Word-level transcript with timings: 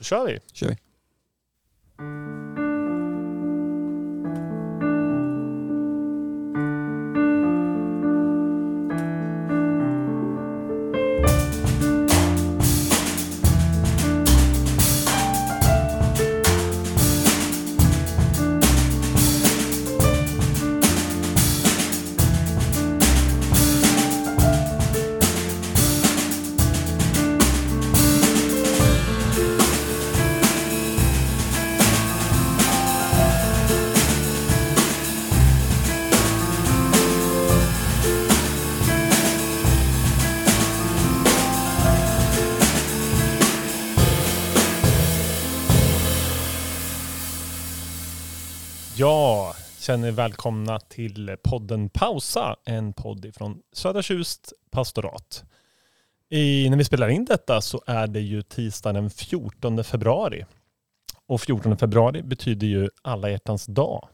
Då 0.00 0.04
kör 0.04 0.26
vi. 0.26 0.38
kör 0.52 0.68
vi. 0.68 0.76
Känner 49.90 50.08
er 50.08 50.12
välkomna 50.12 50.80
till 50.80 51.36
podden 51.42 51.88
Pausa, 51.88 52.56
en 52.64 52.92
podd 52.92 53.30
från 53.34 53.62
Södra 53.72 54.02
Tjust 54.02 54.52
pastorat. 54.70 55.44
I, 56.28 56.70
när 56.70 56.76
vi 56.76 56.84
spelar 56.84 57.08
in 57.08 57.24
detta 57.24 57.60
så 57.60 57.82
är 57.86 58.06
det 58.06 58.20
ju 58.20 58.42
tisdag 58.42 58.92
den 58.92 59.10
14 59.10 59.84
februari. 59.84 60.46
Och 61.26 61.40
14 61.40 61.78
februari 61.78 62.22
betyder 62.22 62.66
ju 62.66 62.88
alla 63.02 63.30
hjärtans 63.30 63.66
dag. 63.66 64.08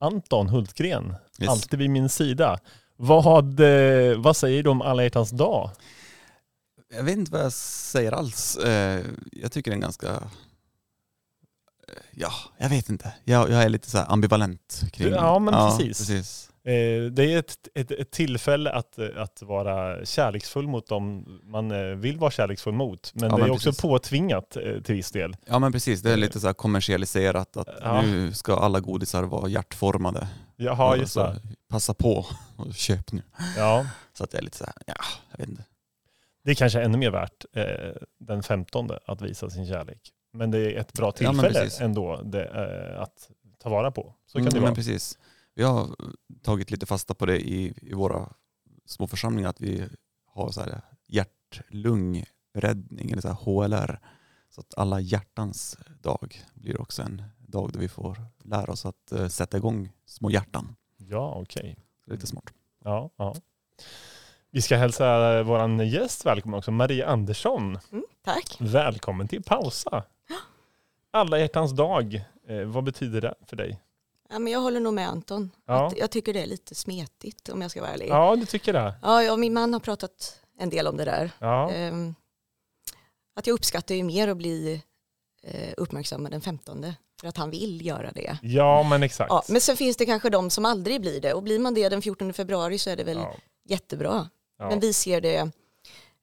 Anton 0.00 0.48
Hultgren, 0.48 1.14
Yes. 1.40 1.48
alltid 1.50 1.78
vid 1.78 1.90
min 1.90 2.08
sida. 2.08 2.58
Vad, 2.96 3.60
eh, 3.60 4.18
vad 4.18 4.36
säger 4.36 4.62
du 4.62 4.70
om 4.70 4.82
alla 4.82 5.02
hjärtans 5.02 5.30
dag? 5.30 5.70
Jag 6.96 7.02
vet 7.02 7.18
inte 7.18 7.32
vad 7.32 7.44
jag 7.44 7.52
säger 7.52 8.12
alls. 8.12 8.56
Eh, 8.56 9.04
Jag 9.32 9.52
tycker 9.52 9.70
det 9.70 9.72
är 9.72 9.76
en 9.76 9.80
ganska... 9.80 10.30
Ja, 12.10 12.32
jag 12.58 12.68
vet 12.68 12.88
inte. 12.88 13.12
Jag, 13.24 13.50
jag 13.50 13.62
är 13.62 13.68
lite 13.68 13.90
så 13.90 13.98
ambivalent 13.98 14.82
kring... 14.92 15.12
Ja, 15.12 15.38
men 15.38 15.54
precis. 15.54 15.98
precis. 15.98 16.50
Eh, 16.64 17.02
Det 17.12 17.24
är 17.32 17.38
ett, 17.38 17.54
ett, 17.74 17.90
ett 17.90 18.10
tillfälle 18.10 18.70
att, 18.72 18.98
att 19.16 19.42
vara 19.42 20.04
kärleksfull 20.04 20.68
mot 20.68 20.86
dem 20.88 21.24
man 21.44 21.70
eh, 21.70 21.78
vill 21.96 22.18
vara 22.18 22.30
kärleksfull 22.30 22.74
mot. 22.74 23.12
Men 23.14 23.30
Ja, 23.30 23.36
det 23.36 23.42
är 23.42 23.44
men 23.44 23.50
också 23.50 23.68
precis. 23.70 23.82
påtvingat 23.82 24.56
eh, 24.56 24.80
till 24.82 24.94
viss 24.94 25.10
del. 25.10 25.36
Ja 25.46 25.58
men 25.58 25.72
precis, 25.72 26.02
det 26.02 26.12
är 26.12 26.16
lite 26.16 26.40
så 26.40 26.46
här 26.46 26.54
kommersialiserat 26.54 27.56
att 27.56 27.68
Ja. 27.82 28.02
nu 28.02 28.32
ska 28.32 28.56
alla 28.56 28.80
godisar 28.80 29.22
vara 29.22 29.48
hjärtformade. 29.48 30.28
Jaha, 30.56 30.96
just 30.96 31.14
det. 31.14 31.40
Passa 31.68 31.94
på 31.94 32.26
och 32.56 32.74
köp 32.74 33.12
nu. 33.12 33.22
Ja, 33.56 33.86
Så 34.12 34.24
att 34.24 34.32
jag 34.32 34.40
är 34.40 34.44
lite 34.44 34.56
så 34.56 34.64
här, 34.64 34.74
ja, 34.86 34.94
jag 35.30 35.38
vet 35.38 35.48
inte. 35.48 35.64
det 36.44 36.50
är 36.50 36.54
kanske 36.54 36.82
ännu 36.82 36.98
mer 36.98 37.10
värt 37.10 37.44
eh, 37.56 37.64
den 38.20 38.42
15 38.42 38.90
att 39.06 39.20
visa 39.22 39.50
sin 39.50 39.66
kärlek. 39.66 40.00
Men 40.32 40.50
det 40.50 40.58
är 40.58 40.80
ett 40.80 40.92
bra 40.92 41.12
Ja, 41.20 41.32
men 41.32 41.44
tillfälle 41.44 41.64
precis. 41.64 41.80
ändå 41.80 42.22
det, 42.22 42.44
eh, 42.44 43.00
att 43.02 43.30
ta 43.58 43.70
vara 43.70 43.90
på. 43.90 44.14
Så 44.26 44.32
kan 44.38 44.42
Mm, 44.42 44.50
det 44.54 44.60
men 44.60 44.62
vara. 44.62 44.74
precis. 44.74 45.18
Vi 45.54 45.62
har 45.62 45.88
tagit 46.42 46.70
lite 46.70 46.86
fasta 46.86 47.14
på 47.14 47.26
det 47.26 47.40
i, 47.40 47.74
i 47.82 47.94
våra 47.94 48.32
små 48.86 49.06
församlingar, 49.06 49.50
att 49.50 49.60
vi 49.60 49.84
har 50.26 50.50
så 50.50 50.60
här 50.60 50.80
hjärt-lungräddning, 51.06 53.10
eller 53.10 53.22
så 53.22 53.28
här 53.28 53.34
HLR. 53.34 54.00
Så 54.50 54.60
att 54.60 54.74
alla 54.78 55.00
hjärtans 55.00 55.78
dag 56.00 56.42
blir 56.54 56.80
också 56.80 57.02
en 57.02 57.22
dag 57.38 57.70
då 57.72 57.78
vi 57.78 57.88
får 57.88 58.18
lära 58.44 58.72
oss 58.72 58.86
att 58.86 59.12
eh, 59.12 59.28
sätta 59.28 59.56
igång 59.56 59.92
små 60.06 60.30
hjärtan. 60.30 60.76
Ja, 60.96 61.38
okej. 61.42 61.76
Det 62.04 62.10
är 62.10 62.14
lite 62.14 62.26
smart. 62.26 62.44
Ja, 62.84 63.10
ja. 63.16 63.34
Vi 64.50 64.62
ska 64.62 64.76
hälsa 64.76 65.42
vår 65.42 65.82
gäst 65.82 66.26
välkommen 66.26 66.58
också, 66.58 66.70
Maria 66.70 67.06
Andersson. 67.06 67.78
Mm, 67.92 68.04
tack. 68.24 68.56
Välkommen 68.60 69.28
till 69.28 69.42
Pausa. 69.42 70.04
Alla 71.10 71.38
hjärtans 71.38 71.72
dag, 71.72 72.14
eh, 72.48 72.62
vad 72.64 72.84
betyder 72.84 73.20
det 73.20 73.34
för 73.46 73.56
dig? 73.56 73.80
Ja, 74.30 74.38
men 74.38 74.52
jag 74.52 74.60
håller 74.60 74.80
nog 74.80 74.94
med 74.94 75.08
Anton. 75.08 75.50
Ja. 75.66 75.86
Att 75.86 75.98
jag 75.98 76.10
tycker 76.10 76.32
det 76.34 76.42
är 76.42 76.46
lite 76.46 76.74
smetigt 76.74 77.48
om 77.48 77.62
jag 77.62 77.70
ska 77.70 77.80
vara 77.80 77.90
ärlig. 77.90 78.08
Ja, 78.08 78.36
du 78.36 78.46
tycker 78.46 78.72
det? 78.72 78.94
Ja, 79.02 79.22
jag 79.22 79.32
och 79.32 79.38
min 79.38 79.52
man 79.54 79.72
har 79.72 79.80
pratat 79.80 80.40
en 80.58 80.70
del 80.70 80.86
om 80.86 80.96
det 80.96 81.04
där. 81.04 81.30
Ja, 81.38 81.70
Ehm, 81.70 82.14
att 83.36 83.46
jag 83.46 83.54
uppskattar 83.54 83.94
ju 83.94 84.02
mer 84.02 84.28
att 84.28 84.36
bli 84.36 84.82
eh, 85.42 85.74
uppmärksammad 85.76 86.32
den 86.32 86.40
15 86.40 86.86
för 87.20 87.28
att 87.28 87.36
han 87.36 87.50
vill 87.50 87.86
göra 87.86 88.10
det. 88.12 88.38
ja 88.42 88.82
men 88.82 89.02
exakt. 89.02 89.28
Ja, 89.30 89.42
men 89.48 89.60
sen 89.60 89.76
finns 89.76 89.96
det 89.96 90.06
kanske 90.06 90.30
de 90.30 90.50
som 90.50 90.64
aldrig 90.64 91.00
blir 91.00 91.20
det 91.20 91.34
och 91.34 91.42
blir 91.42 91.58
man 91.58 91.74
det 91.74 91.88
den 91.88 92.02
14 92.02 92.32
februari 92.32 92.78
så 92.78 92.90
är 92.90 92.96
det 92.96 93.04
väl 93.04 93.16
Ja, 93.16 93.34
jättebra. 93.64 94.28
ja. 94.58 94.68
Men 94.68 94.80
vi 94.80 94.92
ser 94.92 95.20
det 95.20 95.50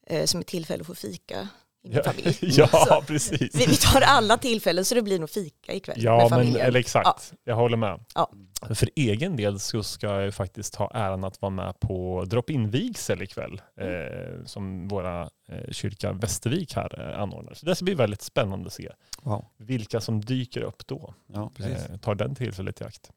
eh, 0.07 0.25
som 0.25 0.39
ett 0.41 0.47
tillfälle 0.47 0.81
att 0.81 0.87
få 0.87 0.95
fika 0.95 1.47
i 1.85 1.89
min 1.89 1.97
ja, 1.97 2.03
familj. 2.03 2.37
ja 2.41 2.67
Så 2.67 3.01
precis. 3.07 3.55
vi, 3.55 3.65
vi 3.65 3.75
tar 3.75 4.01
alla 4.01 4.37
tillfällen 4.37 4.85
så 4.85 4.95
det 4.95 5.01
blir 5.01 5.19
nog 5.19 5.29
fika 5.29 5.73
ikväll 5.73 5.95
Ja, 5.99 6.11
med 6.11 6.21
men 6.21 6.29
familjen. 6.29 6.65
eller 6.67 6.79
exakt. 6.79 7.33
Jag 7.43 7.55
håller 7.55 7.77
med. 7.77 8.05
Ja. 8.15 8.31
För 8.75 8.89
egen 8.95 9.35
del 9.35 9.59
så 9.59 9.83
ska 9.83 10.21
jag 10.21 10.33
faktiskt 10.33 10.75
ha 10.75 10.91
äran 10.93 11.23
att 11.23 11.41
vara 11.41 11.49
med 11.49 11.79
på 11.79 12.23
drop-in 12.27 12.69
vigsel 12.69 13.21
ikväll. 13.21 13.61
Eh, 13.81 14.45
som 14.45 14.87
våra 14.87 15.21
eh, 15.49 15.71
kyrka 15.71 16.13
Västervik 16.13 16.75
här 16.75 17.09
eh, 17.13 17.21
anordnar. 17.21 17.53
Så 17.53 17.65
det 17.65 17.75
ska 17.75 17.85
bli 17.85 17.93
väldigt 17.93 18.21
spännande 18.21 18.67
att 18.67 18.73
se 18.73 18.89
Wow. 19.21 19.45
vilka 19.57 20.01
som 20.01 20.21
dyker 20.21 20.61
upp 20.61 20.87
då. 20.87 21.13
Ja, 21.33 21.51
precis. 21.57 21.89
Eh, 21.89 21.97
tar 21.97 22.15
den 22.15 22.35
tillfället 22.35 22.81
i 22.81 22.83
akt. 22.83 23.11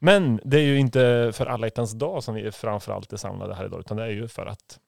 Men 0.00 0.40
det 0.44 0.56
är 0.58 0.62
ju 0.62 0.78
inte 0.78 1.30
för 1.34 1.46
alla 1.46 1.66
hjärtans 1.66 1.92
dag 1.92 2.24
som 2.24 2.34
vi 2.34 2.52
framförallt 2.52 3.12
är 3.12 3.16
samlade 3.16 3.54
här 3.54 3.64
idag, 3.64 3.80
utan 3.80 3.96
det 3.96 4.02
är 4.02 4.08
ju 4.10 4.28
för 4.28 4.46
att 4.46 4.78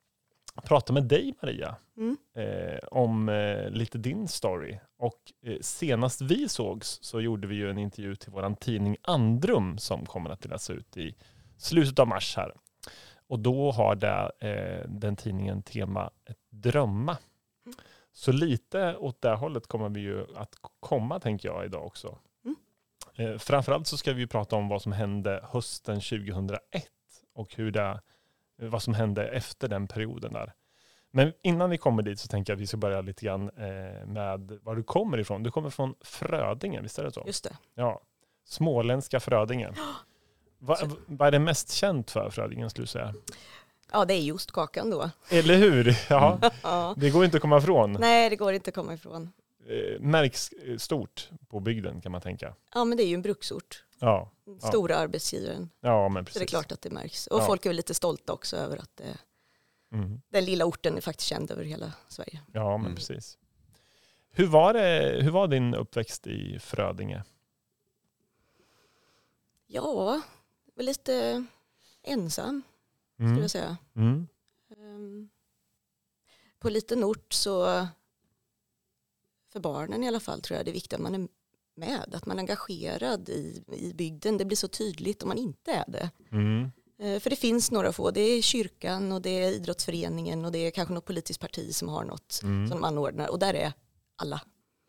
prata 0.65 0.93
med 0.93 1.05
dig 1.05 1.35
Maria 1.43 1.77
Mm. 1.97 2.17
eh, 2.35 2.79
om 2.91 3.29
eh, 3.29 3.71
lite 3.71 3.99
din 3.99 4.29
story. 4.29 4.79
Och 4.99 5.33
eh, 5.43 5.59
senast 5.61 6.21
vi 6.21 6.49
sågs 6.49 6.99
så 7.03 7.21
gjorde 7.21 7.47
vi 7.47 7.55
ju 7.55 7.71
en 7.71 7.79
intervju 7.79 8.17
till 8.17 8.33
våran 8.33 8.57
tidning 8.57 8.97
Andrum 9.03 9.79
som 9.79 10.07
kommer 10.07 10.31
att 10.31 10.41
delas 10.41 10.71
ut 10.71 10.97
i 10.97 11.15
slutet 11.57 11.99
av 11.99 12.09
mars 12.09 12.37
här. 12.37 12.53
Och 13.27 13.39
då 13.39 13.71
har 13.71 13.95
det, 13.95 14.31
eh, 14.49 14.89
den 14.89 15.17
tidningen 15.17 15.63
tema 15.63 16.11
drömma. 16.51 17.19
Mm. 17.67 17.77
Så 18.13 18.33
lite 18.33 18.97
åt 18.97 19.23
det 19.23 19.35
hållet 19.35 19.67
kommer 19.67 19.89
vi 19.89 20.01
ju 20.01 20.37
att 20.37 20.55
komma 20.81 21.21
tänker 21.21 21.49
jag 21.49 21.65
idag 21.65 21.87
också. 21.87 22.19
Mm. 22.45 22.57
Eh, 23.15 23.39
framförallt 23.39 23.87
så 23.87 23.97
ska 23.97 24.13
vi 24.13 24.27
prata 24.27 24.57
om 24.57 24.69
vad 24.69 24.83
som 24.83 24.93
hände 24.93 25.45
hösten 25.53 26.01
2001 26.01 26.61
och 27.35 27.55
hur 27.55 27.71
det, 27.71 28.01
vad 28.69 28.83
som 28.83 28.95
hände 28.95 29.29
efter 29.29 29.69
den 29.69 29.87
perioden 29.89 30.33
där. 30.33 30.53
Men 31.11 31.33
innan 31.43 31.71
vi 31.71 31.79
kommer 31.79 32.03
dit 32.03 32.21
så 32.21 32.29
tänker 32.29 32.53
jag 32.53 32.57
att 32.57 32.63
vi 32.63 32.67
ska 32.67 32.77
börja 32.77 33.01
lite 33.01 33.25
grann 33.25 33.51
eh, 33.57 34.07
med 34.07 34.59
var 34.63 34.77
du 34.77 34.83
kommer 34.83 35.19
ifrån. 35.19 35.43
Du 35.43 35.51
kommer 35.51 35.71
från 35.71 35.95
Frödinge, 36.01 36.81
visst 36.81 36.99
är 36.99 37.05
det 37.05 37.13
så? 37.13 37.23
Just 37.27 37.45
det. 37.45 37.57
Ja. 37.75 38.01
Småländska 38.45 39.21
Frödinge. 39.21 39.73
Va, 40.59 40.77
vad 41.07 41.29
är 41.29 41.33
det 41.33 41.39
mest 41.39 41.71
känt 41.73 42.11
för 42.11 42.31
Frödingen 42.31 42.71
skulle 42.71 42.83
du 42.83 42.87
säga? 42.89 43.15
Ja, 43.93 44.05
det 44.05 44.15
är 44.15 44.21
ju 44.21 44.33
ostkakan 44.33 44.91
då. 44.91 45.11
Eller 45.31 45.57
hur? 45.57 45.97
Ja, 46.11 46.39
Ja. 46.63 46.95
det 46.97 47.11
går 47.11 47.25
inte 47.25 47.37
att 47.37 47.41
komma 47.41 47.59
ifrån. 47.59 47.93
Nej, 48.01 48.31
det 48.31 48.37
går 48.37 48.53
inte 48.53 48.69
att 48.71 48.75
komma 48.75 48.95
ifrån. 48.95 49.33
Eh, 49.69 50.01
märks 50.01 50.53
eh, 50.53 50.77
stort 50.77 51.29
på 51.49 51.61
bygden 51.61 52.01
kan 52.01 52.13
man 52.13 52.21
tänka. 52.21 52.55
Ja, 52.75 52.85
men 52.85 52.97
det 52.97 53.03
är 53.05 53.07
ju 53.09 53.15
en 53.15 53.23
bruksort. 53.23 53.85
Ja, 54.05 54.31
Stora 54.69 54.97
arbetsgivaren. 54.97 55.71
ja 55.81 56.09
men 56.09 56.23
Så 56.23 56.27
precis. 56.27 56.41
det 56.41 56.45
är 56.45 56.47
klart 56.47 56.73
att 56.73 56.83
det 56.83 56.91
märks. 56.91 57.27
Och 57.27 57.41
Ja. 57.41 57.47
folk 57.47 57.67
är 57.67 57.71
väl 57.71 57.77
lite 57.77 57.95
stolta 57.95 58.33
också 58.33 58.57
över 58.57 58.77
att 58.77 58.97
det, 58.97 59.19
Mm. 59.93 60.21
den 60.29 60.45
lilla 60.45 60.65
orten 60.65 60.97
är 60.97 61.01
faktiskt 61.01 61.29
känd 61.29 61.51
över 61.51 61.65
hela 61.65 61.93
Sverige. 62.09 62.41
Ja, 62.53 62.77
men 62.77 62.87
Mm. 62.87 62.97
precis. 62.97 63.39
Hur 64.31 64.47
var, 64.47 64.73
det, 64.75 65.19
hur 65.23 65.31
var 65.31 65.49
din 65.49 65.75
uppväxt 65.75 66.27
i 66.27 66.59
Frödinge? 66.59 67.25
Ja, 69.67 70.21
lite 70.77 71.45
ensam 72.03 72.63
skulle 73.15 73.29
Mm. 73.29 73.41
jag 73.43 73.51
säga. 73.51 73.77
Mm. 73.97 74.29
Ehm, 74.77 75.29
På 76.59 76.69
en 76.69 76.75
liten 76.75 77.05
ort 77.05 77.33
så, 77.33 77.87
för 79.53 79.61
barnen 79.61 80.05
i 80.05 80.09
alla 80.09 80.21
fall, 80.21 80.41
tror 80.41 80.57
jag 80.57 80.67
det 80.67 80.71
är 80.71 80.73
viktigt 80.73 80.93
att 80.93 81.01
man 81.01 81.15
är 81.15 81.29
med, 81.77 82.15
att 82.15 82.27
man 82.27 82.37
är 82.39 82.41
engagerad 82.43 83.29
i, 83.29 83.63
i 83.77 83.95
bygden. 83.95 84.39
Det 84.39 84.45
blir 84.45 84.57
så 84.57 84.69
tydligt 84.69 85.23
om 85.23 85.29
man 85.29 85.39
inte 85.39 85.73
är 85.73 85.85
det. 85.89 86.11
Mm. 86.33 86.71
Eh, 86.99 87.21
För 87.21 87.31
det 87.31 87.37
finns 87.37 87.71
några 87.71 87.93
få, 87.93 88.11
det 88.11 88.21
är 88.21 88.43
kyrkan 88.43 89.13
och 89.13 89.23
det 89.23 89.31
är 89.31 89.51
idrottsföreningen 89.51 90.45
och 90.45 90.53
det 90.53 90.59
är 90.59 90.71
kanske 90.71 90.95
något 90.95 91.05
politiskt 91.05 91.41
parti 91.41 91.75
som 91.75 91.89
har 91.89 92.05
något 92.05 92.41
Mm. 92.43 92.69
som 92.69 92.85
anordnar 92.85 93.29
och 93.29 93.39
där 93.39 93.55
är 93.55 93.73
alla. 94.17 94.41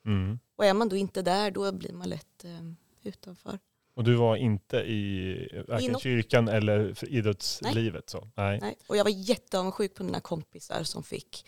Mm. 0.06 0.40
Och 0.56 0.66
är 0.66 0.74
man 0.74 0.90
då 0.90 0.96
inte 0.96 1.22
där 1.22 1.52
då 1.52 1.72
blir 1.72 1.94
man 1.94 2.10
lätt 2.10 2.44
eh, 2.44 2.60
utanför. 3.04 3.60
Och 3.96 4.04
du 4.04 4.16
var 4.16 4.36
inte 4.36 4.78
i 4.78 5.64
varken 5.68 6.00
kyrkan 6.00 6.48
eller 6.48 7.04
idrottslivet? 7.06 8.10
Så. 8.10 8.30
Nej. 8.36 8.60
Nej. 8.62 8.76
Och 8.88 8.98
jag 8.98 9.04
var 9.04 9.12
jätteavundsjuk 9.12 9.94
på 9.96 10.04
mina 10.04 10.20
kompisar 10.20 10.84
som 10.84 11.04
fick 11.04 11.46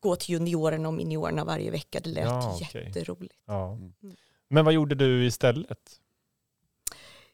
gå 0.00 0.16
till 0.16 0.30
juniorerna 0.30 0.88
och 0.88 0.94
miniorerna 0.94 1.44
varje 1.44 1.70
vecka. 1.70 2.00
Det 2.00 2.10
lät 2.10 2.24
Ja, 2.24 2.58
okej. 2.62 2.84
jätteroligt. 2.86 3.34
Ja. 3.46 3.72
Mm. 3.72 3.92
Men 4.48 4.64
vad 4.64 4.74
gjorde 4.74 4.94
du 4.94 5.24
istället? 5.26 6.00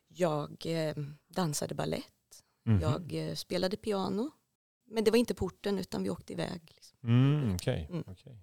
Jag 0.09 0.57
eh, 0.67 0.95
dansade 1.29 1.75
ballett, 1.75 2.05
Mhm. 2.65 2.81
jag 2.81 3.15
eh, 3.29 3.35
spelade 3.35 3.77
piano. 3.77 4.31
Men 4.87 5.05
det 5.05 5.11
var 5.11 5.19
inte 5.19 5.35
porten 5.35 5.79
utan 5.79 6.03
vi 6.03 6.11
åkte 6.11 6.33
iväg. 6.33 6.61
Liksom. 6.75 6.99
Mm, 7.09 7.55
okej, 7.55 7.87
Mm. 7.91 8.05
okej. 8.07 8.37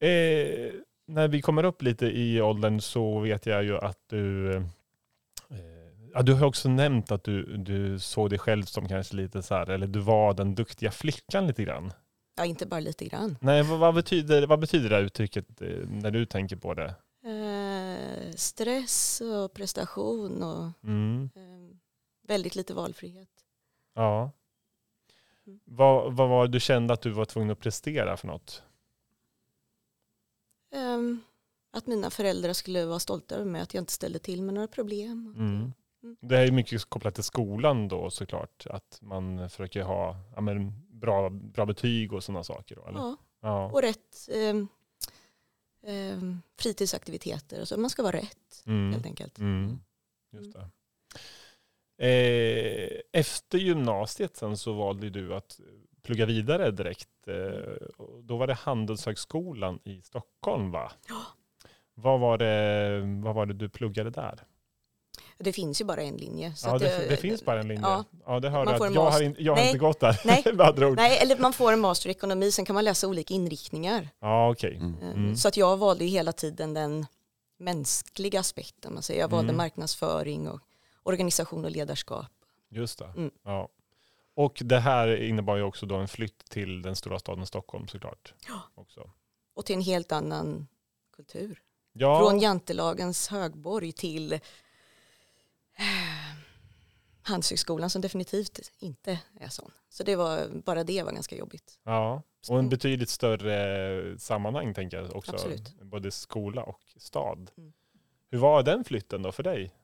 Eh, 0.00 0.72
när 1.06 1.28
vi 1.28 1.42
kommer 1.42 1.64
upp 1.64 1.82
lite 1.82 2.06
i 2.06 2.40
åldern 2.40 2.80
så 2.80 3.18
vet 3.20 3.46
jag 3.46 3.64
ju 3.64 3.78
att 3.78 3.98
du 4.06 4.54
eh, 4.56 4.62
ja, 6.14 6.22
du 6.22 6.34
har 6.34 6.46
också 6.46 6.68
nämnt 6.68 7.10
att 7.10 7.24
du, 7.24 7.56
du 7.56 7.98
såg 7.98 8.30
dig 8.30 8.38
själv 8.38 8.62
som 8.64 8.88
kanske 8.88 9.16
lite 9.16 9.42
så 9.42 9.54
här, 9.54 9.70
eller 9.70 9.86
du 9.86 9.98
var 9.98 10.34
den 10.34 10.54
duktiga 10.54 10.90
flickan 10.90 11.46
lite 11.46 11.64
grann. 11.64 11.92
Ja, 12.40 12.46
inte 12.46 12.66
bara 12.66 12.80
lite 12.80 13.04
grann. 13.04 13.36
Nej, 13.40 13.62
vad, 13.62 13.78
vad, 13.78 13.94
betyder, 13.94 14.46
vad 14.46 14.60
betyder 14.60 14.88
det 14.88 14.94
här 14.96 15.02
uttrycket 15.02 15.62
eh, 15.62 15.68
när 15.88 16.10
du 16.10 16.26
tänker 16.26 16.56
på 16.56 16.74
det? 16.74 16.94
Eh, 17.24 18.32
stress 18.34 19.20
och 19.20 19.52
prestation 19.52 20.42
och 20.42 20.70
Mm. 20.84 21.30
eh, 21.34 21.76
väldigt 22.28 22.54
lite 22.56 22.74
valfrihet. 22.74 23.28
Ja. 23.94 24.30
Mm. 25.46 25.60
Vad, 25.64 26.12
vad 26.16 26.28
var 26.28 26.46
det 26.46 26.52
du 26.52 26.60
kände 26.60 26.94
att 26.94 27.00
du 27.00 27.10
var 27.10 27.24
tvungen 27.24 27.50
att 27.50 27.60
prestera 27.60 28.16
för 28.16 28.26
något? 28.26 28.62
Ehm, 30.74 31.20
att 31.72 31.86
mina 31.86 32.10
föräldrar 32.10 32.52
skulle 32.52 32.84
vara 32.86 32.98
stolta 32.98 33.34
över 33.34 33.44
mig, 33.50 33.60
att 33.62 33.74
jag 33.74 33.82
inte 33.82 33.92
ställde 33.92 34.18
till 34.18 34.42
med 34.42 34.54
några 34.54 34.68
problem. 34.68 35.34
Mm. 35.36 35.72
Mm. 36.02 36.16
Det 36.20 36.38
är 36.38 36.50
mycket 36.52 36.84
kopplat 36.84 37.14
till 37.14 37.24
skolan 37.24 37.88
då 37.88 38.10
såklart. 38.10 38.66
Att 38.70 38.98
man 39.02 39.50
försöker 39.50 39.82
ha 39.82 40.16
ja, 40.34 40.40
men, 40.40 40.72
bra, 41.00 41.30
bra 41.30 41.66
betyg 41.66 42.12
och 42.12 42.24
sådana 42.24 42.44
saker. 42.44 42.76
Då, 42.76 42.86
eller? 42.86 42.98
Ja, 43.00 43.16
Ja. 43.42 43.70
och 43.70 43.82
rätt 43.82 44.28
ehm, 44.32 44.68
ehm, 45.86 46.42
fritidsaktiviteter. 46.58 47.64
Så 47.64 47.80
man 47.80 47.90
ska 47.90 48.02
vara 48.02 48.16
rätt 48.16 48.62
Mm. 48.66 48.92
helt 48.92 49.06
enkelt. 49.06 49.38
Mm. 49.38 49.80
Just 50.32 50.52
det. 50.52 50.68
Eh, 51.98 53.00
efter 53.12 53.58
gymnasiet 53.58 54.36
sen 54.36 54.56
så 54.56 54.72
valde 54.72 55.10
du 55.10 55.34
att 55.34 55.60
plugga 56.02 56.26
vidare 56.26 56.70
direkt. 56.70 57.08
Eh, 57.28 57.86
och 57.96 58.24
då 58.24 58.36
var 58.36 58.46
det 58.46 58.54
Handelshögskolan 58.54 59.78
i 59.84 60.02
Stockholm 60.02 60.70
va? 60.70 60.92
Ja. 61.08 61.22
Vad 61.94 62.20
var 62.20 62.38
det, 62.38 63.00
vad 63.24 63.34
var 63.34 63.46
det 63.46 63.54
du 63.54 63.68
pluggade 63.68 64.10
där? 64.10 64.40
Det 65.42 65.52
finns 65.52 65.80
ju 65.80 65.84
bara 65.84 66.02
en 66.02 66.16
linje. 66.16 66.54
Så 66.54 66.68
Ja, 66.68 66.74
att 66.74 66.80
det, 66.82 67.06
det 67.08 67.16
finns 67.16 67.44
bara 67.44 67.60
en 67.60 67.68
linje. 67.68 67.82
Ja, 67.82 68.04
Ja. 68.26 68.40
det 68.40 68.50
hörde 68.50 68.64
Man 68.78 68.80
jag. 68.80 68.88
att 68.90 68.96
har, 68.96 69.04
master. 69.04 69.24
in, 69.24 69.36
jag 69.38 69.52
har 69.52 69.56
Nej. 69.56 69.66
inte 69.66 69.78
gått 69.78 70.00
där. 70.00 70.20
Nej. 70.24 70.42
Nej, 70.96 71.18
eller 71.18 71.38
man 71.38 71.52
får 71.52 71.72
en 71.72 71.80
master 71.80 72.08
i 72.08 72.12
ekonomi, 72.12 72.52
sen 72.52 72.64
kan 72.64 72.74
man 72.74 72.84
läsa 72.84 73.08
olika 73.08 73.34
inriktningar. 73.34 74.08
Ja, 74.20 74.50
okej. 74.50 74.76
Mm. 74.76 74.94
Eh, 75.02 75.08
Mm. 75.10 75.36
Så 75.36 75.48
att 75.48 75.56
jag 75.56 75.76
valde 75.76 76.04
ju 76.04 76.10
hela 76.10 76.32
tiden 76.32 76.74
den 76.74 77.06
mänskliga 77.58 78.40
aspekten. 78.40 78.94
Man 78.94 79.02
säger. 79.02 79.20
Jag 79.20 79.28
valde 79.28 79.48
Mm. 79.50 79.56
marknadsföring 79.56 80.48
och 80.48 80.60
organisation 81.02 81.64
och 81.64 81.70
ledarskap. 81.70 82.26
Just 82.70 82.98
det. 82.98 83.04
Mm. 83.16 83.30
Ja. 83.44 83.68
Och 84.34 84.62
det 84.64 84.78
här 84.78 85.22
innebar 85.22 85.56
ju 85.56 85.62
också 85.62 85.86
då 85.86 85.94
en 85.96 86.08
flytt 86.08 86.44
till 86.50 86.82
den 86.82 86.96
stora 86.96 87.18
staden 87.18 87.46
Stockholm 87.46 87.88
såklart. 87.88 88.34
Ja. 88.48 88.60
Också. 88.74 89.10
Och 89.54 89.66
till 89.66 89.74
en 89.76 89.82
helt 89.82 90.12
annan 90.12 90.66
kultur. 91.16 91.60
Ja, 91.92 92.18
Från 92.18 92.38
jantelagens 92.40 93.28
högborg 93.28 93.92
till 93.92 94.40
Handelshögskolan 97.22 97.90
som 97.90 98.02
definitivt 98.02 98.72
inte 98.78 99.18
är 99.40 99.48
sån. 99.48 99.70
Så 99.88 100.02
det 100.02 100.16
var, 100.16 100.48
bara 100.64 100.84
det 100.84 101.02
var 101.02 101.12
ganska 101.12 101.36
jobbigt. 101.36 101.78
ja, 101.84 102.22
och 102.48 102.58
en 102.58 102.68
betydligt 102.68 103.08
större 103.08 104.18
sammanhang 104.18 104.74
tänker 104.74 104.96
jag 104.96 105.16
också. 105.16 105.32
Absolut. 105.32 105.82
Både 105.82 106.10
skola 106.10 106.62
och 106.62 106.80
stad. 106.96 107.50
Mm. 107.56 107.72
Hur 108.30 108.38
var 108.38 108.62
den 108.62 108.84
flytten 108.84 109.22
då 109.22 109.32
för 109.32 109.42
dig? 109.42 109.74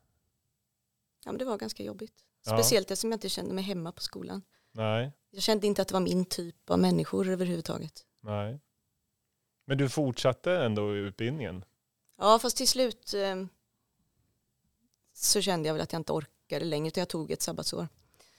Ja, 1.25 1.33
men 1.33 1.39
det 1.39 1.45
var 1.45 1.57
ganska 1.59 1.83
jobbigt. 1.83 2.15
Ja. 2.45 2.53
Speciellt 2.59 2.91
eftersom 2.91 3.11
jag 3.11 3.17
inte 3.17 3.29
kände 3.29 3.55
mig 3.55 3.65
hemma 3.65 3.93
på 3.93 4.01
skolan. 4.03 4.43
Nej, 4.73 5.13
Jag 5.31 5.43
kände 5.43 5.67
inte 5.67 5.83
att 5.83 5.89
det 5.89 5.95
var 5.95 6.01
min 6.01 6.25
typ 6.25 6.71
av 6.71 6.79
människor 6.79 7.29
överhuvudtaget. 7.29 8.07
nej. 8.21 8.61
Men 9.69 9.79
du 9.79 9.89
fortsatte 9.89 10.53
ändå 10.53 10.95
utbildningen? 10.95 11.65
Ja, 12.19 12.39
fast 12.39 12.57
till 12.57 12.69
slut 12.69 13.15
eh, 13.15 13.47
så 15.17 15.41
kände 15.41 15.69
jag 15.69 15.75
väl 15.75 15.83
att 15.83 15.93
jag 15.93 16.01
inte 16.01 16.13
orkade 16.13 16.65
längre 16.65 16.89
utan 16.89 17.01
jag 17.01 17.09
tog 17.09 17.31
ett 17.31 17.43
sabbatsår. 17.43 17.89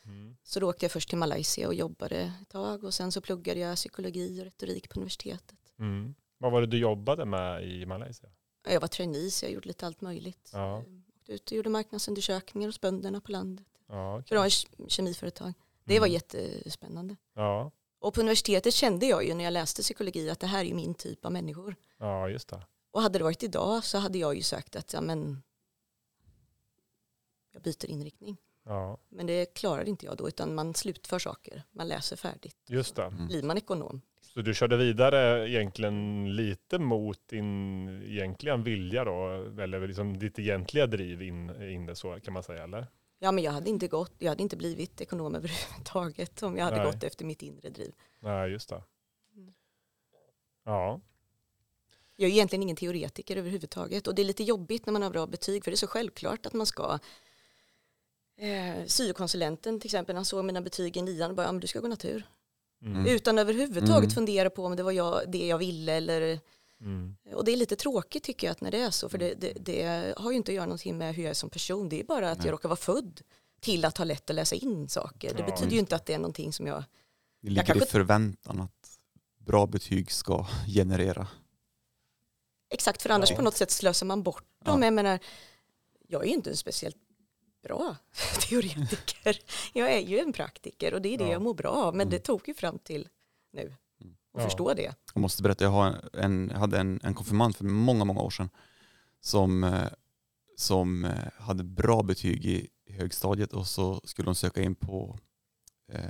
Mm. 0.05 0.37
Så 0.43 0.59
då 0.59 0.69
åkte 0.69 0.85
jag 0.85 0.91
först 0.91 1.09
till 1.09 1.17
Malaysia 1.17 1.67
och 1.67 1.73
jobbade 1.73 2.33
ett 2.41 2.49
tag 2.49 2.83
och 2.83 2.93
sen 2.93 3.11
så 3.11 3.21
pluggade 3.21 3.59
jag 3.59 3.75
psykologi 3.75 4.39
och 4.41 4.45
retorik 4.45 4.89
på 4.89 4.99
universitetet. 4.99 5.57
Mm. 5.79 6.15
Vad 6.37 6.51
var 6.51 6.61
det 6.61 6.67
du 6.67 6.77
jobbade 6.77 7.25
med 7.25 7.63
i 7.63 7.85
Malaysia? 7.85 8.29
Jag 8.69 8.81
var 8.81 8.87
trainee 8.87 9.31
så 9.31 9.45
jag 9.45 9.51
gjorde 9.51 9.67
lite 9.67 9.85
allt 9.85 10.01
möjligt. 10.01 10.49
Ja. 10.53 10.77
Åkte 11.19 11.31
ut 11.33 11.51
och 11.51 11.57
gjorde 11.57 11.69
marknadsundersökningar 11.69 12.67
hos 12.67 12.81
bönderna 12.81 13.21
på 13.21 13.31
landet. 13.31 13.67
Ja, 13.87 14.15
okej. 14.15 14.27
För 14.27 14.35
de 14.35 14.39
var 14.41 14.47
ke- 14.49 14.87
kemiföretag. 14.89 15.53
Det 15.83 15.99
var 15.99 16.07
Mm. 16.07 16.13
jättespännande. 16.13 17.15
ja. 17.35 17.71
Och 17.99 18.13
på 18.13 18.19
universitetet 18.21 18.73
kände 18.73 19.05
jag 19.05 19.25
ju 19.25 19.33
när 19.33 19.43
jag 19.43 19.51
läste 19.51 19.81
psykologi 19.81 20.29
att 20.29 20.39
det 20.39 20.47
här 20.47 20.65
är 20.65 20.73
min 20.73 20.93
typ 20.93 21.25
av 21.25 21.31
människor. 21.31 21.75
ja, 21.97 22.29
just 22.29 22.47
det. 22.49 22.65
Och 22.91 23.01
hade 23.01 23.17
det 23.19 23.23
varit 23.23 23.43
idag 23.43 23.83
så 23.83 23.97
hade 23.97 24.17
jag 24.17 24.35
ju 24.35 24.41
sagt 24.41 24.75
att 24.75 24.93
ja, 24.93 25.01
men, 25.01 25.43
jag 27.57 27.63
byter 27.63 27.85
inriktning. 27.89 28.37
Ja, 28.63 28.97
Men 29.09 29.25
det 29.27 29.53
klarade 29.53 29.89
inte 29.89 30.05
jag 30.05 30.17
då 30.17 30.27
utan 30.27 30.55
man 30.55 30.73
slutför 30.73 31.19
saker. 31.19 31.63
Man 31.71 31.87
läser 31.87 32.15
färdigt. 32.15 32.57
just 32.67 32.95
det. 32.95 33.03
Mm. 33.03 33.27
Blir 33.27 33.43
man 33.43 33.57
ekonom. 33.57 34.01
Så 34.21 34.41
du 34.41 34.53
körde 34.53 34.77
vidare 34.77 35.49
egentligen 35.49 36.35
lite 36.35 36.79
mot 36.79 37.27
din 37.27 37.87
egentligen 38.05 38.63
vilja 38.63 39.03
då, 39.03 39.29
eller 39.61 39.87
liksom 39.87 40.19
ditt 40.19 40.39
egentliga 40.39 40.87
driv 40.87 41.21
in, 41.21 41.61
in 41.61 41.85
det 41.85 41.95
så 41.95 42.19
kan 42.19 42.33
man 42.33 42.43
säga, 42.43 42.63
eller? 42.63 42.87
Ja 43.19 43.31
men 43.31 43.43
jag 43.43 43.51
hade 43.51 43.69
inte 43.69 43.87
gått, 43.87 44.13
jag 44.17 44.29
hade 44.29 44.43
inte 44.43 44.57
blivit 44.57 45.01
ekonom 45.01 45.35
överhuvudtaget 45.35 46.43
om 46.43 46.57
jag 46.57 46.65
hade 46.65 46.77
Nej. 46.77 46.85
gått 46.85 47.03
efter 47.03 47.25
mitt 47.25 47.41
inre 47.41 47.69
driv. 47.69 47.91
Nej, 48.19 48.51
just 48.51 48.69
det. 48.69 48.83
Mm. 49.35 49.53
Ja, 50.65 51.01
Jag 52.15 52.29
är 52.29 52.33
egentligen 52.33 52.63
ingen 52.63 52.75
teoretiker 52.75 53.37
överhuvudtaget 53.37 54.07
och 54.07 54.15
det 54.15 54.21
är 54.21 54.25
lite 54.25 54.43
jobbigt 54.43 54.85
när 54.85 54.93
man 54.93 55.01
har 55.01 55.09
bra 55.09 55.27
betyg 55.27 55.63
för 55.63 55.71
det 55.71 55.75
är 55.75 55.77
så 55.77 55.87
självklart 55.87 56.45
att 56.45 56.53
man 56.53 56.65
ska 56.65 56.99
eh, 58.37 58.85
syokonsulenten 58.85 59.79
till 59.79 59.87
exempel, 59.87 60.15
han 60.15 60.25
såg 60.25 60.45
mina 60.45 60.61
betyg 60.61 60.97
i 60.97 61.01
nian 61.01 61.29
och 61.29 61.35
bara, 61.35 61.45
ja, 61.47 61.51
men 61.51 61.61
du 61.61 61.67
ska 61.67 61.79
gå 61.79 61.87
natur. 61.87 62.27
mm. 62.81 63.05
Utan 63.05 63.37
överhuvudtaget 63.39 64.03
Mm. 64.03 64.09
fundera 64.09 64.49
på 64.49 64.65
om 64.65 64.75
det 64.75 64.83
var 64.83 64.91
jag, 64.91 65.31
det 65.31 65.47
jag 65.47 65.57
ville 65.57 65.93
eller 65.93 66.39
Mm. 66.81 67.15
och 67.33 67.45
det 67.45 67.51
är 67.51 67.57
lite 67.57 67.75
tråkigt 67.75 68.23
tycker 68.23 68.47
jag 68.47 68.51
att 68.51 68.61
när 68.61 68.71
det 68.71 68.81
är 68.81 68.89
så 68.91 69.09
för 69.09 69.17
det, 69.17 69.33
det, 69.33 69.53
det 69.59 70.13
har 70.17 70.31
ju 70.31 70.37
inte 70.37 70.51
att 70.51 70.55
göra 70.55 70.65
någonting 70.65 70.97
med 70.97 71.15
hur 71.15 71.23
jag 71.23 71.29
är 71.29 71.33
som 71.33 71.49
person 71.49 71.89
det 71.89 71.99
är 71.99 72.03
bara 72.03 72.31
att 72.31 72.37
Nej. 72.37 72.47
jag 72.47 72.53
råkar 72.53 72.69
vara 72.69 72.77
född 72.77 73.21
till 73.59 73.85
att 73.85 73.97
ha 73.97 74.05
lätt 74.05 74.29
att 74.29 74.35
läsa 74.35 74.55
in 74.55 74.89
saker. 74.89 75.33
Det 75.33 75.39
Ja, 75.39 75.45
betyder 75.45 75.71
ju 75.71 75.79
inte 75.79 75.95
att 75.95 76.05
det 76.05 76.13
är 76.13 76.17
någonting 76.19 76.53
som 76.53 76.67
jag 76.67 76.83
Det 77.41 77.49
ligger 77.49 77.63
kanske- 77.63 77.85
i 77.85 77.87
förväntan 77.87 78.61
att 78.61 78.97
bra 79.39 79.65
betyg 79.67 80.11
ska 80.11 80.45
generera. 80.75 81.27
Exakt, 82.69 83.01
för 83.01 83.09
annars 83.09 83.29
Ja. 83.29 83.35
på 83.35 83.41
något 83.41 83.55
sätt 83.57 83.71
slösar 83.71 84.05
man 84.05 84.23
bort 84.23 84.45
Ja. 84.65 84.71
dem. 84.71 84.83
Jag 84.83 84.93
menar, 84.93 85.19
jag 86.07 86.21
är 86.23 86.27
ju 86.27 86.33
inte 86.33 86.49
en 86.49 86.57
speciellt 86.57 86.97
bra 87.67 87.95
teoretiker. 88.49 89.39
Jag 89.73 89.93
är 89.93 89.99
ju 89.99 90.19
en 90.19 90.33
praktiker 90.33 90.93
och 90.93 91.01
det 91.01 91.13
är 91.13 91.17
det 91.17 91.23
Ja. 91.23 91.31
jag 91.31 91.41
mår 91.41 91.53
bra 91.53 91.69
av. 91.69 91.93
Men 91.95 92.01
Mm. 92.07 92.09
det 92.11 92.19
tog 92.19 92.47
ju 92.47 92.53
fram 92.53 92.79
till 92.79 93.07
nu. 93.53 93.73
Och 94.31 94.41
Ja. 94.41 94.45
förstå 94.45 94.73
det. 94.73 94.95
Jag 95.13 95.21
måste 95.21 95.43
berätta, 95.43 95.63
jag, 95.63 95.95
en, 96.13 96.49
jag 96.53 96.59
hade 96.59 96.79
en, 96.79 96.99
en 97.03 97.13
konfirmand 97.13 97.55
för 97.55 97.65
många, 97.65 98.05
många 98.05 98.21
år 98.21 98.29
sedan 98.29 98.49
som, 99.21 99.63
eh, 99.63 99.87
som 100.57 101.05
eh, 101.05 101.11
hade 101.37 101.63
bra 101.63 102.03
betyg 102.03 102.45
i 102.45 102.67
högstadiet 102.89 103.53
och 103.53 103.67
så 103.67 104.01
skulle 104.03 104.27
hon 104.27 104.35
söka 104.35 104.61
in 104.61 104.75
på 104.75 105.19
eh, 105.91 106.01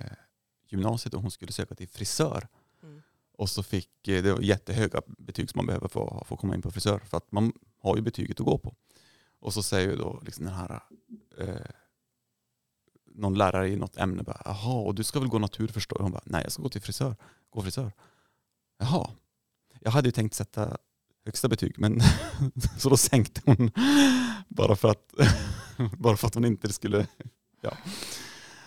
gymnasiet 0.70 1.14
och 1.14 1.22
hon 1.22 1.32
skulle 1.32 1.52
söka 1.52 1.76
till 1.76 1.88
frisör. 1.90 2.48
Mm. 2.84 3.02
Och 3.38 3.50
så 3.50 3.64
fick, 3.64 4.08
eh, 4.08 4.24
det 4.24 4.34
var 4.34 4.42
jättehöga 4.42 5.02
betyg 5.08 5.50
som 5.50 5.58
man 5.60 5.66
behöver 5.66 5.88
för 5.88 6.22
att 6.22 6.28
få 6.28 6.38
komma 6.38 6.56
in 6.56 6.62
på 6.62 6.72
frisör 6.72 7.00
för 7.00 7.18
att 7.18 7.32
man 7.32 7.54
har 7.82 7.96
ju 7.96 8.02
betyget 8.02 8.40
att 8.40 8.46
gå 8.46 8.58
på. 8.58 8.76
Och 9.40 9.54
så 9.54 9.64
säger 9.64 9.98
då 9.98 10.22
liksom 10.26 10.46
den 10.46 10.54
här 10.54 10.84
eh, 11.40 11.56
någon 13.06 13.34
lärare 13.38 13.70
i 13.70 13.76
något 13.76 13.98
ämne 13.98 14.24
bara, 14.24 14.42
jaha, 14.46 14.74
och 14.82 14.96
du 14.96 15.04
ska 15.04 15.20
väl 15.20 15.30
gå 15.30 15.40
natur 15.40 15.68
förstår 15.68 15.98
jag? 16.00 16.04
Hon 16.04 16.12
bara, 16.12 16.24
nej 16.26 16.42
jag 16.44 16.52
ska 16.52 16.64
gå 16.64 16.70
till 16.70 16.82
frisör, 16.82 17.16
gå 17.50 17.62
frisör. 17.62 17.92
Jaha, 18.80 19.10
jag 19.80 19.92
hade 19.92 20.08
ju 20.08 20.12
tänkt 20.12 20.34
sätta 20.36 20.78
högsta 21.26 21.48
betyg 21.48 21.74
men 21.78 22.00
så 22.78 22.90
då 22.90 22.98
sänkte 22.98 23.42
hon 23.46 23.72
bara 24.48 24.76
för 24.76 24.88
att, 24.88 25.14
bara 25.98 26.18
för 26.18 26.28
att 26.28 26.34
hon 26.34 26.46
inte 26.46 26.74
skulle, 26.74 27.08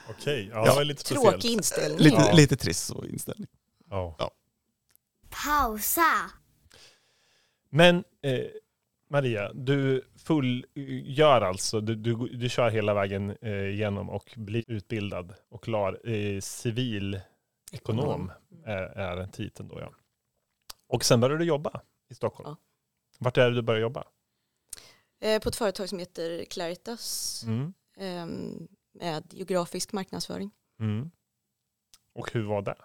Okej, 0.08 0.48
ja, 0.52 0.56
Ja. 0.58 0.64
det 0.64 0.74
var 0.76 0.84
lite 0.84 1.00
speciellt. 1.00 1.30
Tråkig 1.30 1.50
inställning. 1.50 1.98
lite, 1.98 2.16
Ja. 2.16 2.32
lite 2.32 2.56
trist 2.56 2.86
så 2.86 3.04
inställning. 3.04 3.48
Ja. 3.90 4.30
Pausa. 5.30 6.30
Men 7.70 8.04
eh, 8.22 8.40
Maria, 9.12 9.52
du 9.52 10.04
fullgör 10.16 11.40
alltså, 11.40 11.80
du, 11.80 11.94
du, 11.94 12.14
du 12.14 12.48
kör 12.48 12.70
hela 12.70 12.94
vägen 12.94 13.36
eh, 13.40 13.52
igenom 13.52 14.10
och 14.10 14.32
blir 14.36 14.64
utbildad 14.70 15.34
och 15.48 15.64
klar 15.64 16.06
i 16.08 16.40
civil 16.40 17.20
Ekonom 17.72 18.32
Mm. 18.52 18.64
är, 18.64 18.82
är 18.82 19.26
titeln 19.26 19.68
då 19.68 19.80
ja. 19.80 19.92
Och 20.86 21.04
sen 21.04 21.20
började 21.20 21.44
du 21.44 21.48
jobba 21.48 21.80
i 22.08 22.14
Stockholm. 22.14 22.48
Ja. 22.50 22.56
Vart 23.18 23.36
är 23.36 23.50
det 23.50 23.56
du 23.56 23.62
började 23.62 23.82
jobba? 23.82 24.04
Eh, 25.20 25.42
på 25.42 25.48
ett 25.48 25.56
företag 25.56 25.88
som 25.88 25.98
heter 25.98 26.44
Claritas 26.44 27.42
Mm. 27.46 27.72
ehm, 27.96 28.68
med 28.92 29.34
geografisk 29.34 29.92
marknadsföring. 29.92 30.50
Mm. 30.80 31.10
Och 32.12 32.32
hur 32.32 32.42
var 32.42 32.62
det? 32.62 32.76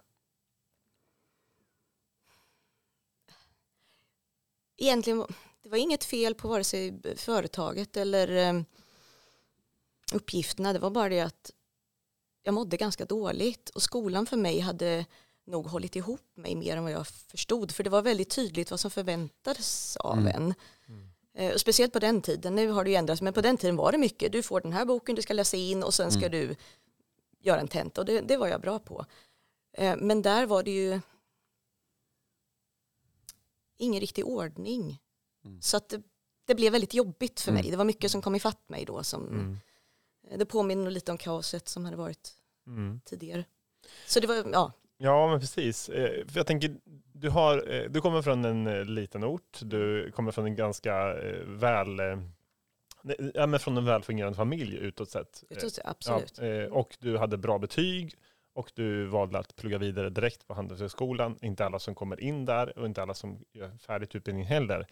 Egentligen 4.77 5.23
det 5.65 5.69
var 5.69 5.77
inget 5.77 6.03
fel 6.03 6.35
på 6.35 6.47
vare 6.47 6.63
sig 6.63 7.01
företaget 7.15 7.97
eller 7.97 8.27
ehm, 8.27 8.65
uppgifterna. 10.13 10.73
Det 10.73 10.79
var 10.79 10.89
bara 10.89 11.09
det 11.09 11.19
att 11.19 11.51
jag 12.43 12.53
mådde 12.53 12.77
ganska 12.77 13.05
dåligt 13.05 13.69
och 13.69 13.81
skolan 13.83 14.25
för 14.25 14.37
mig 14.37 14.59
hade 14.59 15.05
nog 15.45 15.67
hållit 15.67 15.95
ihop 15.95 16.21
mig 16.35 16.55
mer 16.55 16.77
än 16.77 16.83
vad 16.83 16.91
jag 16.91 17.07
förstod. 17.07 17.71
För 17.71 17.83
det 17.83 17.89
var 17.89 18.01
väldigt 18.01 18.29
tydligt 18.29 18.71
vad 18.71 18.79
som 18.79 18.91
förväntades 18.91 19.97
av 19.97 20.17
Mm. 20.17 20.27
en. 20.35 20.53
Mm. 20.87 21.09
Eh, 21.33 21.53
och 21.53 21.59
speciellt 21.61 21.93
på 21.93 21.99
den 21.99 22.21
tiden, 22.21 22.55
nu 22.55 22.67
har 22.67 22.83
det 22.83 22.89
ju 22.89 22.95
ändrats, 22.95 23.21
men 23.21 23.33
på 23.33 23.41
den 23.41 23.57
tiden 23.57 23.75
var 23.75 23.91
det 23.91 23.97
mycket. 23.97 24.31
Du 24.31 24.43
får 24.43 24.61
den 24.61 24.73
här 24.73 24.85
boken, 24.85 25.15
du 25.15 25.21
ska 25.21 25.33
läsa 25.33 25.57
in 25.57 25.83
och 25.83 25.93
sen 25.93 26.11
ska 26.11 26.25
Mm. 26.25 26.31
du 26.31 26.55
göra 27.39 27.59
en 27.59 27.67
tenta 27.67 28.01
och 28.01 28.05
det, 28.05 28.21
det 28.21 28.37
var 28.37 28.47
jag 28.47 28.61
bra 28.61 28.79
på. 28.79 29.05
Eh, 29.73 29.95
men 29.97 30.21
där 30.21 30.45
var 30.45 30.63
det 30.63 30.71
ju 30.71 30.99
ingen 33.77 34.01
riktig 34.01 34.25
ordning. 34.25 35.01
Mm. 35.45 35.61
Så 35.61 35.77
att 35.77 35.89
det, 35.89 36.01
det 36.47 36.55
blev 36.55 36.71
väldigt 36.71 36.93
jobbigt 36.93 37.39
för 37.39 37.51
Mm. 37.51 37.61
mig. 37.61 37.71
Det 37.71 37.77
var 37.77 37.85
mycket 37.85 38.11
som 38.11 38.21
kom 38.21 38.35
ifatt 38.35 38.69
mig 38.69 38.85
då. 38.85 39.03
Som, 39.03 39.27
Mm. 39.27 39.57
Det 40.37 40.45
påminner 40.45 40.91
lite 40.91 41.11
om 41.11 41.17
kaoset 41.17 41.67
som 41.67 41.85
hade 41.85 41.97
varit 41.97 42.31
Mm. 42.67 42.99
tidigare. 43.05 43.45
Så 44.07 44.19
det 44.19 44.27
var, 44.27 44.45
ja, 44.53 44.71
Ja, 44.97 45.27
men 45.29 45.39
precis. 45.39 45.89
Eh, 45.89 46.25
jag 46.33 46.47
tänker, 46.47 46.75
du, 47.13 47.29
har, 47.29 47.73
eh, 47.73 47.89
du 47.89 48.01
kommer 48.01 48.21
från 48.21 48.45
en 48.45 48.67
eh, 48.67 48.85
liten 48.85 49.23
ort, 49.23 49.59
du 49.61 50.11
kommer 50.11 50.31
från 50.31 50.45
en 50.45 50.55
ganska 50.55 51.17
eh, 51.21 51.39
väl, 51.45 51.99
eh, 51.99 52.19
ja, 53.33 53.47
men 53.47 53.59
från 53.59 53.77
en 53.77 53.85
välfungerande 53.85 54.35
familj 54.35 54.75
utåt 54.77 55.09
sett. 55.09 55.43
Eh, 55.49 55.57
utåt, 55.57 55.79
absolut. 55.85 56.37
Ja, 56.37 56.45
eh, 56.45 56.65
och 56.71 56.97
du 56.99 57.17
hade 57.17 57.37
bra 57.37 57.57
betyg 57.59 58.15
och 58.53 58.71
du 58.75 59.05
valde 59.05 59.39
att 59.39 59.55
plugga 59.55 59.77
vidare 59.77 60.09
direkt 60.09 60.47
på 60.47 60.53
Handelshögskolan. 60.53 61.37
Inte 61.41 61.65
alla 61.65 61.79
som 61.79 61.95
kommer 61.95 62.19
in 62.19 62.45
där 62.45 62.79
och 62.79 62.85
inte 62.85 63.01
alla 63.01 63.13
som 63.13 63.45
gör 63.53 63.77
färdigt 63.77 64.15
utbildning 64.15 64.45
heller. 64.45 64.87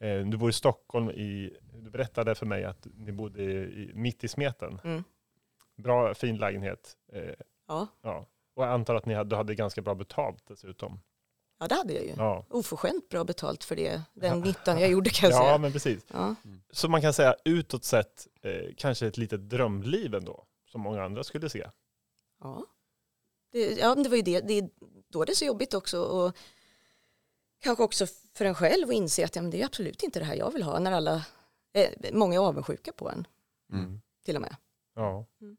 Eh, 0.00 0.18
Du 0.26 0.36
bor 0.36 0.50
i 0.50 0.52
Stockholm, 0.52 1.10
i, 1.10 1.56
du 1.74 1.90
berättade 1.90 2.34
för 2.34 2.46
mig 2.46 2.64
att 2.64 2.86
ni 2.96 3.12
bodde 3.12 3.42
i, 3.42 3.90
mitt 3.94 4.24
i 4.24 4.28
smeten. 4.28 4.80
Mm. 4.84 5.04
Bra, 5.76 6.14
fin 6.14 6.36
lägenhet. 6.36 6.96
Eh, 7.12 7.34
Ja. 7.68 7.86
Ja. 8.02 8.26
Och 8.54 8.62
jag 8.64 8.70
antar 8.72 8.94
att 8.94 9.06
ni 9.06 9.14
hade, 9.14 9.30
du 9.30 9.36
hade 9.36 9.54
ganska 9.54 9.82
bra 9.82 9.94
betalt 9.94 10.42
dessutom. 10.46 11.00
ja, 11.58 11.66
det 11.68 11.74
hade 11.74 11.92
jag 11.94 12.04
ju. 12.04 12.12
Ja, 12.16 12.46
Oförskämt 12.50 13.08
bra 13.08 13.24
betalt 13.24 13.64
för 13.64 13.76
det, 13.76 14.02
den 14.14 14.40
nyttan 14.40 14.80
jag 14.80 14.90
gjorde 14.90 15.10
kan 15.10 15.30
jag 15.30 15.36
ja 15.40 15.42
säga. 15.44 15.58
men 15.58 15.72
precis. 15.72 16.06
Ja. 16.12 16.34
Så 16.70 16.88
man 16.88 17.00
kan 17.02 17.12
säga 17.12 17.34
utåt 17.44 17.84
sett 17.84 18.26
eh, 18.42 18.74
kanske 18.76 19.06
ett 19.06 19.16
litet 19.16 19.48
drömliv 19.50 20.14
ändå, 20.14 20.44
som 20.66 20.80
många 20.80 21.02
andra 21.04 21.24
skulle 21.24 21.48
se. 21.48 21.66
Ja. 22.42 22.66
Det, 23.52 23.72
ja, 23.78 23.94
det 23.94 24.08
var 24.08 24.16
ju 24.16 24.22
det, 24.22 24.40
det 24.40 24.54
är 24.54 24.68
då 25.08 25.24
det 25.24 25.32
är 25.32 25.34
så 25.34 25.44
jobbigt 25.44 25.74
också 25.74 26.00
och 26.02 26.36
kanske 27.60 27.84
också 27.84 28.06
för 28.34 28.44
en 28.44 28.54
själv 28.54 28.88
att 28.88 28.94
inse 28.94 29.24
att 29.24 29.36
ja, 29.36 29.42
men 29.42 29.50
det 29.50 29.62
är 29.62 29.66
absolut 29.66 30.02
inte 30.02 30.18
det 30.18 30.24
här 30.24 30.34
jag 30.34 30.52
vill 30.52 30.62
ha 30.62 30.78
när 30.78 30.92
alla, 30.92 31.26
eh, 31.72 31.90
många 32.12 32.34
är 32.34 32.38
avundsjuka 32.40 32.92
på 32.92 33.10
en 33.10 33.26
Mm. 33.72 34.00
till 34.24 34.36
och 34.36 34.42
med. 34.42 34.56
Ja. 34.94 35.26
Mm. 35.40 35.56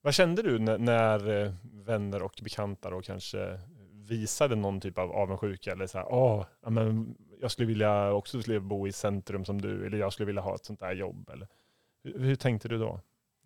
Vad 0.00 0.14
kände 0.14 0.42
du 0.42 0.58
när, 0.58 0.78
när 0.78 1.44
eh, 1.44 1.52
vänner 1.62 2.22
och 2.22 2.40
bekanta 2.42 2.90
då 2.90 3.02
kanske 3.02 3.60
visade 3.92 4.56
någon 4.56 4.80
typ 4.80 4.98
av 4.98 5.12
avundsjuka 5.12 5.72
eller 5.72 5.86
så 5.86 5.98
här, 5.98 6.12
åh, 6.12 6.46
ja, 6.62 6.70
men 6.70 7.16
jag 7.40 7.50
skulle 7.50 7.68
vilja 7.68 8.12
också 8.12 8.42
skulle 8.42 8.60
bo 8.60 8.86
i 8.88 8.92
centrum 8.92 9.44
som 9.44 9.60
du, 9.60 9.86
eller 9.86 9.98
jag 9.98 10.12
skulle 10.12 10.26
vilja 10.26 10.42
ha 10.42 10.54
ett 10.54 10.64
sånt 10.64 10.80
där 10.80 10.92
jobb. 10.92 11.30
Eller, 11.30 11.48
hur, 12.02 12.18
hur 12.18 12.36
tänkte 12.36 12.68
du 12.68 12.78
då? 12.78 13.00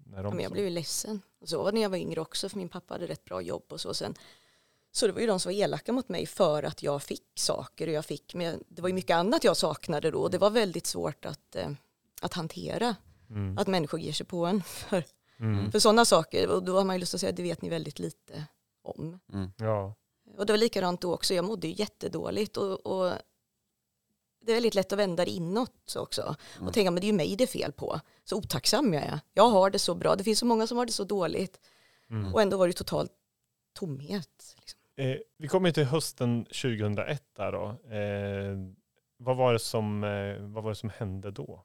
När 0.06 0.22
de 0.22 0.34
Men 0.34 0.42
jag 0.42 0.52
blev 0.52 0.64
ju 0.64 0.70
ledsen. 0.70 1.22
Och 1.40 1.48
så 1.48 1.58
var 1.58 1.64
det 1.64 1.74
när 1.74 1.82
jag 1.82 1.90
var 1.90 1.96
yngre 1.96 2.20
också 2.20 2.48
för 2.48 2.56
min 2.56 2.68
pappa 2.68 2.94
hade 2.94 3.06
rätt 3.06 3.24
bra 3.24 3.40
jobb 3.42 3.64
och 3.68 3.80
så 3.80 3.94
sen. 3.94 4.14
Så 4.98 5.06
det 5.06 5.12
var 5.12 5.20
ju 5.20 5.26
de 5.26 5.40
som 5.40 5.52
var 5.52 5.58
elaka 5.58 5.92
mot 5.92 6.08
mig 6.08 6.26
för 6.26 6.62
att 6.62 6.82
jag 6.82 7.02
fick 7.02 7.22
saker 7.34 7.86
och 7.86 7.92
jag 7.92 8.04
fick, 8.04 8.34
men 8.34 8.64
det 8.68 8.82
var 8.82 8.88
ju 8.88 8.94
mycket 8.94 9.14
annat 9.14 9.44
jag 9.44 9.56
saknade 9.56 10.10
då 10.10 10.18
och 10.22 10.30
det 10.30 10.38
var 10.38 10.50
väldigt 10.50 10.86
svårt 10.86 11.24
att, 11.24 11.56
eh, 11.56 11.68
att 12.20 12.34
hantera. 12.34 12.96
mm. 13.30 13.58
Att 13.58 13.66
människor 13.66 14.00
ger 14.00 14.12
sig 14.12 14.26
på 14.26 14.46
en 14.46 14.62
för, 14.62 15.04
Mm. 15.40 15.72
för 15.72 15.78
sådana 15.78 16.04
saker 16.04 16.48
och 16.48 16.62
då 16.62 16.76
har 16.76 16.84
man 16.84 16.96
ju 16.96 17.00
lust 17.00 17.14
att 17.14 17.20
säga 17.20 17.32
det 17.32 17.42
vet 17.42 17.62
ni 17.62 17.68
väldigt 17.68 17.98
lite 17.98 18.44
om. 18.82 19.18
Mm. 19.32 19.52
Ja. 19.56 19.94
Och 20.38 20.46
det 20.46 20.52
var 20.52 20.58
likadant 20.58 21.00
då 21.00 21.14
också, 21.14 21.34
jag 21.34 21.44
mådde 21.44 21.68
ju 21.68 21.74
jättedåligt 21.74 22.56
och, 22.56 22.86
och 22.86 23.12
det 24.40 24.52
är 24.52 24.56
väldigt 24.56 24.74
lätt 24.74 24.92
att 24.92 24.98
vända 24.98 25.24
det 25.24 25.30
inåt 25.30 25.96
också 25.96 26.36
Mm. 26.56 26.68
och 26.68 26.74
tänka 26.74 26.90
men 26.90 27.00
det 27.00 27.04
är 27.06 27.10
ju 27.10 27.16
mig 27.16 27.36
det 27.36 27.44
är 27.44 27.48
fel 27.48 27.72
på. 27.72 28.00
Så 28.24 28.36
otacksam 28.36 28.94
jag 28.94 29.02
är. 29.02 29.20
Jag 29.34 29.48
har 29.48 29.70
det 29.70 29.78
så 29.78 29.94
bra, 29.94 30.16
det 30.16 30.24
finns 30.24 30.38
så 30.38 30.46
många 30.46 30.66
som 30.66 30.78
har 30.78 30.86
det 30.86 30.92
så 30.92 31.04
dåligt 31.04 31.60
Mm. 32.10 32.34
och 32.34 32.42
ändå 32.42 32.56
var 32.56 32.66
det 32.66 32.70
ju 32.70 32.72
total 32.72 33.08
tomhet. 33.72 34.54
Liksom. 34.58 34.77
Eh, 34.98 35.16
vi 35.36 35.48
kommer 35.48 35.70
till 35.70 35.84
hösten 35.84 36.44
2001 36.44 37.22
där 37.36 37.52
då. 37.52 37.64
Eh, 37.94 38.56
vad, 39.16 39.36
var 39.36 39.52
det 39.52 39.58
som, 39.58 40.04
eh, 40.04 40.36
vad 40.40 40.62
var 40.64 40.70
det 40.70 40.74
som 40.76 40.90
hände 40.90 41.30
då? 41.30 41.64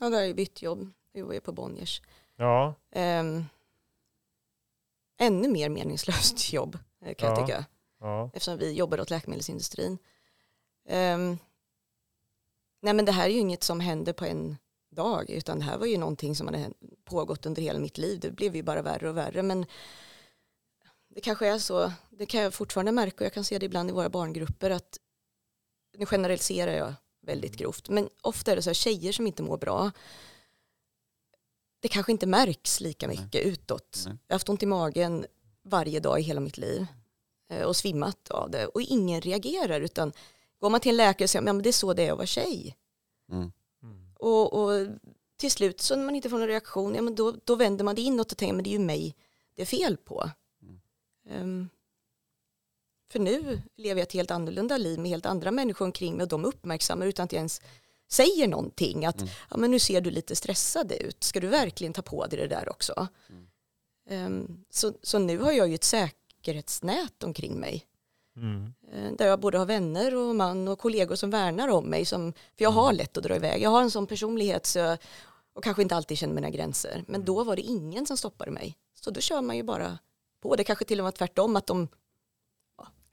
Ja, 0.00 0.10
då 0.10 0.16
har 0.16 0.22
jag 0.22 0.36
bytt 0.36 0.62
jobb, 0.62 0.90
jag 1.12 1.34
ju 1.34 1.40
på 1.40 1.52
Bonniers. 1.52 2.02
Ja, 2.36 2.74
Ehm, 2.92 3.44
ännu 5.18 5.48
mer 5.48 5.68
meningslöst 5.68 6.52
jobb 6.52 6.78
eh, 7.04 7.14
kan 7.14 7.28
Ja. 7.28 7.36
jag 7.38 7.46
tycka. 7.46 7.64
ja. 8.00 8.26
eftersom 8.34 8.58
vi 8.58 8.72
jobbar 8.72 9.00
åt 9.00 9.10
läkemedelsindustrin. 9.10 9.98
Ehm, 10.88 11.38
nej 12.82 12.94
men 12.94 13.04
det 13.04 13.12
här 13.12 13.24
är 13.28 13.32
ju 13.32 13.38
inget 13.38 13.62
som 13.62 13.80
händer 13.80 14.12
på 14.12 14.24
en 14.24 14.56
dag 14.90 15.30
utan 15.30 15.58
det 15.58 15.64
här 15.64 15.78
var 15.78 15.86
ju 15.86 15.98
någonting 15.98 16.34
som 16.36 16.46
hade 16.46 16.70
pågått 17.04 17.46
under 17.46 17.62
hela 17.62 17.78
mitt 17.78 17.98
liv. 17.98 18.20
Det 18.20 18.30
blev 18.30 18.56
ju 18.56 18.62
bara 18.62 18.82
värre 18.82 19.08
och 19.08 19.16
värre 19.16 19.42
men 19.42 19.66
det 21.16 21.22
kanske 21.22 21.46
är 21.46 21.58
så, 21.58 21.92
det 22.10 22.26
kan 22.26 22.40
jag 22.40 22.54
fortfarande 22.54 22.92
märka 22.92 23.16
och 23.16 23.26
jag 23.26 23.32
kan 23.32 23.44
se 23.44 23.58
det 23.58 23.66
ibland 23.66 23.90
i 23.90 23.92
våra 23.92 24.08
barngrupper 24.08 24.70
att 24.70 24.98
nu 25.98 26.06
generaliserar 26.06 26.72
jag 26.72 26.94
väldigt 27.22 27.56
grovt 27.56 27.88
men 27.88 28.08
ofta 28.20 28.52
är 28.52 28.56
det 28.56 28.62
så 28.62 28.70
här 28.70 28.74
tjejer 28.74 29.12
som 29.12 29.26
inte 29.26 29.42
mår 29.42 29.58
bra 29.58 29.90
det 31.80 31.88
kanske 31.88 32.12
inte 32.12 32.26
märks 32.26 32.80
lika 32.80 33.06
Nej. 33.06 33.18
mycket 33.18 33.46
utåt. 33.46 34.02
Nej. 34.06 34.16
Jag 34.26 34.34
har 34.34 34.34
haft 34.34 34.48
ont 34.48 34.62
i 34.62 34.66
magen 34.66 35.26
varje 35.62 36.00
dag 36.00 36.20
i 36.20 36.22
hela 36.22 36.40
mitt 36.40 36.58
liv 36.58 36.86
eh, 37.50 37.62
och 37.62 37.76
svimmat 37.76 38.30
av 38.30 38.50
det 38.50 38.66
och 38.66 38.82
ingen 38.82 39.20
reagerar 39.20 39.80
utan 39.80 40.12
går 40.58 40.70
man 40.70 40.80
till 40.80 40.90
en 40.90 40.96
läkare 40.96 41.24
och 41.24 41.30
säger 41.30 41.50
att 41.50 41.62
det 41.62 41.70
är 41.70 41.72
så 41.72 41.94
det 41.94 42.06
är 42.06 42.12
att 42.12 42.18
vara 42.18 42.26
tjej 42.26 42.76
Mm. 43.32 43.52
Mm. 43.82 44.14
och, 44.14 44.52
och 44.52 44.86
till 45.36 45.50
slut 45.50 45.80
så 45.80 45.96
när 45.96 46.04
man 46.04 46.14
inte 46.14 46.30
får 46.30 46.38
någon 46.38 46.48
reaktion 46.48 46.94
ja, 46.94 47.02
men 47.02 47.14
då, 47.14 47.34
då 47.44 47.54
vänder 47.54 47.84
man 47.84 47.94
det 47.94 48.02
inåt 48.02 48.32
och 48.32 48.38
tänker 48.38 48.54
men 48.54 48.64
det 48.64 48.70
är 48.70 48.78
ju 48.78 48.78
mig 48.78 49.16
det 49.54 49.62
är 49.62 49.66
fel 49.66 49.96
på. 49.96 50.30
Mm. 51.30 51.40
Ehm, 51.42 51.68
för 53.12 53.18
nu 53.18 53.62
lever 53.76 54.00
jag 54.00 54.06
ett 54.06 54.12
helt 54.12 54.30
annorlunda 54.30 54.76
liv 54.76 54.98
med 54.98 55.08
helt 55.10 55.26
andra 55.26 55.50
människor 55.50 55.84
omkring 55.84 56.16
mig 56.16 56.22
och 56.22 56.28
de 56.28 56.44
uppmärksammar 56.44 57.06
utan 57.06 57.24
att 57.24 57.32
jag 57.32 57.38
ens 57.38 57.60
säger 58.08 58.48
någonting 58.48 59.04
att 59.06 59.16
Mm. 59.20 59.28
ja, 59.50 59.56
men 59.56 59.70
nu 59.70 59.78
ser 59.78 60.00
du 60.00 60.10
lite 60.10 60.36
stressad 60.36 60.92
ut, 60.92 61.24
ska 61.24 61.40
du 61.40 61.46
verkligen 61.46 61.92
ta 61.92 62.02
på 62.02 62.26
dig 62.26 62.38
det 62.38 62.46
där 62.46 62.68
också? 62.68 63.08
Mm. 63.28 63.46
Ehm, 64.08 64.64
så, 64.70 64.92
så 65.02 65.18
nu 65.18 65.38
har 65.38 65.52
jag 65.52 65.68
ju 65.68 65.74
ett 65.74 65.84
säkerhetsnät 65.84 67.22
omkring 67.24 67.60
mig 67.60 67.86
Mm. 68.36 68.72
eh, 68.92 69.12
där 69.12 69.26
jag 69.26 69.40
både 69.40 69.58
har 69.58 69.66
vänner 69.66 70.14
och 70.14 70.36
man 70.36 70.68
och 70.68 70.78
kollegor 70.78 71.14
som 71.16 71.30
värnar 71.30 71.68
om 71.68 71.84
mig. 71.86 72.04
Som, 72.04 72.32
för 72.32 72.64
jag 72.64 72.70
har 72.70 72.92
lätt 72.92 73.16
att 73.16 73.22
dra 73.24 73.36
iväg. 73.36 73.62
Jag 73.62 73.70
har 73.70 73.82
en 73.82 73.90
sån 73.90 74.06
personlighet 74.06 74.66
så 74.66 74.78
jag, 74.78 74.98
och 75.54 75.64
kanske 75.64 75.82
inte 75.82 75.96
alltid 75.96 76.18
känner 76.18 76.34
mina 76.34 76.50
gränser. 76.50 77.04
Men 77.08 77.24
då 77.24 77.44
var 77.44 77.56
det 77.56 77.62
ingen 77.62 78.06
som 78.06 78.16
stoppade 78.16 78.50
mig. 78.50 78.76
Så 78.94 79.10
då 79.10 79.20
kör 79.20 79.42
man 79.42 79.56
ju 79.56 79.62
bara 79.62 79.98
på. 80.40 80.56
Det 80.56 80.64
kanske 80.64 80.84
till 80.84 81.00
och 81.00 81.04
med 81.04 81.12
var 81.12 81.16
tvärtom 81.16 81.56
att 81.56 81.66
de 81.66 81.88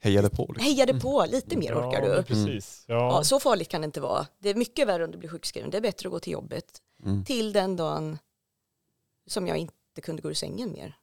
Hejade 0.00 0.30
på. 0.30 0.46
Liksom. 0.48 0.64
hejade 0.64 1.00
på 1.00 1.26
lite 1.28 1.56
mer 1.56 1.74
orkar 1.74 2.02
du. 2.02 2.22
Precis. 2.22 2.84
Ja. 2.88 2.94
Ja, 2.94 3.24
så 3.24 3.40
farligt 3.40 3.68
kan 3.68 3.80
det 3.80 3.84
inte 3.84 4.00
vara. 4.00 4.26
Det 4.38 4.48
är 4.50 4.54
mycket 4.54 4.88
värre 4.88 5.04
om 5.04 5.10
du 5.10 5.18
blir 5.18 5.28
sjukskriven. 5.28 5.70
Det 5.70 5.76
är 5.76 5.80
bättre 5.80 6.08
att 6.08 6.12
gå 6.12 6.20
till 6.20 6.32
jobbet 6.32 6.80
Mm. 7.04 7.24
till 7.24 7.52
den 7.52 7.76
dagen 7.76 8.18
som 9.26 9.46
jag 9.46 9.56
inte 9.56 10.00
kunde 10.02 10.22
gå 10.22 10.30
ur 10.30 10.34
sängen 10.34 10.72
mer. 10.72 10.96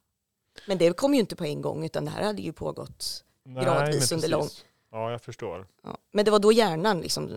Men 0.68 0.78
det 0.78 0.94
kom 0.98 1.14
ju 1.14 1.20
inte 1.20 1.36
på 1.36 1.46
en 1.46 1.62
gång 1.62 1.86
utan 1.86 2.06
det 2.06 2.12
här 2.12 2.24
hade 2.24 2.42
ju 2.42 2.54
pågått. 2.54 3.24
Nej, 3.46 3.64
gradvis 3.64 4.12
under 4.12 4.28
lång-. 4.28 4.50
Ja, 4.92 5.12
jag 5.12 5.22
förstår. 5.22 5.68
Ja. 5.84 5.98
Men 6.12 6.26
det 6.26 6.32
var 6.32 6.40
då 6.40 6.52
hjärnan 6.52 7.02
liksom 7.02 7.32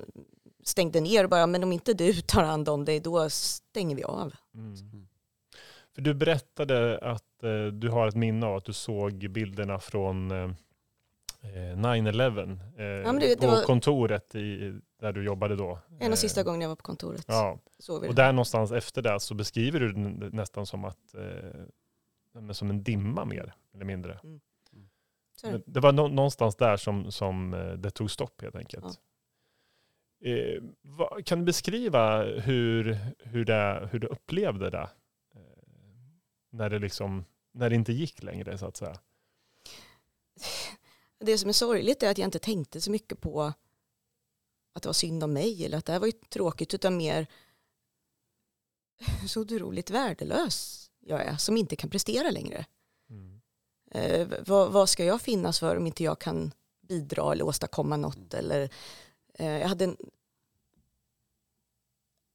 stängde 0.64 1.00
ner 1.00 1.24
och 1.24 1.30
bara, 1.30 1.46
men 1.46 1.62
om 1.62 1.72
inte 1.72 1.94
du 1.94 2.12
tar 2.20 2.42
hand 2.42 2.68
om 2.68 2.84
det, 2.84 3.00
då 3.00 3.30
stänger 3.30 3.96
vi 3.96 4.04
av. 4.04 4.34
Mm. 4.54 4.74
Mm. 4.74 5.08
För 5.94 6.02
du 6.02 6.14
berättade 6.14 6.98
att 6.98 7.24
eh, 7.44 7.66
du 7.66 7.88
har 7.88 8.06
ett 8.08 8.14
minne 8.14 8.46
av 8.46 8.56
att 8.56 8.64
du 8.64 8.72
såg 8.72 9.12
bilderna 9.30 9.78
från 9.78 10.30
eh, 10.30 10.50
eh, 11.42 11.76
9-11 11.76 12.40
eh, 12.76 13.12
det- 13.14 13.20
det 13.20 13.36
på 13.36 13.46
var- 13.46 13.62
kontoret 13.62 14.34
i, 14.34 14.80
där 15.00 15.12
du 15.12 15.24
jobbade 15.24 15.56
då. 15.56 15.78
En 16.00 16.06
av 16.06 16.12
Eh, 16.12 16.14
sista 16.14 16.42
gången 16.42 16.60
jag 16.60 16.68
var 16.68 16.76
på 16.76 16.82
kontoret. 16.82 17.24
Ja, 17.28 17.58
och 17.88 18.00
det. 18.02 18.12
där 18.12 18.32
någonstans 18.32 18.72
efter 18.72 19.02
det 19.02 19.20
så 19.20 19.34
beskriver 19.34 19.80
du 19.80 19.92
det 19.92 20.30
nästan 20.36 20.66
som 20.66 20.84
att 20.84 21.14
eh, 21.14 22.52
som 22.52 22.70
en 22.70 22.82
dimma 22.82 23.24
mer 23.24 23.54
eller 23.74 23.84
mindre. 23.84 24.20
Mm. 24.24 24.40
Är 25.44 25.46
det. 25.46 25.52
Men 25.52 25.62
Det 25.66 25.80
var 25.80 25.92
nå- 25.92 26.08
någonstans 26.08 26.56
där 26.56 26.76
som, 26.76 27.10
som 27.12 27.54
eh, 27.54 27.72
det 27.72 27.90
tog 27.90 28.10
stopp 28.10 28.42
helt 28.42 28.56
enkelt. 28.56 29.00
Eh, 30.24 30.62
vad, 30.82 31.26
kan 31.26 31.38
du 31.38 31.44
beskriva 31.44 32.22
hur, 32.24 32.98
hur, 33.18 33.44
det, 33.44 33.88
hur 33.92 33.98
du 33.98 34.06
upplevde 34.06 34.70
det? 34.70 34.88
Eh, 35.34 35.40
när, 36.50 36.70
det 36.70 36.78
liksom, 36.78 37.24
när 37.54 37.70
det 37.70 37.76
inte 37.76 37.92
gick 37.92 38.22
längre 38.22 38.58
så 38.58 38.66
att 38.66 38.76
säga. 38.76 38.98
Det 41.18 41.38
som 41.38 41.48
är 41.48 41.52
sorgligt 41.52 42.02
är 42.02 42.10
att 42.10 42.18
jag 42.18 42.26
inte 42.26 42.38
tänkte 42.38 42.80
så 42.80 42.90
mycket 42.90 43.20
på 43.20 43.42
att 44.72 44.82
det 44.82 44.88
var 44.88 44.92
synd 44.92 45.24
om 45.24 45.32
mig 45.32 45.64
eller 45.64 45.78
att 45.78 45.84
det 45.84 45.92
här 45.92 46.00
var 46.00 46.06
ju 46.06 46.12
tråkigt 46.12 46.74
utan 46.74 46.96
mer 46.96 47.26
så 49.28 49.40
otroligt 49.40 49.90
värdelös 49.90 50.90
jag 51.06 51.22
är 51.22 51.36
som 51.36 51.56
inte 51.56 51.76
kan 51.76 51.90
prestera 51.90 52.30
längre. 52.30 52.66
Mm. 53.10 53.40
Eh, 53.90 54.28
vad, 54.46 54.72
vad 54.72 54.88
ska 54.88 55.04
jag 55.04 55.20
finnas 55.20 55.58
för 55.60 55.76
om 55.76 55.86
inte 55.86 56.04
jag 56.04 56.18
kan 56.18 56.52
bidra 56.80 57.32
eller 57.32 57.44
åstadkomma 57.44 57.96
något 57.96 58.34
eller 58.34 58.70
eh, 59.34 59.58
jag 59.58 59.68
hade 59.68 59.84
en, 59.84 59.96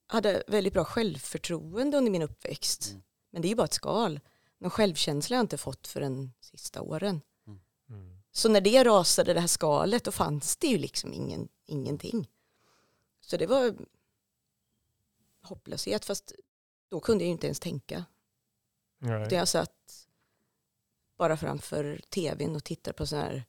hade 0.08 0.44
väldigt 0.48 0.74
bra 0.74 0.86
självförtroende 0.86 1.98
under 1.98 2.12
min 2.12 2.22
uppväxt 2.22 2.90
Mm. 2.90 3.02
men 3.32 3.42
det 3.42 3.48
är 3.48 3.50
ju 3.50 3.56
bara 3.56 3.66
ett 3.66 3.74
skal. 3.74 4.20
Någon 4.60 4.72
självkänsla 4.72 5.36
har 5.36 5.40
jag 5.40 5.44
inte 5.44 5.58
fått 5.58 5.88
för 5.88 6.02
den 6.02 6.32
sista 6.40 6.82
åren. 6.82 7.22
Mm. 7.90 8.22
Så 8.32 8.50
när 8.50 8.62
det 8.62 8.84
rasade, 8.84 9.34
det 9.34 9.40
här 9.40 9.48
skalet, 9.48 10.04
då 10.04 10.12
fanns 10.12 10.58
det 10.58 10.68
ju 10.68 10.78
liksom 10.78 11.14
ingen, 11.14 11.48
ingenting. 11.66 12.30
Så 13.22 13.38
det 13.38 13.48
var 13.48 13.76
hopplöshet, 15.42 16.06
fast 16.06 16.34
då 16.90 17.00
kunde 17.00 17.24
jag 17.24 17.28
ju 17.28 17.32
inte 17.32 17.48
ens 17.48 17.60
tänka. 17.60 18.06
Nej. 18.98 19.26
Utan 19.26 19.38
jag 19.38 19.48
satt 19.48 20.08
bara 21.18 21.38
framför 21.38 22.02
tvn 22.10 22.56
och 22.56 22.64
tittade 22.64 22.98
på 22.98 23.06
sådana 23.06 23.26
här 23.28 23.44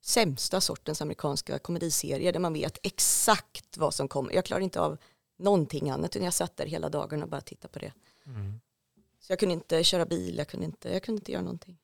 sämsta 0.00 0.60
sortens 0.60 1.02
amerikanska 1.02 1.58
komediserier 1.58 2.32
där 2.32 2.40
man 2.40 2.52
vet 2.52 2.78
exakt 2.82 3.76
vad 3.76 3.94
som 3.94 4.08
kommer. 4.08 4.32
Jag 4.32 4.44
klarar 4.44 4.60
inte 4.60 4.80
av 4.80 4.98
någonting 5.36 5.90
annat 5.90 6.16
utan 6.16 6.24
jag 6.24 6.34
satt 6.34 6.56
där 6.56 6.66
hela 6.66 6.88
dagen 6.88 7.22
och 7.22 7.28
bara 7.28 7.40
tittade 7.40 7.72
på 7.72 7.78
det. 7.78 7.92
Mm. 8.26 8.60
Så 9.26 9.32
jag 9.32 9.38
kunde 9.38 9.52
inte 9.52 9.84
köra 9.84 10.06
bil, 10.06 10.38
jag 10.38 10.48
kunde 10.48 10.66
inte, 10.66 10.92
jag 10.92 11.02
kunde 11.02 11.18
inte 11.20 11.32
göra 11.32 11.42
någonting. 11.42 11.78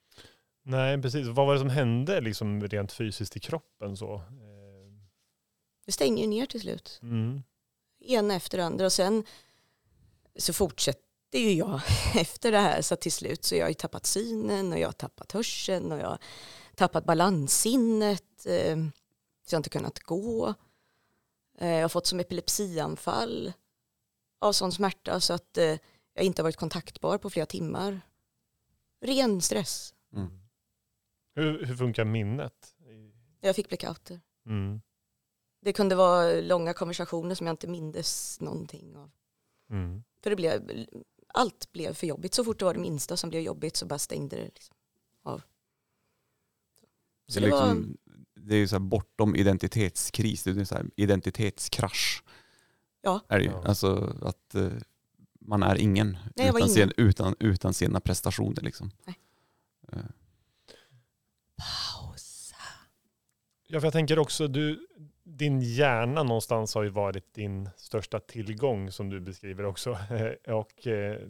Nej, 0.63 1.03
precis. 1.03 1.27
Vad 1.27 1.47
var 1.47 1.53
det 1.55 1.61
som 1.61 1.71
hände 1.71 2.21
liksom 2.21 2.69
rent 2.69 2.93
fysiskt 2.93 3.37
i 3.37 3.41
kroppen? 3.41 3.97
så? 3.97 4.15
Eh, 4.15 4.21
Det 5.87 5.93
stänger 5.93 6.23
ju 6.23 6.29
ner 6.29 6.47
till 6.47 6.61
slut. 6.61 6.99
Mm. 7.03 7.43
ena 8.01 8.35
efter 8.35 8.59
andra 8.59 8.85
och 8.87 8.93
sen 8.93 9.25
så 10.37 10.53
fortsätter 10.53 11.39
ju 11.39 11.53
jag 11.53 11.81
efter 12.15 12.53
det 12.53 12.59
här 12.59 12.83
så 12.83 12.97
till 12.97 13.13
slut 13.13 13.45
så 13.45 13.55
jag 13.57 13.65
har 13.65 13.69
ju 13.69 13.75
tappat 13.75 14.07
synen 14.07 14.73
och 14.73 14.79
jag 14.79 14.89
har 14.89 14.93
tappat 14.93 15.33
hörseln 15.33 15.93
och 15.93 15.99
jag 15.99 16.07
har 16.09 16.19
tappat 16.75 17.05
balanssinnet 17.05 18.47
eh, 18.47 18.77
så 19.47 19.55
jag 19.55 19.57
har 19.57 19.57
inte 19.57 19.71
kunnat 19.71 19.99
gå. 19.99 20.55
Eh, 21.59 21.69
jag 21.69 21.83
har 21.83 21.89
fått 21.89 22.07
som 22.07 22.21
epilepsianfall 22.21 23.53
av 24.39 24.53
sån 24.53 24.73
smärta 24.73 25.21
så 25.21 25.33
att 25.33 25.59
jag 26.21 26.27
inte 26.27 26.43
har 26.43 26.45
varit 26.45 26.57
kontaktbar 26.57 27.19
på 27.19 27.31
flera 27.31 27.47
timmar. 27.47 28.00
Ren 29.00 29.43
stress. 29.43 29.95
Mm. 30.17 30.41
Hur, 31.35 31.65
hur 31.67 31.77
funkar 31.77 32.05
minnet? 32.05 32.75
Jag 33.41 33.57
fick 33.57 33.69
blackouter. 33.69 34.21
Mm. 34.47 34.81
Det 35.62 35.73
kunde 35.73 35.95
vara 35.95 36.41
långa 36.41 36.73
konversationer 36.73 37.35
som 37.35 37.47
jag 37.47 37.53
inte 37.53 37.69
mindes 37.69 38.41
någonting 38.41 38.97
av. 38.97 39.11
Mm. 39.71 40.03
För 40.23 40.31
det 40.31 40.37
blev, 40.37 40.87
allt 41.35 41.73
blev 41.73 41.95
för 41.95 42.07
jobbigt. 42.07 42.35
Så 42.35 42.45
fort 42.45 42.59
det 42.59 42.65
var 42.65 42.75
det 42.75 42.81
minsta 42.81 43.17
som 43.17 43.31
blev 43.31 43.43
jobbigt 43.43 43.77
så 43.77 43.87
bara 43.87 43.99
stängde 43.99 44.37
det 44.37 44.45
liksom 44.45 44.77
av. 45.23 45.43
Det 47.27 47.33
Så 47.33 47.39
är, 47.39 47.43
det 47.43 47.50
var, 47.50 47.75
liksom, 47.75 47.97
det 48.35 48.55
är 48.55 48.59
ju 48.59 48.69
så 48.69 48.75
här 48.75 48.81
bortom 48.81 49.37
identitetskris, 49.37 50.45
det 50.45 50.50
är 50.50 50.65
så 50.65 50.75
här 50.75 50.91
identitetskrasch. 50.97 52.23
Ja. 53.00 53.21
Är 53.29 53.39
det 53.39 53.45
ju. 53.45 53.50
Ja. 53.50 53.65
Alltså 53.67 54.17
att 54.23 54.54
eh, 54.54 54.73
man 55.50 55.63
är 55.63 55.78
ingen, 55.78 56.19
Nej, 56.36 56.49
utan, 56.49 56.60
ingen. 56.60 56.71
Sin, 56.71 56.93
utan, 56.97 57.34
utan 57.39 57.75
sina 57.75 58.00
prestationer. 58.00 58.63
Liksom. 58.63 58.91
Eh, 59.93 59.99
pausa. 61.56 62.56
Ja, 63.69 63.80
för 63.80 63.86
jag 63.86 63.93
tänker 63.93 64.19
också, 64.19 64.49
du, 64.49 64.86
din 65.25 65.60
hjärna 65.60 66.23
någonstans 66.23 66.75
har 66.75 66.82
ju 66.82 66.89
varit 66.89 67.34
din 67.34 67.69
största 67.76 68.21
tillgång 68.21 68.93
som 68.93 69.10
du 69.10 69.21
beskriver 69.21 69.65
också. 69.65 69.91
Och 70.47 70.86
eh, 70.86 71.28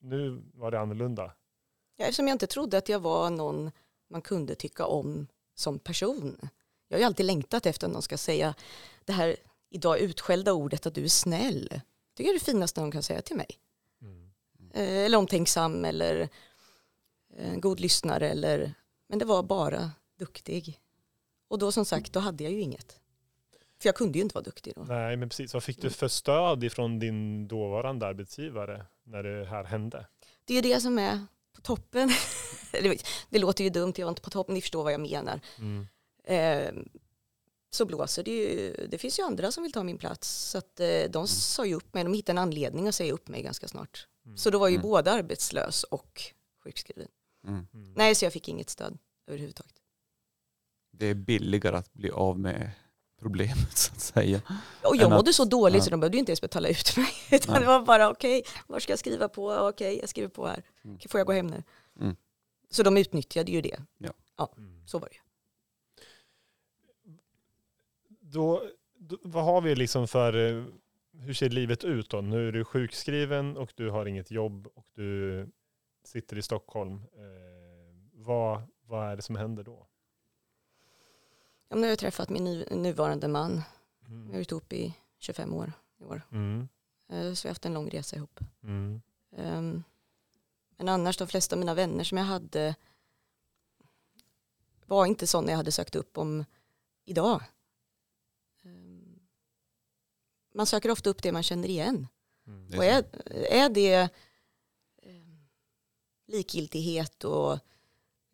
nu 0.00 0.42
var 0.54 0.70
det 0.70 0.80
annorlunda. 0.80 1.32
Ja, 1.96 2.04
eftersom 2.04 2.28
jag 2.28 2.34
inte 2.34 2.46
trodde 2.46 2.78
att 2.78 2.88
jag 2.88 3.00
var 3.00 3.30
någon 3.30 3.70
man 4.10 4.22
kunde 4.22 4.54
tycka 4.54 4.86
om 4.86 5.26
som 5.54 5.78
person. 5.78 6.48
Jag 6.88 6.96
har 6.96 7.00
ju 7.00 7.06
alltid 7.06 7.26
längtat 7.26 7.66
efter 7.66 7.86
att 7.86 7.92
någon 7.92 8.02
ska 8.02 8.16
säga 8.16 8.54
det 9.04 9.12
här 9.12 9.36
idag 9.70 9.98
utskällda 9.98 10.52
ordet 10.52 10.86
att 10.86 10.94
du 10.94 11.04
är 11.04 11.08
snäll. 11.08 11.80
Det 12.14 12.28
är 12.28 12.34
det 12.34 12.40
finaste 12.40 12.80
någon 12.80 12.90
kan 12.90 13.02
säga 13.02 13.22
till 13.22 13.36
mig. 13.36 13.48
Mm. 14.02 14.30
Eh, 14.74 15.04
Eller 15.04 15.18
omtänksam 15.18 15.84
eller 15.84 16.28
eh, 17.36 17.52
en 17.52 17.60
god 17.60 17.80
lyssnare. 17.80 18.30
Eller, 18.30 18.74
men 19.08 19.18
det 19.18 19.24
var 19.24 19.42
bara 19.42 19.90
duktig. 20.18 20.80
Och 21.48 21.58
då 21.58 21.72
som 21.72 21.84
sagt, 21.84 22.12
då 22.12 22.20
hade 22.20 22.44
jag 22.44 22.52
ju 22.52 22.60
inget. 22.60 22.98
För 23.82 23.88
jag 23.88 23.96
kunde 23.96 24.18
ju 24.18 24.22
inte 24.22 24.34
vara 24.34 24.44
duktig 24.44 24.72
då. 24.76 24.82
Nej, 24.82 25.16
men 25.16 25.28
precis. 25.28 25.54
Vad 25.54 25.62
fick 25.62 25.80
du 25.82 25.90
för 25.90 26.08
stöd 26.08 26.64
ifrån 26.64 26.98
din 26.98 27.48
dåvarande 27.48 28.06
arbetsgivare 28.06 28.86
när 29.04 29.22
det 29.22 29.46
här 29.46 29.64
hände? 29.64 30.06
Det 30.44 30.54
är 30.54 30.62
ju 30.62 30.74
det 30.74 30.80
som 30.80 30.98
är 30.98 31.26
på 31.52 31.60
toppen. 31.60 32.10
det, 32.72 33.02
det 33.30 33.38
låter 33.38 33.64
ju 33.64 33.70
dumt, 33.70 33.92
jag 33.96 34.06
var 34.06 34.10
inte 34.10 34.22
på 34.22 34.30
toppen, 34.30 34.54
ni 34.54 34.60
förstår 34.60 34.82
vad 34.84 34.92
jag 34.92 35.00
menar. 35.00 35.40
Mm. 35.58 35.86
Eh, 36.24 36.82
så 37.74 37.84
blåser 37.84 38.22
det 38.22 38.30
ju. 38.30 38.86
Det 38.90 38.98
finns 38.98 39.18
ju 39.18 39.22
andra 39.22 39.52
som 39.52 39.62
vill 39.62 39.72
ta 39.72 39.82
min 39.82 39.98
plats. 39.98 40.28
Så 40.50 40.58
att, 40.58 40.80
eh, 40.80 41.02
de 41.10 41.26
sa 41.28 41.64
ju 41.66 41.74
upp 41.74 41.94
mig, 41.94 42.04
de 42.04 42.14
hittade 42.14 42.34
en 42.34 42.42
anledning 42.42 42.88
att 42.88 42.94
säga 42.94 43.12
upp 43.12 43.28
mig 43.28 43.42
ganska 43.42 43.68
snart. 43.68 44.06
Mm. 44.26 44.36
Så 44.38 44.50
då 44.50 44.58
var 44.58 44.68
ju 44.68 44.74
Mm. 44.74 44.82
både 44.82 45.12
arbetslös 45.12 45.84
och 45.84 46.22
sjukskriven. 46.64 47.08
mm. 47.46 47.66
Mm. 47.74 47.92
Nej, 47.96 48.14
så 48.14 48.24
jag 48.24 48.32
fick 48.32 48.48
inget 48.48 48.70
stöd 48.70 48.98
överhuvudtaget. 49.26 49.72
Det 50.92 51.06
är 51.06 51.14
billigare 51.14 51.76
att 51.76 51.92
bli 51.92 52.10
av 52.10 52.38
med 52.38 52.70
problemet 53.20 53.78
så 53.78 53.92
att 53.92 54.00
säga. 54.00 54.42
Och 54.84 54.96
jag 54.96 55.10
mådde 55.10 55.28
att- 55.30 55.34
så 55.36 55.44
dåligt 55.44 55.76
ja. 55.78 55.84
så 55.84 55.90
de 55.90 56.00
behövde 56.00 56.16
ju 56.16 56.18
inte 56.18 56.32
ens 56.32 56.40
betala 56.40 56.68
ut 56.68 56.96
mig. 56.96 57.08
Utan 57.30 57.52
Nej. 57.52 57.60
det 57.60 57.66
var 57.66 57.80
bara 57.86 58.10
okej, 58.10 58.42
var 58.66 58.80
ska 58.80 58.92
jag 58.92 58.98
skriva 58.98 59.28
på? 59.28 59.52
Okej, 59.52 59.98
jag 60.00 60.08
skriver 60.08 60.28
på 60.28 60.46
här. 60.46 60.62
Mm. 60.84 60.98
Får 61.08 61.20
jag 61.20 61.26
gå 61.26 61.32
hem 61.32 61.46
nu? 61.46 61.62
Mm. 62.00 62.16
Så 62.70 62.82
de 62.82 62.96
utnyttjade 62.96 63.52
ju 63.52 63.60
det. 63.60 63.76
Mm. 64.56 64.86
Så 64.86 64.98
var 64.98 65.08
det 65.08 65.14
ju. 65.14 65.20
Då, 68.32 68.62
då, 68.98 69.16
vad 69.22 69.44
har 69.44 69.60
vi 69.60 69.74
liksom 69.74 70.08
för, 70.08 70.34
eh, 70.36 70.64
hur 71.12 71.34
ser 71.34 71.48
livet 71.48 71.84
ut 71.84 72.10
då? 72.10 72.20
Nu 72.20 72.48
är 72.48 72.52
du 72.52 72.64
sjukskriven 72.64 73.56
och 73.56 73.72
du 73.76 73.90
har 73.90 74.06
inget 74.06 74.30
jobb 74.30 74.66
och 74.74 74.86
du 74.94 75.48
sitter 76.04 76.38
i 76.38 76.42
Stockholm. 76.42 76.94
Eh, 76.94 77.94
vad, 78.12 78.62
vad 78.86 79.06
är 79.12 79.16
det 79.16 79.22
som 79.22 79.36
händer 79.36 79.64
då? 79.64 79.86
Ja, 81.68 81.76
nu 81.76 81.82
har 81.82 81.88
jag 81.88 81.98
träffat 81.98 82.28
min 82.28 82.44
nuvarande 82.70 83.28
man. 83.28 83.62
Vi 84.00 84.06
har 84.14 84.20
Mm. 84.20 84.32
varit 84.32 84.50
ihop 84.50 84.72
i 84.72 84.94
25 85.18 85.54
år 85.54 85.72
i 85.98 86.04
år. 86.04 86.22
Mm. 86.32 86.68
Eh, 87.08 87.32
Så 87.32 87.42
vi 87.44 87.48
har 87.48 87.50
haft 87.50 87.64
en 87.66 87.74
lång 87.74 87.88
resa 87.90 88.16
ihop. 88.16 88.40
Mm. 88.62 89.02
Ehm, 89.36 89.82
Men 90.76 90.88
annars 90.88 91.16
de 91.16 91.28
flesta 91.28 91.54
av 91.56 91.58
mina 91.60 91.74
vänner 91.74 92.04
som 92.04 92.18
jag 92.18 92.24
hade 92.24 92.74
var 94.86 95.06
inte 95.06 95.26
sådana 95.26 95.50
jag 95.50 95.56
hade 95.56 95.72
sökt 95.72 95.94
upp 95.96 96.18
om 96.18 96.44
idag. 97.04 97.42
Man 100.54 100.66
söker 100.66 100.90
ofta 100.90 101.10
upp 101.10 101.22
det 101.22 101.32
man 101.32 101.42
känner 101.42 101.68
igen. 101.68 102.06
Mm. 102.46 102.72
Är 102.72 102.78
Och 102.78 102.84
är, 102.84 103.04
är 103.52 103.68
det 103.68 103.94
eh, 103.94 104.08
likgiltighet 106.28 107.24
och 107.24 107.58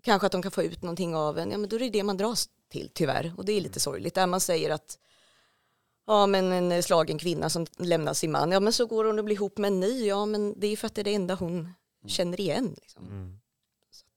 kanske 0.03 0.27
att 0.27 0.33
de 0.33 0.43
kan 0.43 0.53
få 0.53 0.63
ut 0.63 0.83
någonting 0.83 1.17
av 1.17 1.39
en, 1.39 1.51
ja 1.51 1.59
men 1.59 1.69
då 1.69 1.77
är 1.77 1.81
det 1.81 1.91
det 1.91 2.03
man 2.03 2.17
dras 2.17 2.49
till 2.69 2.91
tyvärr. 2.95 3.35
Och 3.37 3.45
det 3.45 3.53
är 3.53 3.61
lite 3.61 3.81
sorgligt. 3.81 4.15
Där 4.15 4.27
man 4.27 4.41
säger 4.41 4.71
att 4.71 4.99
ja 6.07 6.27
men 6.27 6.53
en 6.53 6.83
slagen 6.83 7.19
kvinna 7.19 7.51
som 7.51 7.67
lämnar 7.79 8.15
sin 8.15 8.33
man, 8.33 8.53
ja 8.53 8.61
men 8.61 8.73
så 8.73 8.87
går 8.87 9.05
hon 9.05 9.19
och 9.19 9.25
blir 9.25 9.37
ihop 9.37 9.59
med 9.59 9.69
en 9.69 9.81
ny, 9.81 10.07
ja 10.07 10.27
men 10.27 10.61
det 10.61 10.67
är 10.67 10.71
ju 10.71 10.77
för 10.77 10.87
att 10.87 10.95
det 10.95 11.03
är 11.03 11.05
det 11.05 11.15
enda 11.15 11.35
hon 11.35 11.73
känner 12.07 12.41
igen. 12.41 12.75
Liksom. 12.83 13.07
Mm. 13.07 13.39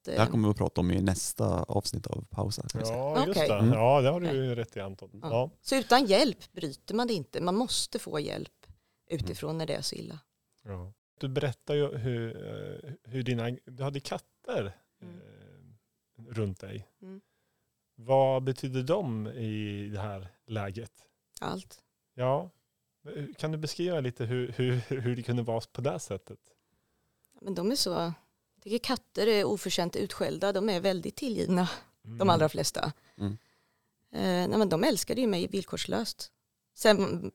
Att, 0.01 0.05
Det 0.05 0.11
här 0.17 0.25
eh, 0.25 0.31
kommer 0.31 0.47
vi 0.47 0.51
att 0.51 0.57
prata 0.57 0.81
om 0.81 0.91
i 0.91 1.01
nästa 1.01 1.63
avsnitt 1.63 2.07
av 2.07 2.25
Pausa. 2.29 2.69
säga. 2.69 2.85
Ja, 2.85 3.25
just 3.27 3.39
det. 3.39 3.53
Mm. 3.53 3.73
Ja, 3.73 4.01
det 4.01 4.09
har 4.09 4.19
du 4.19 4.27
ju 4.45 4.55
rätt 4.55 4.77
i 4.77 4.79
Anton. 4.79 5.09
Ja. 5.13 5.29
Ja. 5.29 5.49
Så 5.61 5.75
utan 5.75 6.05
hjälp 6.05 6.51
bryter 6.51 6.95
man 6.95 7.07
det 7.07 7.13
inte. 7.13 7.41
Man 7.41 7.55
måste 7.55 7.99
få 7.99 8.19
hjälp 8.19 8.65
utifrån 9.09 9.57
när 9.57 9.65
det 9.65 9.73
är 9.73 9.81
så 9.81 9.95
illa. 9.95 10.19
Ja. 10.63 10.93
Du 11.19 11.27
berättar 11.27 11.73
ju 11.75 11.97
hur, 11.97 12.35
eh, 12.35 12.91
hur 13.03 13.23
dina, 13.23 13.49
du 13.65 13.83
hade 13.83 13.99
katter 13.99 14.73
Mm. 15.01 15.15
eh, 15.15 16.25
runt 16.33 16.59
dig. 16.59 16.87
Mm. 17.01 17.21
Vad 17.95 18.43
betyder 18.43 18.83
de 18.83 19.27
i 19.27 19.87
det 19.93 19.99
här 19.99 20.27
läget? 20.47 20.91
Allt. 21.41 21.79
Ja, 22.13 22.49
kan 23.37 23.51
du 23.51 23.57
beskriva 23.57 23.99
lite 23.99 24.25
hur, 24.25 24.51
hur, 24.51 24.75
hur 25.01 25.15
det 25.15 25.23
kunde 25.23 25.43
vara 25.43 25.61
på 25.71 25.81
det 25.81 25.99
sättet? 25.99 26.39
Men 27.41 27.55
de 27.55 27.71
är 27.71 27.75
så, 27.75 28.13
Jag 28.63 28.71
tycker 28.71 28.78
katter 28.80 29.28
är 29.28 29.43
oförtjänt 29.43 29.95
utskällda. 29.95 30.52
De 30.52 30.69
är 30.69 30.80
väldigt 30.80 31.15
tillgivna, 31.15 31.69
de 32.02 32.30
allra 32.30 32.50
flesta. 32.50 32.93
Mm. 33.17 33.32
Eh, 34.12 34.50
nej, 34.50 34.58
men 34.58 34.69
de 34.69 34.84
älskade 34.84 35.21
ju 35.21 35.28
mig 35.28 35.47
villkorslöst. 35.47 36.32
Sen 36.74 37.32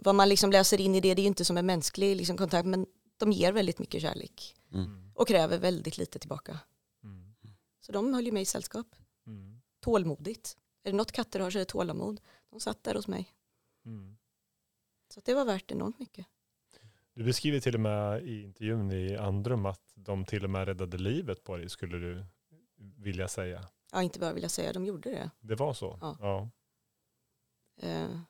vad 0.00 0.14
man 0.14 0.28
liksom 0.28 0.52
läser 0.52 0.80
in 0.80 0.94
i 0.94 1.00
det, 1.00 1.14
det 1.14 1.20
är 1.20 1.22
ju 1.22 1.28
inte 1.28 1.44
som 1.44 1.56
en 1.56 1.66
mänsklig 1.66 2.16
liksom, 2.16 2.36
kontakt, 2.36 2.66
men 2.66 2.86
de 3.16 3.32
ger 3.32 3.52
väldigt 3.52 3.78
mycket 3.78 4.02
kärlek 4.02 4.56
Mm. 4.72 5.12
och 5.14 5.28
kräver 5.28 5.58
väldigt 5.58 5.98
lite 5.98 6.18
tillbaka. 6.18 6.58
Mm. 7.04 7.34
Så 7.80 7.92
de 7.92 8.14
höll 8.14 8.26
ju 8.26 8.32
mig 8.32 8.42
i 8.42 8.46
sällskap. 8.46 8.86
Mm. 9.26 9.60
Tålmodigt. 9.80 10.56
Är 10.82 10.90
det 10.90 10.96
något 10.96 11.12
katter 11.12 11.40
har 11.40 11.50
så 11.50 11.58
är 11.58 11.60
det 11.60 11.64
tålamod. 11.64 12.20
De 12.50 12.60
satt 12.60 12.84
där 12.84 12.94
hos 12.94 13.08
mig. 13.08 13.32
Mm. 13.86 14.16
Så 15.08 15.18
att 15.18 15.24
det 15.24 15.34
var 15.34 15.44
värt 15.44 15.70
enormt 15.70 15.98
mycket. 15.98 16.26
Du 17.14 17.24
beskriver 17.24 17.60
till 17.60 17.74
och 17.74 17.80
med 17.80 18.22
i 18.22 18.42
intervjun 18.42 18.92
i 18.92 19.16
Andrum 19.16 19.66
att 19.66 19.92
de 19.94 20.24
till 20.24 20.44
och 20.44 20.50
med 20.50 20.68
räddade 20.68 20.98
livet 20.98 21.44
på 21.44 21.56
dig, 21.56 21.68
skulle 21.68 21.98
du 21.98 22.24
vilja 22.76 23.28
säga. 23.28 23.68
Ja, 23.92 24.02
inte 24.02 24.18
bara 24.18 24.32
vill 24.32 24.42
jag 24.42 24.50
säga, 24.50 24.72
de 24.72 24.86
gjorde 24.86 25.10
det. 25.10 25.30
Det 25.40 25.54
var 25.54 25.74
så? 25.74 25.98
Ja. 26.00 26.16
ja. 26.20 26.50
Eh, 27.88 28.20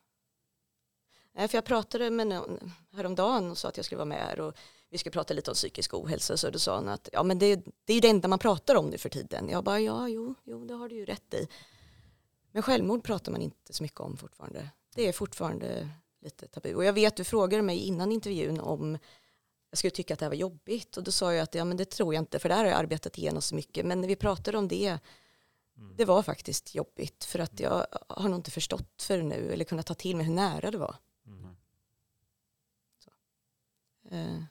nej, 1.33 1.49
för 1.49 1.57
jag 1.59 1.65
pratade 1.65 2.11
med 2.11 2.27
någon 2.27 2.73
häromdagen 2.93 3.51
och 3.51 3.59
sa 3.59 3.69
att 3.69 3.77
jag 3.77 3.87
skulle 3.87 3.97
vara 3.97 4.09
med 4.09 4.19
här 4.19 4.41
och 4.41 4.55
vi 4.91 4.99
skulle 4.99 5.13
prata 5.13 5.35
lite 5.35 5.51
om 5.51 5.55
psykisk 5.55 5.95
ohälsa. 5.95 6.37
Så 6.37 6.51
då 6.51 6.59
sa 6.59 6.75
han 6.75 6.89
att 6.89 7.09
ja, 7.13 7.23
men 7.23 7.39
det, 7.39 7.57
det 7.85 7.93
är 7.93 7.95
ju 7.95 8.01
det 8.01 8.09
enda 8.09 8.29
man 8.29 8.39
pratar 8.39 8.75
om 8.75 8.87
nu 8.87 8.99
för 8.99 9.09
tiden. 9.09 9.49
Jag 9.49 9.65
bara 9.65 9.81
ja, 9.81 10.09
jo, 10.09 10.35
jo, 10.45 10.65
det 10.65 10.75
har 10.75 10.89
du 10.89 10.97
ju 10.97 11.05
rätt 11.05 11.35
i. 11.35 11.49
Men 12.53 12.63
självmord 12.63 13.05
pratar 13.05 13.33
man 13.33 13.43
inte 13.43 13.73
så 13.73 13.83
mycket 13.83 14.01
om 14.01 14.17
fortfarande. 14.17 14.71
Det 14.95 15.09
är 15.09 15.13
fortfarande 15.13 15.89
lite 16.25 16.49
tabu. 16.49 16.75
Och 16.75 16.85
jag 16.85 16.93
vet, 16.93 17.17
du 17.17 17.25
frågade 17.25 17.63
mig 17.63 17.79
innan 17.79 18.13
intervjun 18.13 18.61
om 18.61 18.99
jag 19.71 19.79
skulle 19.79 19.91
tycka 19.91 20.15
att 20.15 20.21
det 20.21 20.25
här 20.25 20.31
var 20.31 20.37
jobbigt. 20.37 20.97
Och 20.97 21.03
då 21.03 21.13
sa 21.13 21.35
jag 21.35 21.43
att 21.43 21.55
ja, 21.55 21.65
men 21.65 21.77
det 21.77 21.85
tror 21.85 22.15
jag 22.15 22.23
inte, 22.23 22.39
för 22.39 22.49
där 22.49 22.57
har 22.57 22.65
jag 22.65 22.79
arbetat 22.79 23.19
igenom 23.19 23.43
så 23.43 23.55
mycket. 23.55 23.87
Men 23.87 24.01
när 24.01 24.09
vi 24.09 24.17
pratade 24.17 24.59
om 24.59 24.69
det, 24.69 24.99
Mm. 25.77 25.97
det 25.97 26.05
var 26.05 26.23
faktiskt 26.23 26.75
jobbigt. 26.75 27.25
För 27.25 27.39
att 27.39 27.61
jag 27.61 27.87
har 28.09 28.29
nog 28.29 28.39
inte 28.39 28.51
förstått 28.51 29.03
för 29.03 29.23
nu, 29.23 29.53
eller 29.53 29.65
kunnat 29.65 29.87
ta 29.87 29.95
till 29.95 30.17
mig 30.17 30.27
hur 30.27 30.35
nära 30.35 30.71
det 30.71 30.79
var. 30.79 30.97
Mm. 31.27 31.57
Eh, 34.11 34.45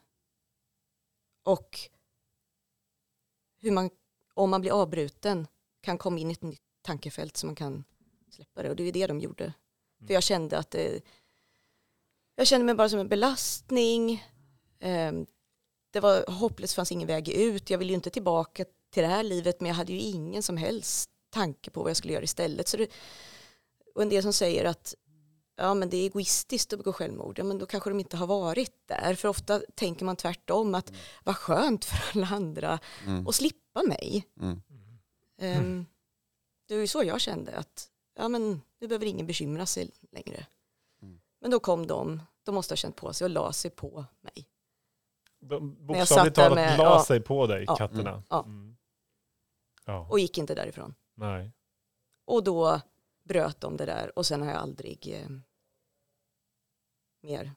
och 1.43 1.79
hur 3.59 3.71
man, 3.71 3.89
om 4.33 4.49
man 4.49 4.61
blir 4.61 4.71
avbruten, 4.81 5.47
kan 5.81 5.97
komma 5.97 6.19
in 6.19 6.29
i 6.29 6.33
ett 6.33 6.41
nytt 6.43 6.61
tankefält 6.81 7.37
så 7.37 7.45
man 7.45 7.55
kan 7.55 7.83
släppa 8.29 8.63
det. 8.63 8.69
Och 8.69 8.75
det 8.75 8.83
är 8.83 8.91
det 8.91 9.07
de 9.07 9.19
gjorde. 9.19 9.53
För 10.07 10.13
jag 10.13 10.23
kände 10.23 10.57
att 10.57 10.71
det, 10.71 11.01
jag 12.35 12.47
kände 12.47 12.65
mig 12.65 12.75
bara 12.75 12.89
som 12.89 12.99
en 12.99 13.07
belastning. 13.07 14.11
Eh, 14.79 15.11
det 15.91 15.99
var 15.99 16.31
hopplöst, 16.31 16.73
fanns 16.73 16.91
ingen 16.91 17.07
väg 17.07 17.29
ut. 17.29 17.69
Jag 17.69 17.77
ville 17.77 17.91
ju 17.91 17.95
inte 17.95 18.09
tillbaka 18.09 18.65
till 18.93 19.03
det 19.03 19.09
här 19.09 19.23
livet, 19.23 19.61
men 19.61 19.67
jag 19.67 19.75
hade 19.75 19.93
ju 19.93 19.99
ingen 19.99 20.43
som 20.43 20.57
helst 20.57 21.09
tanke 21.29 21.71
på 21.71 21.81
vad 21.81 21.89
jag 21.89 21.97
skulle 21.97 22.13
göra 22.13 22.23
istället. 22.23 22.67
Så 22.67 22.77
det, 22.77 22.87
och 23.95 24.01
en 24.01 24.09
del 24.09 24.23
som 24.23 24.33
säger 24.33 24.65
att 24.65 24.95
ja, 25.55 25.73
men 25.73 25.89
det 25.89 25.97
är 25.97 26.01
egoistiskt 26.05 26.73
att 26.73 26.79
begå 26.79 26.93
självmord, 26.93 27.39
ja, 27.39 27.43
men 27.43 27.57
då 27.57 27.65
kanske 27.65 27.89
de 27.89 27.99
inte 27.99 28.17
har 28.17 28.27
varit 28.27 28.73
där. 28.87 29.15
För 29.15 29.27
ofta 29.27 29.61
tänker 29.75 30.05
man 30.05 30.15
tvärtom 30.15 30.75
att 30.75 30.93
vad 31.23 31.37
skönt 31.37 31.85
för 31.85 31.97
alla 32.13 32.27
andra 32.27 32.79
Mm. 33.05 33.27
att 33.27 33.35
slippa 33.35 33.83
mig. 33.83 34.27
Mm. 34.41 34.61
Ehm, 35.37 35.85
det 36.67 36.73
var 36.73 36.81
ju 36.81 36.87
så 36.87 37.03
jag 37.03 37.21
kände 37.21 37.57
att 37.57 37.89
ja, 38.17 38.27
men, 38.27 38.61
nu 38.81 38.87
behöver 38.87 39.05
ingen 39.05 39.27
bekymra 39.27 39.65
sig 39.65 39.89
längre. 40.11 40.45
Mm. 41.43 41.49
Men 41.49 41.51
då 41.51 41.59
kom 41.59 41.87
de, 41.87 42.21
de 42.43 42.55
måste 42.55 42.71
ha 42.71 42.77
känt 42.77 42.95
på 42.95 43.13
sig 43.13 43.25
och 43.25 43.31
la 43.31 43.53
sig 43.53 43.71
på 43.71 44.05
mig. 44.21 44.49
De 45.39 45.85
bokstavligt 45.87 46.35
talat 46.35 46.55
med- 46.55 46.77
la 46.77 46.83
ja. 46.83 47.03
sig 47.03 47.21
på 47.21 47.47
dig, 47.47 47.63
Ja. 47.67 47.75
katterna. 47.75 48.23
Ja. 48.29 48.43
Mm. 48.43 48.77
Ja, 49.85 50.07
Och 50.11 50.19
gick 50.19 50.37
inte 50.37 50.55
därifrån. 50.55 50.95
nej. 51.15 51.51
Och 52.25 52.43
då 52.43 52.81
bröt 53.23 53.61
de 53.61 53.77
det 53.77 53.85
där 53.85 54.17
och 54.19 54.25
sen 54.25 54.41
har 54.41 54.49
jag 54.49 54.57
aldrig 54.57 55.07
eh, 55.21 55.29
mer 57.21 57.51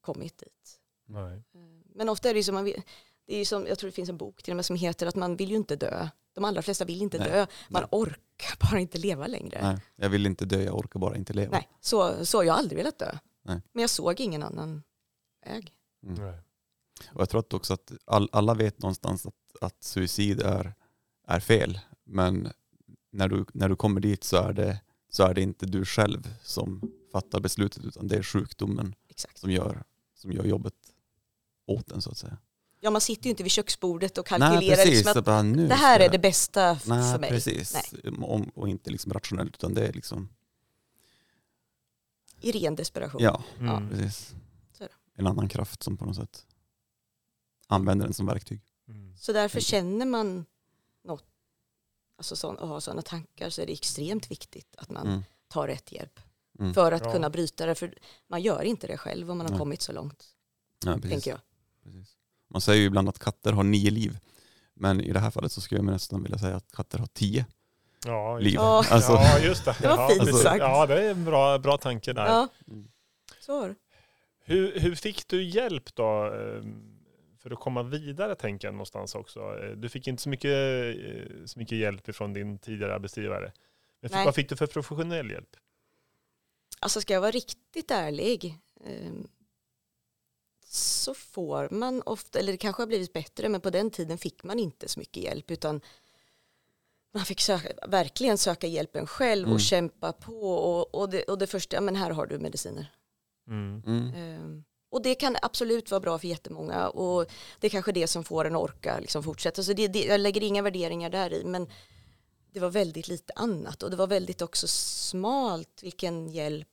kommit 0.00 0.38
dit. 0.38 0.80
nej. 1.04 1.36
Eh, 1.54 1.60
Men 1.84 2.08
ofta 2.08 2.28
är 2.30 2.34
det 2.34 2.38
ju 2.38 2.44
som 2.44 2.54
man 2.54 2.64
vill, 2.64 2.82
det 3.28 3.36
är 3.36 3.44
som, 3.44 3.66
jag 3.66 3.78
tror 3.78 3.88
det 3.90 3.94
finns 3.94 4.08
en 4.08 4.16
bok 4.16 4.42
till 4.42 4.52
och 4.52 4.56
med 4.56 4.64
som 4.64 4.76
heter 4.76 5.06
att 5.06 5.16
man 5.16 5.36
vill 5.36 5.50
ju 5.50 5.56
inte 5.56 5.76
dö. 5.76 6.08
De 6.32 6.44
allra 6.44 6.62
flesta 6.62 6.84
vill 6.84 7.02
inte 7.02 7.18
Nej, 7.18 7.30
dö, 7.30 7.46
man 7.68 7.82
nej. 7.82 7.88
orkar 7.92 8.70
bara 8.70 8.80
inte 8.80 8.98
leva 8.98 9.26
längre. 9.26 9.58
Nej, 9.62 9.72
Nej, 9.72 9.80
jag 9.96 10.08
vill 10.10 10.26
inte 10.26 10.44
dö, 10.44 10.62
jag 10.62 10.78
orkar 10.78 11.00
bara 11.00 11.16
inte 11.16 11.32
leva. 11.32 11.62
så, 11.80 12.26
så 12.26 12.38
har 12.38 12.44
jag 12.44 12.56
aldrig 12.56 12.76
velat 12.76 12.98
dö. 12.98 13.18
Nej. 13.42 13.60
Men 13.72 13.80
jag 13.80 13.90
såg 13.90 14.20
ingen 14.20 14.42
annan 14.42 14.82
väg. 15.46 15.72
Mm. 16.06 16.14
nej. 16.24 16.38
Och 17.12 17.20
jag 17.20 17.28
tror 17.28 17.54
också 17.54 17.74
att 17.74 17.92
all, 18.04 18.28
alla 18.32 18.54
vet 18.54 18.82
någonstans 18.82 19.26
att, 19.26 19.34
att 19.60 19.82
suicid 19.82 20.40
är, 20.40 20.74
är 21.26 21.40
fel. 21.40 21.80
Men 22.04 22.48
när 23.12 23.28
du, 23.28 23.44
när 23.52 23.68
du 23.68 23.76
kommer 23.76 24.00
dit 24.00 24.24
så 24.24 24.36
är, 24.36 24.52
det, 24.52 24.80
så 25.10 25.22
är 25.22 25.34
det 25.34 25.42
inte 25.42 25.66
du 25.66 25.84
själv 25.84 26.34
som 26.42 26.92
fattar 27.12 27.40
beslutet 27.40 27.84
utan 27.84 28.08
det 28.08 28.16
är 28.16 28.22
sjukdomen 28.22 28.94
Exakt. 29.08 29.38
som 29.38 29.50
gör, 29.50 29.82
som 30.14 30.32
gör 30.32 30.44
jobbet 30.44 30.74
åt 31.66 31.92
en 31.92 32.02
så 32.02 32.10
att 32.10 32.16
säga. 32.18 32.38
Ja, 32.80 32.90
man 32.90 33.00
sitter 33.00 33.24
ju 33.24 33.30
inte 33.30 33.42
vid 33.42 33.52
köksbordet 33.52 34.18
och 34.18 34.30
Nej 34.30 34.40
kalkylerar 34.40 34.76
precis, 34.76 34.94
liksom 34.94 35.12
så 35.12 35.18
att 35.18 35.24
bara, 35.24 35.42
nu 35.42 35.68
det 35.68 35.74
här 35.74 36.00
är 36.00 36.08
det 36.08 36.18
bästa 36.18 36.78
Nej, 36.86 37.12
för 37.12 37.18
mig. 37.18 37.30
precis. 37.30 37.74
Nej. 37.74 38.14
Om, 38.22 38.42
och 38.54 38.68
inte 38.68 38.90
liksom 38.90 39.12
rationellt 39.12 39.54
utan 39.54 39.74
det 39.74 39.86
är 39.86 39.92
liksom, 39.92 40.28
I 42.40 42.52
ren 42.52 42.76
desperation. 42.76 43.22
ja 43.22 43.42
Mm. 43.58 43.88
precis. 43.88 44.34
En 45.14 45.26
annan 45.26 45.48
kraft 45.48 45.82
som 45.82 45.96
på 45.96 46.04
något 46.04 46.16
sätt 46.16 46.46
använder 47.66 48.06
den 48.06 48.14
som 48.14 48.26
verktyg. 48.26 48.60
Mm. 48.88 49.16
Så 49.16 49.32
därför 49.32 49.60
känner 49.60 50.06
man 50.06 50.46
något, 51.04 51.24
alltså 52.18 52.36
så, 52.36 52.48
och 52.54 52.68
har 52.68 52.80
sådana 52.80 53.02
tankar 53.02 53.50
så 53.50 53.62
är 53.62 53.66
det 53.66 53.72
extremt 53.72 54.30
viktigt 54.30 54.74
att 54.76 54.90
man 54.90 55.06
Mm. 55.06 55.22
tar 55.48 55.66
rätt 55.68 55.92
hjälp. 55.92 56.20
Mm. 56.58 56.74
För 56.74 56.92
att 56.92 57.04
Ja. 57.04 57.12
kunna 57.12 57.30
bryta 57.30 57.66
det, 57.66 57.74
för 57.74 57.98
man 58.26 58.42
gör 58.42 58.62
inte 58.62 58.86
det 58.86 58.96
själv 58.98 59.30
om 59.30 59.38
man 59.38 59.44
har 59.46 59.50
Nej. 59.52 59.58
kommit 59.58 59.82
så 59.82 59.92
långt, 59.92 60.24
Ja, 60.84 60.94
precis. 60.94 61.10
tänker 61.10 61.30
jag. 61.30 61.40
Precis. 61.84 62.16
Man 62.50 62.60
säger 62.60 62.80
ju 62.80 62.86
ibland 62.86 63.08
att 63.08 63.18
katter 63.18 63.52
har 63.52 63.62
nio 63.62 63.90
liv. 63.90 64.18
Men 64.74 65.00
i 65.00 65.12
det 65.12 65.18
här 65.20 65.30
fallet 65.30 65.52
så 65.52 65.60
skulle 65.60 65.78
jag 65.78 65.84
nästan 65.86 66.22
vilja 66.22 66.38
säga 66.38 66.56
att 66.56 66.72
katter 66.72 66.98
har 66.98 67.06
tio 67.06 67.46
Ja, 68.06 68.38
liv. 68.38 68.54
Ja. 68.54 68.84
Alltså, 68.90 69.12
ja, 69.12 69.38
just 69.38 69.64
det. 69.64 69.76
Det 69.80 69.88
var 69.88 70.08
fint 70.08 70.20
precis. 70.20 70.42
sagt. 70.42 70.58
Ja, 70.58 70.86
det 70.86 71.02
är 71.02 71.10
en 71.10 71.24
bra, 71.24 71.58
bra 71.58 71.78
tanke 71.78 72.12
där. 72.12 72.26
Ja, 72.26 72.48
Mm. 72.68 72.88
så. 73.40 73.74
Hur, 74.44 74.80
hur 74.80 74.94
fick 74.94 75.28
du 75.28 75.42
hjälp 75.42 75.94
då 75.94 76.26
eh, 76.26 76.62
för 77.38 77.50
att 77.50 77.58
komma 77.60 77.82
vidare 77.82 78.34
tänker 78.34 78.68
jag 78.68 78.74
någonstans 78.74 79.14
också? 79.14 79.40
Eh, 79.40 79.70
Du 79.70 79.88
fick 79.88 80.06
inte 80.06 80.22
så 80.22 80.28
mycket, 80.28 80.50
eh, 80.50 81.44
så 81.46 81.58
mycket 81.58 81.78
hjälp 81.78 82.16
från 82.16 82.32
din 82.32 82.58
tidigare 82.58 82.94
arbetsgivare. 82.94 83.52
Men 84.00 84.08
fick, 84.08 84.16
Nej. 84.16 84.24
vad 84.24 84.34
fick 84.34 84.48
du 84.48 84.56
för 84.56 84.66
professionell 84.66 85.30
hjälp? 85.30 85.56
Alltså 86.80 87.00
ska 87.00 87.12
jag 87.14 87.20
vara 87.20 87.30
riktigt 87.30 87.90
ärlig 87.90 88.58
eh, 88.86 89.12
så 90.70 91.14
får 91.14 91.68
man 91.70 92.02
ofta, 92.02 92.38
eller 92.38 92.52
det 92.52 92.58
kanske 92.58 92.82
har 92.82 92.86
blivit 92.86 93.12
bättre, 93.12 93.48
men 93.48 93.60
på 93.60 93.70
den 93.70 93.90
tiden 93.90 94.18
fick 94.18 94.44
man 94.44 94.58
inte 94.58 94.88
så 94.88 95.00
mycket 95.00 95.22
hjälp 95.22 95.50
utan 95.50 95.80
man 97.14 97.24
fick 97.24 97.40
söka, 97.40 97.86
verkligen 97.86 98.38
söka 98.38 98.66
hjälpen 98.66 99.06
själv 99.06 99.44
och 99.44 99.50
Mm. 99.50 99.58
kämpa 99.60 100.12
på 100.12 100.50
och, 100.50 100.94
och, 100.94 101.10
det, 101.10 101.22
och 101.22 101.38
det 101.38 101.46
första, 101.46 101.76
ja, 101.76 101.80
men 101.80 101.96
här 101.96 102.10
har 102.10 102.26
du 102.26 102.38
mediciner. 102.38 102.92
Mm. 103.48 103.82
Mm. 103.86 104.14
Eh, 104.14 104.62
och 104.90 105.02
det 105.02 105.14
kan 105.14 105.36
absolut 105.42 105.90
vara 105.90 106.00
bra 106.00 106.18
för 106.18 106.28
jättemånga 106.28 106.88
och 106.88 107.26
det 107.60 107.66
är 107.66 107.70
kanske 107.70 107.92
det 107.92 108.06
som 108.06 108.24
får 108.24 108.44
en 108.44 108.56
orka 108.56 108.98
liksom 109.00 109.22
fortsätta. 109.22 109.62
Så 109.62 109.72
det, 109.72 109.88
det, 109.88 110.04
jag 110.04 110.20
lägger 110.20 110.42
inga 110.42 110.62
värderingar 110.62 111.10
där 111.10 111.32
i 111.32 111.44
men 111.44 111.68
det 112.52 112.60
var 112.60 112.70
väldigt 112.70 113.08
lite 113.08 113.32
annat 113.36 113.82
och 113.82 113.90
det 113.90 113.96
var 113.96 114.06
väldigt 114.06 114.42
också 114.42 114.68
smalt 114.68 115.82
vilken 115.82 116.28
hjälp 116.28 116.68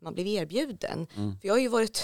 man 0.00 0.14
blev 0.14 0.26
erbjuden. 0.26 1.06
Mm. 1.16 1.38
För 1.40 1.48
jag 1.48 1.54
har 1.54 1.60
ju 1.60 1.68
varit 1.68 2.02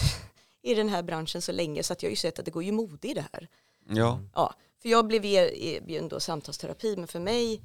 i 0.63 0.75
den 0.75 0.89
här 0.89 1.03
branschen 1.03 1.43
så 1.43 1.53
länge 1.53 1.83
så 1.83 1.93
att 1.93 2.03
jag 2.03 2.09
har 2.09 2.13
ju 2.13 2.17
sett 2.17 2.39
att 2.39 2.45
det 2.45 2.51
går 2.51 2.63
ju 2.63 2.73
mode 2.73 3.09
i 3.09 3.15
det 3.15 3.27
här. 3.33 3.49
Ja, 3.89 4.21
Ja, 4.35 4.55
för 4.83 4.89
jag 4.89 5.07
blev 5.07 5.25
er- 5.25 5.55
erbjuden 5.55 6.09
då 6.09 6.21
samtalsterapi 6.21 6.97
men 6.97 7.07
för 7.07 7.21
mig 7.21 7.63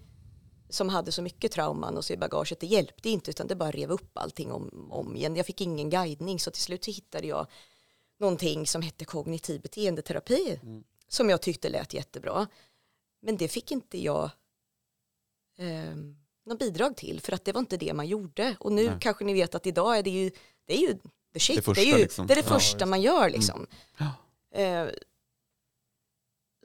som 0.69 0.89
hade 0.89 1.11
så 1.11 1.21
mycket 1.21 1.51
trauman 1.51 1.97
och 1.97 2.05
så 2.05 2.13
i 2.13 2.17
bagaget, 2.17 2.59
det 2.59 2.67
hjälpte 2.67 3.09
inte 3.09 3.29
utan 3.31 3.47
det 3.47 3.55
bara 3.55 3.71
rev 3.71 3.91
upp 3.91 4.17
allting 4.17 4.51
om, 4.51 4.87
om 4.91 5.15
igen. 5.15 5.35
Jag 5.35 5.45
fick 5.45 5.61
ingen 5.61 5.89
guidning 5.89 6.39
så 6.39 6.51
till 6.51 6.61
slut 6.61 6.83
så 6.83 6.91
hittade 6.91 7.27
jag 7.27 7.47
någonting 8.19 8.67
som 8.67 8.81
hette 8.81 9.05
kognitiv 9.05 9.61
beteendeterapi 9.61 10.59
Mm. 10.63 10.83
som 11.07 11.29
jag 11.29 11.41
tyckte 11.41 11.69
lät 11.69 11.93
jättebra. 11.93 12.47
Men 13.21 13.37
det 13.37 13.47
fick 13.47 13.71
inte 13.71 14.03
jag 14.03 14.29
eh, 15.57 15.95
någon 16.45 16.57
bidrag 16.57 16.97
till 16.97 17.21
för 17.21 17.31
att 17.33 17.45
det 17.45 17.51
var 17.51 17.59
inte 17.59 17.77
det 17.77 17.93
man 17.93 18.07
gjorde. 18.07 18.55
Och 18.59 18.71
nu 18.71 18.85
Nej. 18.89 18.97
kanske 19.01 19.25
ni 19.25 19.33
vet 19.33 19.55
att 19.55 19.65
idag 19.67 19.97
är 19.97 20.03
det 20.03 20.09
ju, 20.09 20.31
det 20.65 20.73
är 20.73 20.81
ju 20.81 20.97
shit. 21.39 21.55
Det 21.55 21.61
första, 21.61 21.81
det, 21.81 21.91
är 21.91 21.97
ju, 21.97 22.01
liksom. 22.03 22.27
det 22.27 22.33
är 22.33 22.35
det 22.35 22.43
första 22.43 22.85
man 22.85 23.01
gör 23.01 23.29
liksom. 23.29 23.67
Ja. 23.97 24.11
Eh, 24.61 24.87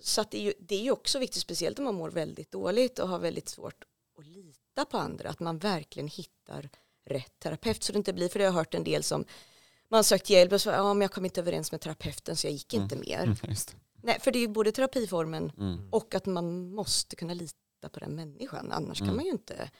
så 0.00 0.20
att 0.20 0.30
det, 0.30 0.38
är 0.38 0.42
ju, 0.42 0.52
det 0.58 0.74
är 0.74 0.80
ju 0.82 0.90
också 0.90 1.18
viktigt, 1.18 1.42
speciellt 1.42 1.78
om 1.78 1.84
man 1.84 1.94
mår 1.94 2.10
väldigt 2.10 2.50
dåligt 2.50 2.98
och 2.98 3.08
har 3.08 3.18
väldigt 3.18 3.48
svårt 3.48 3.84
att 4.18 4.26
lita 4.26 4.84
på 4.84 4.98
andra, 4.98 5.28
att 5.30 5.40
man 5.40 5.58
verkligen 5.58 6.08
hittar 6.08 6.70
rätt 7.06 7.38
terapeut. 7.38 7.82
Så 7.82 7.92
det 7.92 7.96
inte 7.98 8.12
blir, 8.12 8.28
för 8.28 8.38
det 8.38 8.44
har 8.44 8.52
jag 8.52 8.58
hört 8.58 8.74
en 8.74 8.84
del 8.84 9.02
som 9.02 9.24
man 9.88 9.98
har 9.98 10.02
sökt 10.02 10.30
hjälp 10.30 10.52
och 10.52 10.60
så, 10.60 10.70
ja 10.70 10.94
men 10.94 11.00
jag 11.02 11.12
kom 11.12 11.24
inte 11.24 11.40
överens 11.40 11.72
med 11.72 11.80
terapeuten 11.80 12.36
så 12.36 12.46
jag 12.46 12.52
gick 12.52 12.74
inte 12.74 12.96
mer. 12.96 13.18
Mm, 13.22 13.36
just 13.48 13.68
det. 13.68 13.76
Nej, 14.04 14.20
för 14.20 14.32
det 14.32 14.38
är 14.38 14.40
ju 14.40 14.48
både 14.48 14.72
terapiformen 14.72 15.52
Mm. 15.58 15.88
och 15.92 16.14
att 16.14 16.26
man 16.26 16.74
måste 16.74 17.16
kunna 17.16 17.34
lita 17.34 17.88
på 17.92 18.00
den 18.00 18.14
människan. 18.14 18.72
Annars 18.72 19.00
Mm. 19.00 19.08
kan 19.08 19.16
man 19.16 19.24
ju 19.24 19.30
inte... 19.30 19.70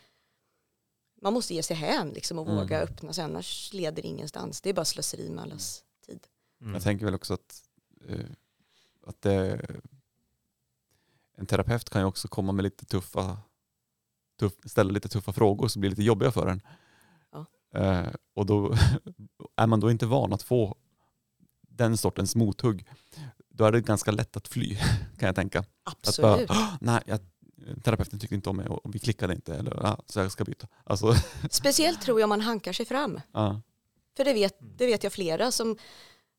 Man 1.23 1.33
måste 1.33 1.55
ge 1.55 1.63
sig 1.63 1.77
hän 1.77 2.09
liksom 2.09 2.39
och 2.39 2.47
Mm. 2.47 2.57
våga 2.57 2.81
öppna 2.81 3.13
sig, 3.13 3.25
annars 3.25 3.73
leder 3.73 4.03
det 4.03 4.09
ingenstans. 4.09 4.61
Det 4.61 4.71
är 4.71 4.75
bara 4.75 4.85
slöseri 4.85 5.31
med 5.31 5.45
allas 5.45 5.85
tid. 6.07 6.27
Mm. 6.61 6.75
Jag 6.75 6.83
tänker 6.83 7.05
väl 7.05 7.15
också 7.15 7.35
att, 7.35 7.63
eh, 8.09 8.19
att 9.07 9.23
det, 9.23 9.67
en 11.37 11.47
terapeut 11.47 11.91
kan 11.91 12.03
ju 12.03 12.07
också 12.07 12.29
komma 12.29 12.53
med 12.53 12.63
lite 12.63 12.85
tuffa, 12.85 13.39
tuff, 14.39 14.53
ställa 14.65 14.91
lite 14.91 15.09
tuffa 15.09 15.33
frågor 15.33 15.69
som 15.69 15.81
blir 15.81 15.91
lite 15.91 16.03
jobbiga 16.03 16.31
för 16.31 16.47
en. 16.47 16.61
Ja. 17.33 17.47
Eh, 17.81 18.15
och 18.35 18.47
då 18.47 18.75
är 19.57 19.67
man 19.67 19.81
då 19.81 19.91
inte 19.91 20.07
van 20.07 20.33
att 20.33 20.43
få 20.43 20.77
den 21.69 21.97
sortens 21.97 22.37
mothugg, 22.37 22.89
då 23.49 23.65
är 23.65 23.73
det 23.73 23.81
ganska 23.81 24.11
lätt 24.11 24.37
att 24.37 24.49
fly 24.49 24.77
kan 25.19 25.27
jag 25.27 25.35
tänka. 25.35 25.59
Att 25.59 25.65
bara, 25.85 26.33
Absolut. 26.33 26.51
"Ah, 26.51 26.77
nej, 26.81 27.03
jag, 27.07 27.21
terapeuten 27.85 28.19
tyckte 28.19 28.35
inte 28.35 28.51
om 28.51 28.57
mig 28.57 28.67
och 28.67 28.95
vi 28.95 28.99
klickade 28.99 29.35
inte, 29.35 29.55
eller 29.55 29.81
ja, 29.83 30.03
så 30.07 30.19
jag 30.21 30.33
ska 30.33 30.45
byta. 30.45 30.69
Alltså, 30.85 31.15
Speciellt 31.51 32.03
tror 32.03 32.21
jag 32.21 32.29
man 32.29 32.41
hankar 32.41 32.73
sig 32.73 32.87
fram. 32.87 33.21
ja. 33.33 33.61
För 34.17 34.25
det 34.25 34.33
vet, 34.33 34.57
det 34.61 34.87
vet 34.87 35.03
jag 35.05 35.13
flera 35.13 35.51
som 35.53 35.79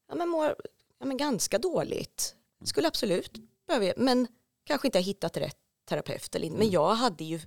ja, 0.10 0.16
men 0.16 0.30
mår 0.30 0.56
ja, 1.00 1.06
men 1.06 1.18
ganska 1.18 1.58
dåligt. 1.60 2.36
Skulle 2.64 2.88
absolut 2.88 3.32
behöva, 3.68 3.94
men 3.98 4.28
kanske 4.64 4.88
inte 4.88 4.98
har 4.98 5.04
hittat 5.04 5.38
rätt 5.38 5.58
terapeut. 5.86 6.36
Eller 6.36 6.46
inte. 6.46 6.58
Men 6.58 6.68
Mm. 6.68 6.74
jag 6.74 6.96
hade 6.96 7.24
ju, 7.24 7.40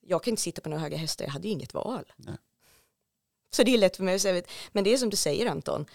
jag 0.00 0.22
kan 0.24 0.30
inte 0.32 0.42
sitta 0.42 0.60
på 0.62 0.68
några 0.68 0.82
höga 0.82 0.96
hästar, 0.96 1.24
jag 1.24 1.32
hade 1.32 1.48
ju 1.48 1.52
inget 1.52 1.74
val. 1.74 2.12
Nej. 2.16 2.36
Så 3.52 3.62
det 3.62 3.74
är 3.74 3.78
lätt 3.78 3.96
för 3.96 4.04
mig 4.04 4.14
att 4.14 4.22
säga, 4.22 4.42
men 4.72 4.84
det 4.84 4.92
är 4.92 4.96
som 4.98 5.10
du 5.10 5.16
säger 5.16 5.46
Anton, 5.46 5.86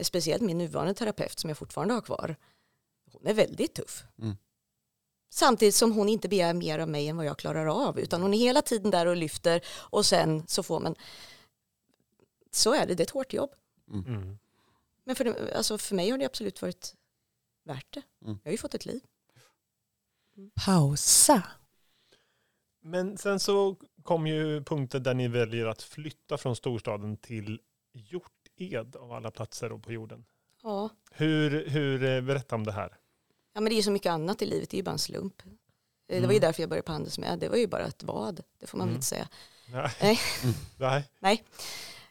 speciellt 0.00 0.42
min 0.42 0.58
nuvarande 0.58 0.94
terapeut 0.94 1.38
som 1.38 1.50
jag 1.50 1.58
fortfarande 1.58 1.94
har 1.94 2.00
kvar, 2.00 2.36
hon 3.12 3.26
är 3.26 3.34
väldigt 3.34 3.74
tuff. 3.74 4.04
Mm. 4.18 4.36
Samtidigt 5.34 5.74
som 5.74 5.92
hon 5.92 6.08
inte 6.08 6.28
begär 6.28 6.54
mer 6.54 6.78
av 6.78 6.88
mig 6.88 7.08
än 7.08 7.16
vad 7.16 7.26
jag 7.26 7.38
klarar 7.38 7.66
av, 7.88 7.98
utan 7.98 8.22
hon 8.22 8.34
är 8.34 8.38
hela 8.38 8.62
tiden 8.62 8.90
där 8.90 9.06
och 9.06 9.16
lyfter 9.16 9.60
och 9.68 10.06
sen 10.06 10.46
så 10.46 10.62
får 10.62 10.80
man, 10.80 10.94
så 12.50 12.74
är 12.74 12.86
det, 12.86 12.94
det 12.94 13.00
är 13.02 13.04
ett 13.04 13.10
hårt 13.10 13.32
jobb. 13.32 13.50
Mm. 13.92 14.38
Men 15.04 15.16
för, 15.16 15.24
det- 15.24 15.56
alltså 15.56 15.78
för 15.78 15.94
mig 15.94 16.10
har 16.10 16.18
det 16.18 16.24
absolut 16.24 16.62
varit 16.62 16.94
värt 17.64 17.86
det. 17.94 18.02
Mm. 18.24 18.38
Jag 18.42 18.50
har 18.50 18.52
ju 18.52 18.58
fått 18.58 18.74
ett 18.74 18.86
liv. 18.86 19.00
Pausa. 20.64 21.42
Men 22.80 23.18
sen 23.18 23.40
så 23.40 23.76
kom 24.02 24.26
ju 24.26 24.64
punkten 24.64 25.02
där 25.02 25.14
ni 25.14 25.28
väljer 25.28 25.66
att 25.66 25.82
flytta 25.82 26.38
från 26.38 26.56
storstaden 26.56 27.16
till 27.16 27.60
Hjorted 27.92 28.96
av 28.96 29.12
alla 29.12 29.30
platser 29.30 29.68
på 29.70 29.92
jorden. 29.92 30.24
Ja. 30.62 30.90
Hur, 31.12 31.68
hur 31.68 32.04
eh, 32.04 32.20
berätta 32.20 32.54
om 32.54 32.64
det 32.64 32.72
här. 32.72 32.96
Ja, 33.54 33.60
men 33.60 33.64
det 33.64 33.74
är 33.74 33.76
ju 33.76 33.82
så 33.82 33.90
mycket 33.90 34.10
annat 34.10 34.42
i 34.42 34.46
livet, 34.46 34.70
det 34.70 34.74
är 34.74 34.78
ju 34.78 34.82
bara 34.84 34.90
en 34.92 34.98
slump. 34.98 35.42
Eh, 35.42 35.50
Det 36.06 36.14
var 36.14 36.32
ju 36.32 36.36
Mm. 36.36 36.40
därför 36.40 36.62
jag 36.62 36.70
började 36.70 36.86
på 36.86 36.92
Handelsmed, 36.92 37.38
det 37.38 37.48
var 37.48 37.56
ju 37.56 37.66
bara 37.66 37.86
ett 37.86 38.02
vad, 38.02 38.42
det 38.58 38.66
får 38.66 38.78
man 38.78 38.86
väl 38.86 38.92
Mm. 38.92 38.96
inte 38.98 39.06
säga. 39.06 39.28
Nej. 40.00 40.18
Nej. 40.78 41.08
Nej. 41.20 41.44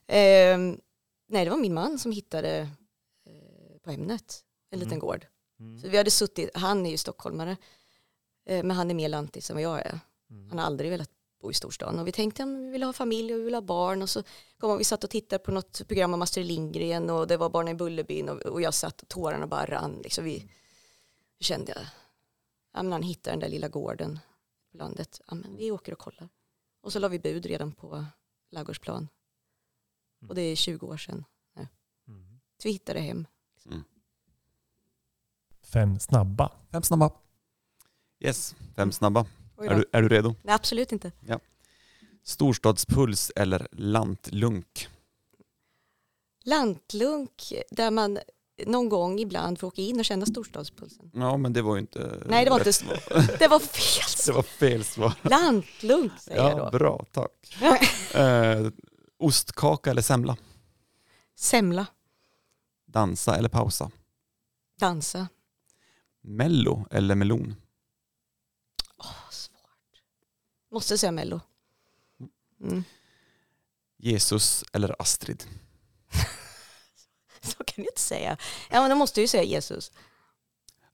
Ehm, 0.08 0.79
nej, 1.27 1.45
det 1.45 1.51
var 1.51 1.58
min 1.58 1.73
man 1.73 1.99
som 1.99 2.12
hittade 2.12 2.69
eh, 3.25 3.77
på 3.84 3.91
Hemnet, 3.91 4.43
en 4.69 4.79
liten 4.79 4.91
Mm. 4.93 4.99
gård. 4.99 5.25
Mm. 5.60 5.79
Så 5.82 5.88
vi 5.89 5.97
hade 5.97 6.12
suttit, 6.12 6.49
han 6.53 6.86
är 6.86 6.89
ju 6.91 6.97
stockholmare, 6.97 7.58
eh, 8.45 8.63
men 8.63 8.71
han 8.71 8.89
är 8.89 8.95
mer 8.95 9.10
lantis 9.10 9.49
än 9.49 9.56
vad 9.56 9.63
jag 9.63 9.79
är. 9.79 9.99
Mm. 10.29 10.49
Han 10.49 10.60
har 10.60 10.65
aldrig 10.65 10.91
velat 10.91 11.10
bo 11.41 11.51
i 11.51 11.53
storstan 11.53 11.99
och 11.99 12.08
vi 12.08 12.12
tänkte 12.12 12.43
att 12.43 12.49
vi 12.49 12.69
vill 12.69 12.84
ha 12.84 12.93
familj 12.93 13.34
och 13.34 13.39
vi 13.39 13.43
vill 13.43 13.53
ha 13.53 13.62
barn 13.62 14.01
och 14.01 14.10
så 14.10 14.23
kom 14.60 14.77
vi 14.77 14.84
satt 14.84 15.03
och 15.03 15.10
tittade 15.10 15.43
på 15.43 15.51
något 15.51 15.88
program 15.88 16.13
om 16.13 16.21
Astrid 16.21 16.45
Lindgren 16.45 17.10
och 17.10 17.27
det 17.27 17.38
var 17.38 17.49
Barnen 17.49 17.75
i 17.75 17.77
Bullerbyn 17.77 18.29
och, 18.29 18.38
och 18.41 18.62
jag 18.62 18.73
satt 18.73 19.01
och 19.01 19.08
tårarna 19.08 19.47
bara 19.47 19.65
rann 19.65 19.99
liksom 20.03 20.25
vi 20.25 20.49
kände 21.43 21.71
jag 21.75 21.86
ja, 22.73 22.84
men 22.84 22.91
han 22.91 23.03
hittade 23.03 23.34
den 23.34 23.39
där 23.39 23.49
lilla 23.49 23.67
gården 23.67 24.19
på 24.71 24.77
landet 24.77 25.21
ja, 25.27 25.36
men 25.36 25.56
vi 25.56 25.71
åker 25.71 25.91
och 25.91 25.99
kollar 25.99 26.29
och 26.82 26.93
så 26.93 26.99
la 26.99 27.08
vi 27.08 27.19
bud 27.19 27.45
redan 27.45 27.71
på 27.71 28.06
Ladugårdsplan 28.49 29.08
och 30.29 30.36
det 30.36 30.41
är 30.41 30.56
20 30.56 30.88
år 30.88 30.97
sedan 30.97 31.25
Mm. 32.08 32.39
så 32.58 32.67
vi 32.67 32.71
hittade 32.71 32.99
hem 32.99 33.27
Fem 35.62 35.99
snabba. 35.99 36.51
Fem 36.71 36.84
snabba. 36.84 37.12
Yes, 38.19 38.56
fem 38.75 38.91
snabba. 38.91 39.25
Är 39.58 39.75
du, 39.75 39.86
är 39.91 40.01
du 40.01 40.10
redo? 40.10 40.36
Nej 40.43 40.56
absolut 40.56 40.91
inte 40.91 41.12
Storstadspuls 42.23 43.32
eller 43.36 43.67
lantlunk? 43.71 44.88
lantlunk 46.43 47.53
där 47.71 47.91
man 47.91 48.19
någon 48.67 48.89
gång 48.89 49.19
ibland 49.19 49.60
får 49.60 49.67
åka 49.67 49.82
in 49.82 49.99
och 49.99 50.06
känna 50.06 50.26
storstadspulsen 50.26 51.12
Ja, 51.13 51.38
men 51.38 51.54
det 51.54 51.62
var 51.62 51.76
ju 51.76 51.82
inte... 51.82 52.23
nej 52.26 52.45
det 52.45 52.52
var 52.52 52.58
inte 52.67 52.71
det 53.39 53.47
var 53.47 53.60
fel 53.60 54.04
Det 54.26 54.32
var 54.32 54.43
fel 54.43 54.84
svar. 54.84 55.13
Lantlunk 55.21 56.12
säger 56.19 56.41
jag 56.43 56.52
Ja, 56.60 56.69
då. 56.71 56.78
bra, 56.78 57.06
tack. 57.12 57.58
Eh, 58.15 58.67
ostkaka 59.19 59.91
eller 59.91 60.02
semla? 60.02 60.38
Semla, 61.36 61.86
Dansa 62.86 63.38
eller 63.38 63.49
pausa? 63.49 63.91
dansa. 64.80 65.28
Mello 66.21 66.86
eller 66.91 67.15
melon? 67.15 67.56
Åh, 68.97 69.30
svårt. 69.32 70.02
Måste 70.71 70.97
säga 70.97 71.12
Mello. 71.12 71.39
Mm. 72.62 72.84
Jesus 73.97 74.63
eller 74.73 74.95
Astrid? 75.02 75.43
Så 77.58 77.63
kan 77.63 77.84
du 77.84 77.84
inte 77.84 78.01
säga. 78.01 78.38
Ja 78.71 78.82
men 78.82 78.89
då 78.89 78.95
måste 78.95 79.19
jag 79.19 79.23
ju 79.23 79.27
säga 79.27 79.43
Jesus. 79.43 79.91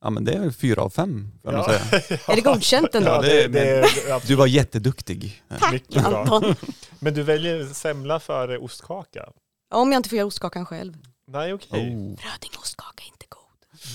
Ja, 0.02 0.10
men 0.10 0.26
det 0.26 0.34
är 0.34 0.52
fyra 0.52 0.82
av 0.82 0.90
fem, 0.90 1.32
jag 1.44 1.54
nog 1.54 1.66
säga. 1.66 1.80
Är 2.28 2.36
det 2.36 2.42
godkänt 2.42 2.96
ändå? 2.96 3.10
Ja, 3.10 3.22
det, 3.22 3.48
det, 3.48 3.70
är 3.70 4.28
Du 4.28 4.36
var 4.36 4.48
jätteduktig. 4.48 5.44
mycket 5.72 6.04
bra. 6.04 6.22
Anton. 6.22 6.56
Men 7.00 7.14
du 7.14 7.24
väljer 7.24 7.66
semla 7.74 8.20
före 8.20 8.58
ostkaka? 8.58 9.30
Om 9.74 9.92
jag 9.92 10.00
inte 10.00 10.10
får 10.10 10.18
göra 10.18 10.28
ostkakan 10.28 10.66
själv. 10.66 10.98
Nej, 11.28 11.54
okej. 11.54 11.80
Oh. 11.80 12.32
Rödingeostkaka 12.34 13.04
är 13.04 13.08
inte. 13.08 13.26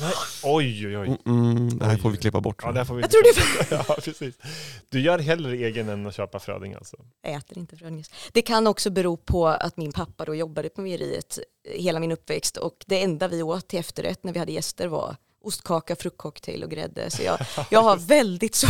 Nej. 0.00 0.12
Oj, 0.42 0.86
oj, 0.86 0.96
oj. 0.98 1.06
Mm, 1.26 1.46
mm, 1.56 1.78
det 1.78 1.84
här 1.84 1.96
får 1.96 2.10
vi 2.10 2.16
klippa 2.16 2.40
bort. 2.40 2.60
Ja, 2.62 2.72
jag. 2.76 2.86
får 2.86 2.94
vi 2.94 3.00
Jag 3.02 3.10
tror 3.10 3.22
det 3.22 3.84
ja, 3.88 3.96
precis. 4.04 4.34
Du 4.88 5.00
gör 5.00 5.18
hellre 5.18 5.56
egen 5.56 5.88
än 5.88 6.06
att 6.06 6.14
köpa 6.16 6.38
Fröding 6.40 6.74
alltså? 6.74 6.96
Jag 7.22 7.32
äter 7.34 7.58
inte 7.58 7.76
Frödinges. 7.76 8.10
Det 8.32 8.42
kan 8.42 8.66
också 8.66 8.90
bero 8.90 9.16
på 9.16 9.46
att 9.48 9.76
min 9.76 9.92
pappa 9.92 10.24
då 10.24 10.34
jobbade 10.34 10.68
på 10.68 10.80
mejeriet 10.80 11.38
hela 11.74 12.00
min 12.00 12.12
uppväxt 12.12 12.56
och 12.56 12.84
det 12.86 13.02
enda 13.02 13.28
vi 13.28 13.42
åt 13.42 13.68
till 13.68 13.78
efterrätt 13.78 14.24
när 14.24 14.32
vi 14.32 14.38
hade 14.38 14.52
gäster 14.52 14.88
var 14.88 15.16
ostkaka, 15.44 15.96
fruktcocktail 15.96 16.64
och 16.64 16.70
grädde. 16.70 17.10
Så 17.10 17.22
jag, 17.22 17.38
jag 17.70 17.82
har 17.82 17.96
väldigt 17.96 18.54
så, 18.54 18.66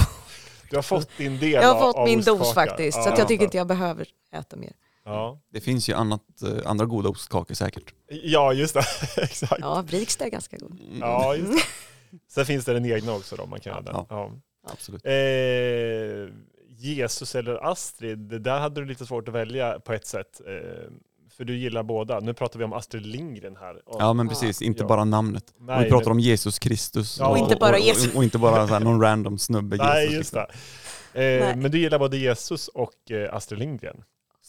Du 0.70 0.76
har 0.76 0.82
fått 0.82 1.08
din 1.16 1.38
del 1.38 1.50
jag 1.52 1.62
har 1.62 1.74
av- 1.74 1.80
fått 1.80 1.96
av 1.96 2.04
min 2.08 2.20
dos 2.22 2.40
ostkaka. 2.40 2.70
faktiskt. 2.70 2.94
Så 3.02 3.08
Ja, 3.08 3.12
att 3.12 3.18
jag 3.18 3.28
tycker 3.28 3.44
inte 3.44 3.56
jag 3.56 3.66
behöver 3.66 4.06
äta 4.32 4.56
mer. 4.56 4.72
Ja, 5.04 5.40
Det 5.52 5.60
finns 5.60 5.88
ju 5.88 5.92
annat, 5.94 6.22
eh, 6.42 6.70
andra 6.70 6.86
goda 6.86 7.08
ostkakor 7.08 7.54
säkert. 7.54 7.94
ja 8.08 8.52
just 8.52 8.74
det. 8.74 8.84
Exakt. 9.22 9.60
Ja, 9.60 9.84
Briksta 9.86 10.24
är 10.24 10.30
ganska 10.30 10.56
god. 10.56 10.80
Mm, 10.80 10.98
Ja, 11.00 11.34
just 11.36 11.52
det. 11.52 12.18
Sen 12.28 12.46
finns 12.46 12.64
det 12.64 12.72
den 12.74 12.86
egna 12.86 13.12
också 13.14 13.36
då, 13.36 13.46
man 13.46 13.60
kan 13.60 13.72
Ja, 13.86 13.92
den. 13.92 13.94
ja. 13.94 14.06
Ja. 14.10 14.30
Absolut. 14.72 15.04
Eh, 15.06 16.34
Jesus 16.68 17.34
eller 17.34 17.70
Astrid, 17.70 18.18
där 18.42 18.58
hade 18.60 18.80
du 18.80 18.86
lite 18.86 19.06
svårt 19.06 19.28
att 19.28 19.34
välja 19.34 19.80
på 19.80 19.92
ett 19.92 20.06
sätt. 20.06 20.40
Eh, 20.46 20.90
för 21.36 21.44
du 21.44 21.56
gillar 21.58 21.82
båda. 21.82 22.20
Nu 22.20 22.34
pratar 22.34 22.58
vi 22.58 22.64
om 22.64 22.72
Astrid 22.72 23.06
Lindgren 23.06 23.56
här. 23.56 23.88
Och, 23.88 23.96
Ja 24.02 24.12
men 24.12 24.28
precis, 24.28 24.62
inte 24.62 24.82
Ja. 24.82 24.86
bara 24.88 25.04
namnet. 25.04 25.44
nej, 25.58 25.76
och 25.78 25.84
vi 25.84 25.88
pratar 25.90 26.04
men- 26.04 26.12
om 26.12 26.20
Jesus 26.20 26.58
Kristus. 26.58 27.16
Ja. 27.20 27.28
Och 27.28 27.38
inte 27.38 27.56
bara 27.56 27.72
och, 27.76 27.80
Jesus. 27.82 28.10
Och, 28.10 28.16
och 28.16 28.24
inte 28.24 28.38
bara 28.38 28.66
så 28.68 28.72
här, 28.74 28.80
någon 28.80 29.00
random 29.00 29.38
snubbe 29.38 29.76
Nej, 29.76 30.02
Jesus. 30.04 30.16
just 30.18 30.32
liksom. 30.34 30.46
det. 31.12 31.38
Eh, 31.50 31.56
men 31.56 31.70
du 31.70 31.78
gillar 31.78 31.98
både 31.98 32.16
Jesus 32.16 32.68
och 32.68 33.10
eh, 33.10 33.34
Astrid 33.34 33.58
Lindgren. 33.58 34.02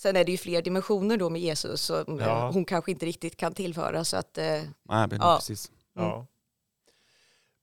Sen 0.06 0.16
är 0.16 0.24
det 0.26 0.32
ju 0.32 0.38
fler 0.38 0.62
dimensioner 0.62 1.18
då 1.18 1.30
med 1.30 1.42
Jesus 1.42 1.82
som 1.82 2.20
eh, 2.20 2.26
Ja. 2.28 2.50
hon 2.54 2.66
kanske 2.66 2.92
inte 2.92 3.06
riktigt 3.06 3.38
kan 3.38 3.54
tillföra 3.54 4.04
så 4.06 4.18
att 4.18 4.38
eh, 4.38 4.44
Nej, 4.44 5.08
men 5.08 5.12
Ja. 5.20 5.36
precis. 5.40 5.72
Mm. 5.98 6.08
Ja. 6.10 6.26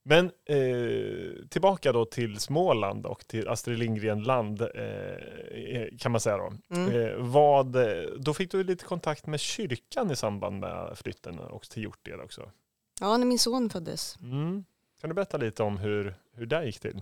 Men 0.05 0.25
eh, 0.45 1.47
tillbaka 1.49 1.91
då 1.91 2.05
till 2.05 2.39
Småland 2.39 3.05
och 3.05 3.27
till 3.27 3.47
Astrid 3.49 3.79
Lindgren-land 3.79 4.61
eh, 4.61 5.97
kan 5.99 6.11
man 6.11 6.21
säga 6.21 6.37
då. 6.37 6.53
mm. 6.75 6.91
Eh, 7.01 7.15
vad, 7.17 7.77
då 8.19 8.33
fick 8.33 8.51
du 8.51 8.63
lite 8.63 8.85
kontakt 8.85 9.25
med 9.27 9.39
kyrkan 9.39 10.11
i 10.11 10.15
samband 10.15 10.59
med 10.59 10.97
flytten 10.97 11.39
och 11.39 11.63
till 11.69 11.83
Hjorted 11.83 12.19
också. 12.19 12.51
ja, 12.99 13.17
när 13.17 13.25
min 13.25 13.39
son 13.39 13.69
föddes. 13.69 14.17
Mm. 14.21 14.65
Kan 15.01 15.09
du 15.09 15.13
berätta 15.13 15.37
lite 15.37 15.63
om 15.63 15.77
hur, 15.77 16.15
hur 16.33 16.45
det 16.45 16.65
gick 16.65 16.79
till? 16.79 17.01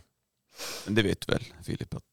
Men 0.86 0.95
det 0.95 1.01
vet 1.04 1.27
du 1.27 1.34
väl 1.34 1.43
Filip, 1.63 1.93
att 1.93 2.11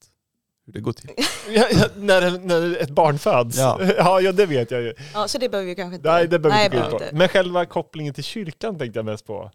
hur 0.68 0.72
det 0.72 0.80
går 0.80 0.92
till. 0.92 1.10
Ja, 1.50 1.66
ja, 1.70 1.88
när, 1.96 2.38
när 2.38 2.76
ett 2.76 2.90
barn 2.90 3.18
föds? 3.18 3.58
Ja. 3.58 3.78
ja, 3.96 4.20
ja, 4.20 4.32
det 4.32 4.46
vet 4.46 4.70
jag 4.70 4.82
ju. 4.82 4.94
Ja, 5.14 5.28
så 5.28 5.38
det 5.38 5.48
behöver 5.48 5.68
vi 5.68 5.74
kanske 5.74 5.96
inte. 5.96 6.10
Nej, 6.10 6.28
det 6.28 6.38
behöver 6.38 6.58
vi 6.58 6.64
inte 6.64 6.76
gå 6.76 6.82
in 6.84 6.90
behöver 6.90 7.10
på. 7.10 7.16
Men 7.16 7.28
själva 7.28 7.66
kopplingen 7.66 8.14
till 8.14 8.24
kyrkan 8.24 8.78
tänkte 8.78 8.98
jag 8.98 9.06
mest 9.06 9.26
på. 9.26 9.50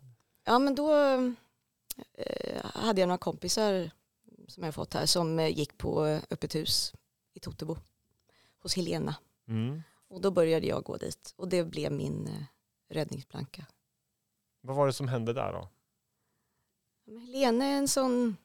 Ja, 0.45 0.59
men 0.59 0.75
då 0.75 0.93
eh, 2.17 2.65
hade 2.73 3.01
jag 3.01 3.07
några 3.07 3.17
kompisar 3.17 3.91
som 4.47 4.63
jag 4.63 4.75
fått 4.75 4.93
här 4.93 5.05
som 5.05 5.39
eh, 5.39 5.57
gick 5.57 5.77
på 5.77 6.05
eh, 6.05 6.21
öppet 6.29 6.55
hus 6.55 6.93
i 7.33 7.39
Totebo 7.39 7.77
hos 8.59 8.75
Helena. 8.75 9.15
Mm. 9.47 9.81
Och 10.07 10.21
då 10.21 10.31
började 10.31 10.67
jag 10.67 10.83
gå 10.83 10.97
dit 10.97 11.33
och 11.35 11.47
det 11.47 11.63
blev 11.63 11.91
min 11.91 12.27
eh, 12.27 12.43
räddningsplanka. 12.89 13.65
Vad 14.61 14.75
var 14.75 14.87
det 14.87 14.93
som 14.93 15.07
hände 15.07 15.33
där 15.33 15.53
då? 15.53 15.69
Men 17.05 17.19
Helene 17.19 17.65
är 17.65 17.77
en 17.77 17.87
sån, 17.87 18.37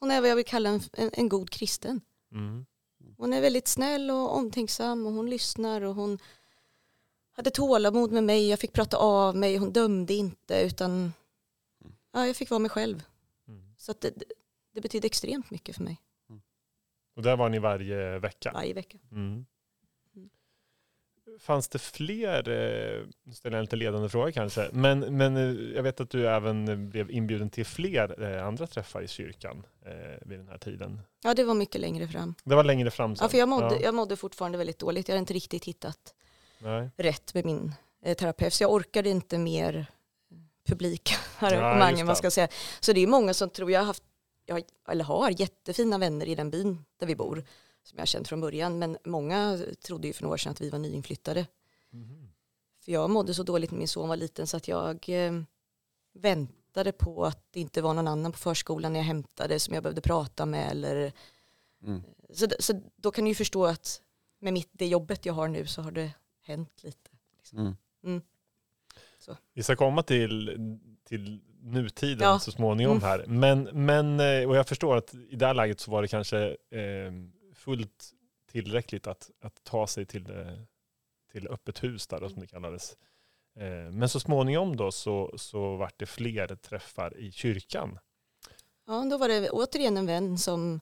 hon 0.00 0.10
är 0.10 0.20
vad 0.20 0.30
jag 0.30 0.36
vill 0.36 0.44
kalla 0.44 0.68
en, 0.70 0.80
en, 0.92 1.10
en 1.12 1.28
god 1.28 1.50
kristen. 1.50 2.00
Mm. 2.32 2.66
Hon 3.16 3.32
är 3.32 3.40
väldigt 3.40 3.68
snäll 3.68 4.10
och 4.10 4.36
omtänksam 4.36 5.06
och 5.06 5.12
hon 5.12 5.30
lyssnar 5.30 5.80
och 5.80 5.94
hon 5.94 6.18
hade 7.32 7.50
tålamod 7.50 8.12
med 8.12 8.24
mig. 8.24 8.48
Jag 8.48 8.58
fick 8.58 8.72
prata 8.72 8.96
av 8.96 9.36
mig. 9.36 9.56
Hon 9.56 9.72
dömde 9.72 10.14
inte 10.14 10.60
utan 10.60 11.12
ja, 12.12 12.26
jag 12.26 12.36
fick 12.36 12.50
vara 12.50 12.58
mig 12.58 12.70
själv. 12.70 13.02
Mm. 13.48 13.74
Så 13.78 13.94
det, 14.00 14.10
det- 14.72 14.80
betyder 14.80 15.06
extremt 15.06 15.50
mycket 15.50 15.76
för 15.76 15.82
mig 15.84 16.00
Och 17.16 17.22
där 17.22 17.36
var 17.36 17.48
ni 17.48 17.58
varje 17.58 18.18
vecka? 18.18 18.52
varje 18.52 18.74
vecka. 18.74 18.98
Mm. 19.12 19.46
Fanns 21.40 21.68
det 21.68 21.78
fler, 21.78 22.48
eh, 22.48 23.06
nu 23.24 23.32
ställer 23.32 23.56
jag 23.56 23.58
en 23.58 23.64
lite 23.64 23.76
ledande 23.76 24.08
fråga 24.08 24.32
kanske, 24.32 24.68
men, 24.72 25.00
men 25.00 25.36
eh, 25.36 25.74
jag 25.74 25.82
vet 25.82 26.00
att 26.00 26.10
du 26.10 26.28
även 26.28 26.90
blev 26.90 27.10
inbjuden 27.10 27.50
till 27.50 27.66
fler 27.66 28.22
eh, 28.22 28.46
andra 28.46 28.66
träffar 28.66 29.02
i 29.02 29.08
kyrkan 29.08 29.66
vid 30.22 30.38
den 30.38 30.48
här 30.48 30.58
tiden. 30.58 31.00
Ja, 31.24 31.34
det 31.34 31.44
var 31.44 31.54
mycket 31.54 31.80
längre 31.80 32.08
fram. 32.08 32.34
Det 32.44 32.54
var 32.54 32.64
längre 32.64 32.90
fram 32.90 33.16
sen? 33.16 33.24
Ja, 33.24 33.28
för 33.28 33.38
jag 33.38 33.48
mådde, 33.48 33.74
Ja, 33.74 33.80
jag 33.82 33.94
mådde 33.94 34.16
fortfarande 34.16 34.58
väldigt 34.58 34.78
dåligt. 34.78 35.08
Jag 35.08 35.12
hade 35.12 35.20
inte 35.20 35.34
riktigt 35.34 35.64
hittat 35.64 36.14
nej. 36.58 36.90
rätt 36.96 37.34
med 37.34 37.44
min 37.44 37.72
terapeut. 38.18 38.52
Så 38.52 38.62
jag 38.62 38.72
orkade 38.72 39.08
inte 39.08 39.38
mer 39.38 39.86
publika 40.66 41.14
Ja, 41.40 42.04
man 42.04 42.16
ska 42.16 42.30
säga. 42.30 42.48
Så 42.80 42.92
det 42.92 43.00
är 43.00 43.06
många 43.06 43.34
som 43.34 43.50
tror 43.50 43.70
jag 43.70 43.80
har 43.80 43.86
haft, 43.86 44.02
eller 44.88 45.04
har 45.04 45.40
jättefina 45.40 45.98
vänner 45.98 46.26
i 46.26 46.34
den 46.34 46.50
byn 46.50 46.84
där 47.00 47.06
vi 47.06 47.16
bor. 47.16 47.44
Som 47.90 47.98
jag 47.98 48.08
känt 48.08 48.28
från 48.28 48.40
början. 48.40 48.78
Men 48.78 48.98
många 49.04 49.58
trodde 49.86 50.06
ju 50.06 50.12
för 50.12 50.22
några 50.22 50.32
år 50.34 50.36
sedan 50.38 50.52
att 50.52 50.60
vi 50.60 50.70
var 50.70 50.78
nyinflyttade. 50.78 51.46
Mhm. 51.90 52.28
För 52.84 52.92
jag 52.92 53.10
mådde 53.10 53.34
så 53.34 53.42
dåligt 53.42 53.70
när 53.70 53.78
min 53.78 53.88
son 53.88 54.08
var 54.08 54.16
liten 54.16 54.46
så 54.46 54.56
att 54.56 54.68
jag 54.68 55.08
eh, 55.08 55.32
väntade 56.12 56.92
på 56.92 57.24
att 57.24 57.46
det 57.52 57.60
inte 57.60 57.82
var 57.82 57.94
någon 57.94 58.08
annan 58.08 58.32
på 58.32 58.38
förskolan 58.38 58.92
när 58.92 59.00
jag 59.00 59.04
hämtade 59.04 59.58
som 59.60 59.74
jag 59.74 59.82
behövde 59.82 60.00
prata 60.00 60.46
med. 60.46 60.70
Eller, 60.70 61.12
Mm. 61.82 62.02
så, 62.32 62.46
d- 62.46 62.56
så 62.58 62.80
då 62.96 63.10
kan 63.10 63.24
du 63.24 63.30
ju 63.30 63.34
förstå 63.34 63.66
att 63.66 64.02
med 64.38 64.52
mitt, 64.52 64.68
det 64.72 64.86
jobbet 64.86 65.26
jag 65.26 65.34
har 65.34 65.48
nu 65.48 65.66
så 65.66 65.82
har 65.82 65.90
det 65.90 66.10
hänt 66.42 66.82
lite. 66.82 67.10
Mm. 68.02 68.22
Vi 69.54 69.62
ska 69.62 69.76
komma 69.76 70.02
till, 70.02 70.58
till 71.04 71.40
nutiden 71.62 72.18
Ja. 72.28 72.38
så 72.38 72.50
småningom 72.52 72.96
Mm. 72.96 73.08
här. 73.08 73.24
Men, 73.26 73.62
men, 73.62 74.20
eh, 74.20 74.48
och 74.48 74.56
jag 74.56 74.68
förstår 74.68 74.96
att 74.96 75.14
i 75.14 75.36
det 75.36 75.46
här 75.46 75.54
läget 75.54 75.80
så 75.80 75.90
var 75.90 76.02
det 76.02 76.08
kanske 76.08 76.38
eh, 76.48 77.12
fullt 77.60 78.14
tillräckligt 78.46 79.06
att, 79.06 79.30
att 79.40 79.64
ta 79.64 79.86
sig 79.86 80.06
till, 80.06 80.30
eh, 80.30 80.58
till 81.32 81.48
öppet 81.48 81.82
hus 81.84 82.06
där 82.06 82.28
som 82.28 82.40
det 82.40 82.46
kallades. 82.46 82.96
Eh, 83.56 83.90
men 83.92 84.08
så 84.08 84.20
småningom 84.20 84.76
då 84.76 84.92
så, 84.92 85.34
så 85.36 85.76
vart 85.76 85.98
det 85.98 86.06
fler 86.06 86.56
träffar 86.56 87.16
i 87.16 87.32
kyrkan. 87.32 87.98
Ja, 88.86 89.04
då 89.10 89.18
var 89.18 89.28
det 89.28 89.50
återigen 89.50 89.96
en 89.96 90.06
vän 90.06 90.38
som 90.38 90.80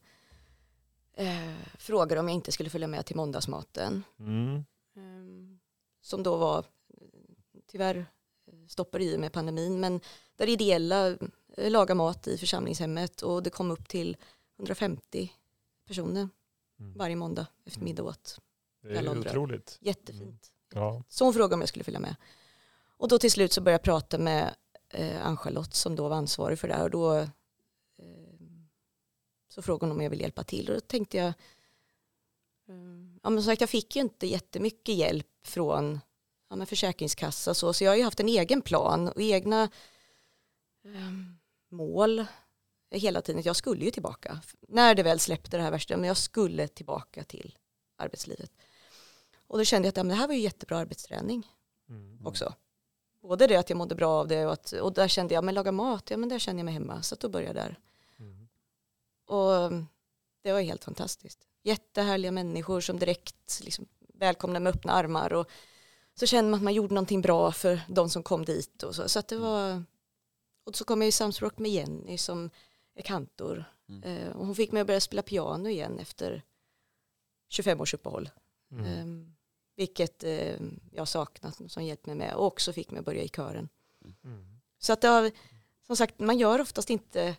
eh, 1.15 1.55
frågade 1.79 2.21
om 2.21 2.29
jag 2.29 2.35
inte 2.35 2.53
skulle 2.53 2.71
följa 2.71 2.89
med 2.89 3.07
till 3.07 3.17
måndagsmaten. 3.17 4.05
Mm. 4.19 4.55
Eh, 4.97 5.59
som 6.01 6.23
då 6.23 6.37
var, 6.37 6.65
tyvärr 7.67 8.07
stoppade 8.69 9.05
i 9.05 9.19
med 9.19 9.33
pandemin, 9.33 9.81
men 9.81 10.01
där 10.37 10.49
ideella 10.49 11.09
eh, 11.57 11.71
lagar 11.71 11.95
mat 11.95 12.29
i 12.29 12.39
församlingshemmet 12.39 13.23
och 13.23 13.43
det 13.43 13.51
kom 13.51 13.71
upp 13.71 13.89
till 13.89 14.17
150 14.59 15.33
personer 15.87 16.29
Mm. 16.81 16.99
varje 16.99 17.17
måndag 17.17 17.47
eftermiddag 17.65 18.03
åt. 18.03 18.41
Det 18.83 18.97
är 18.97 19.19
otroligt. 19.19 19.79
Jättefint. 19.81 20.53
Ja. 20.75 21.03
Så 21.09 21.25
hon 21.25 21.35
frågade 21.35 21.55
om 21.55 21.61
jag 21.61 21.69
skulle 21.69 21.85
följa 21.85 22.01
med. 22.01 22.17
Och 22.97 23.09
då 23.09 23.19
till 23.19 23.31
slut 23.31 23.53
så 23.53 23.61
började 23.61 23.75
jag 23.75 23.83
prata 23.83 24.19
med 24.19 24.55
eh, 24.89 25.27
Ann-Charlotte 25.27 25.75
som 25.75 25.97
då 25.97 26.09
var 26.09 26.17
ansvarig 26.17 26.59
för 26.59 26.69
det 26.69 26.75
här 26.75 26.85
och 26.85 26.91
då 26.91 27.17
eh, 27.19 27.29
så 29.49 29.63
frågade 29.63 29.87
hon 29.87 29.97
om 29.97 30.03
jag 30.03 30.11
ville 30.11 30.23
hjälpa 30.23 30.45
till 30.45 30.69
och 30.69 30.75
då 30.75 30.81
tänkte 30.81 31.17
jag 31.17 31.27
eh, 31.27 33.19
ja 33.23 33.31
men 33.31 33.43
som 33.43 33.43
sagt 33.43 33.61
jag 33.61 33.71
fick 33.71 33.97
ju 33.97 34.03
inte 34.03 34.27
jättemycket 34.27 34.95
hjälp 34.95 35.27
från 35.43 36.01
ja, 36.49 36.57
men 36.57 36.67
Försäkringskassa 36.67 37.55
så, 37.55 37.73
så 37.73 37.85
jag 37.85 37.91
har 37.91 37.97
ju 37.97 38.03
haft 38.03 38.21
en 38.21 38.29
egen 38.29 38.63
plan 38.63 39.09
och 39.09 39.21
egna 39.21 39.63
eh, 40.85 41.13
mål 41.69 42.27
hela 42.91 43.23
tiden. 43.23 43.43
Jag 43.45 43.57
skulle 43.57 43.85
ju 43.85 43.91
tillbaka 43.91 44.41
när 44.69 44.95
det 44.95 45.03
väl 45.03 45.21
släppte 45.21 45.57
det 45.57 45.63
här 45.63 45.71
värsta 45.71 45.97
men 45.97 46.09
jag 46.09 46.17
skulle 46.17 46.69
tillbaka 46.69 47.25
till 47.25 47.59
arbetslivet. 47.97 48.51
Och 49.47 49.59
då 49.59 49.65
kände 49.65 49.87
jag 49.87 49.91
att 49.91 49.97
ja, 49.97 50.03
men 50.03 50.09
det 50.09 50.21
här 50.21 50.27
var 50.27 50.35
ju 50.35 50.41
jättebra 50.41 50.79
arbetsträning 50.79 51.47
Mm. 51.89 52.27
också. 52.27 52.55
Både 53.23 53.47
det 53.47 53.57
att 53.57 53.71
jag 53.71 53.77
mådde 53.77 53.95
bra 53.95 54.11
av 54.11 54.29
det 54.29 54.47
och, 54.47 54.53
att, 54.53 54.73
och 54.73 54.93
där 54.93 55.09
kände 55.09 55.35
jag, 55.35 55.45
men 55.45 55.55
laga 55.55 55.73
mat, 55.73 56.11
ja 56.11 56.17
men 56.17 56.29
där 56.29 56.39
kände 56.39 56.61
jag 56.61 56.65
mig 56.65 56.75
hemma. 56.75 57.03
Så 57.03 57.15
att 57.15 57.21
då 57.21 57.29
började 57.29 57.61
jag 57.61 57.69
där. 57.69 57.79
Mm. 58.19 58.49
Och 59.27 59.55
mm, 59.55 59.87
det 60.43 60.53
var 60.53 60.61
helt 60.61 60.85
fantastiskt. 60.85 61.39
Jättehärliga 61.63 62.33
människor 62.33 62.81
som 62.81 62.99
direkt 62.99 63.61
liksom, 63.65 63.87
välkomnade 64.15 64.61
med 64.63 64.75
öppna 64.75 64.93
armar. 64.93 65.33
Och 65.33 65.51
så 66.15 66.27
kände 66.27 66.51
man 66.51 66.59
att 66.59 66.65
man 66.65 66.75
gjorde 66.75 66.95
någonting 66.95 67.21
bra 67.21 67.53
för 67.53 67.81
de 67.89 68.11
som 68.11 68.23
kom 68.23 68.45
dit. 68.45 68.83
Och 68.83 68.95
så, 68.95 69.09
så 69.09 69.19
att 69.19 69.29
det 69.29 69.37
var, 69.37 69.85
och 70.65 70.77
så 70.77 70.85
kom 70.85 71.03
jag 71.03 71.09
i 71.09 71.13
samspråk 71.13 71.59
med 71.59 71.71
Jenny 71.71 72.19
som 72.19 72.51
kantor. 73.03 73.65
Mm. 73.89 74.03
Eh, 74.03 74.37
och 74.37 74.47
hon 74.47 74.55
fick 74.55 74.73
mig 74.73 74.81
att 74.81 74.87
börja 74.87 75.01
spela 75.01 75.23
piano 75.23 75.69
igen 75.69 75.99
efter 75.99 76.43
25 77.49 77.81
års 77.81 77.95
uppehåll. 77.95 78.31
Mm. 78.73 78.85
Ehm, 78.85 79.35
vilket 79.77 80.25
eh, 80.25 80.57
jag 80.93 81.09
saknat 81.09 81.61
som 81.67 81.85
hjälpt 81.85 82.07
mig 82.07 82.15
med 82.15 82.35
och 82.35 82.47
också 82.47 82.73
fick 82.73 82.91
mig 82.91 82.99
att 82.99 83.05
börja 83.05 83.23
i 83.23 83.29
kören. 83.29 83.69
Mm. 84.25 84.61
Så 84.79 84.93
att 84.93 85.01
det 85.01 85.09
har, 85.09 85.31
som 85.87 85.97
sagt, 85.97 86.19
man 86.19 86.39
gör 86.39 86.61
oftast 86.61 86.91
inte 86.91 87.37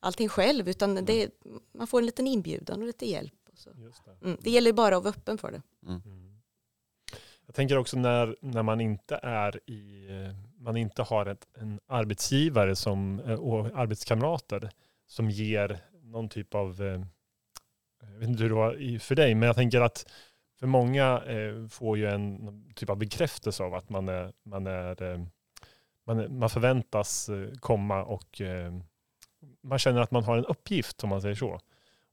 allting 0.00 0.28
själv 0.28 0.68
utan 0.68 0.94
det, 0.94 1.30
man 1.72 1.86
får 1.86 1.98
en 1.98 2.06
liten 2.06 2.26
inbjudan 2.26 2.80
och 2.80 2.86
lite 2.86 3.06
hjälp. 3.06 3.48
Och 3.52 3.58
så. 3.58 3.70
Just 3.76 4.04
det. 4.04 4.26
Mm, 4.26 4.38
det 4.40 4.50
gäller 4.50 4.72
bara 4.72 4.96
att 4.96 5.04
vara 5.04 5.14
öppen 5.14 5.38
för 5.38 5.52
det. 5.52 5.62
Mm. 5.86 6.02
Mm. 6.04 6.40
Jag 7.46 7.54
tänker 7.54 7.78
också 7.78 7.98
när, 7.98 8.36
när 8.40 8.62
man 8.62 8.80
inte 8.80 9.20
är 9.22 9.70
i, 9.70 10.08
eh, 10.10 10.34
man 10.58 10.76
inte 10.76 11.02
har 11.02 11.26
ett, 11.26 11.46
en 11.54 11.80
arbetsgivare 11.86 12.76
som, 12.76 13.20
eh, 13.20 13.34
och 13.34 13.66
arbetskamrater 13.78 14.70
som 15.08 15.30
ger 15.30 15.80
någon 16.02 16.28
typ 16.28 16.54
av, 16.54 16.82
eh, 16.82 17.00
jag 18.00 18.18
vet 18.18 18.28
inte 18.28 18.42
hur 18.42 18.50
det 18.50 18.56
var 18.56 18.98
för 18.98 19.14
dig, 19.14 19.34
men 19.34 19.46
jag 19.46 19.56
tänker 19.56 19.80
att 19.80 20.12
för 20.58 20.66
många 20.66 21.22
eh, 21.26 21.68
får 21.68 21.98
ju 21.98 22.06
en 22.06 22.72
typ 22.74 22.90
av 22.90 22.96
bekräftelse 22.96 23.62
av 23.62 23.74
att 23.74 23.88
man, 23.88 24.08
är, 24.08 24.32
man, 24.44 24.66
är, 24.66 25.02
eh, 25.02 25.24
man, 26.06 26.38
man 26.38 26.50
förväntas 26.50 27.30
komma 27.60 28.04
och 28.04 28.42
man 29.62 29.78
känner 29.78 30.00
att 30.00 30.10
man 30.10 30.24
har 30.24 30.38
en 30.38 30.44
uppgift 30.44 31.04
om 31.04 31.10
man 31.10 31.22
säger 31.22 31.34
så. 31.34 31.60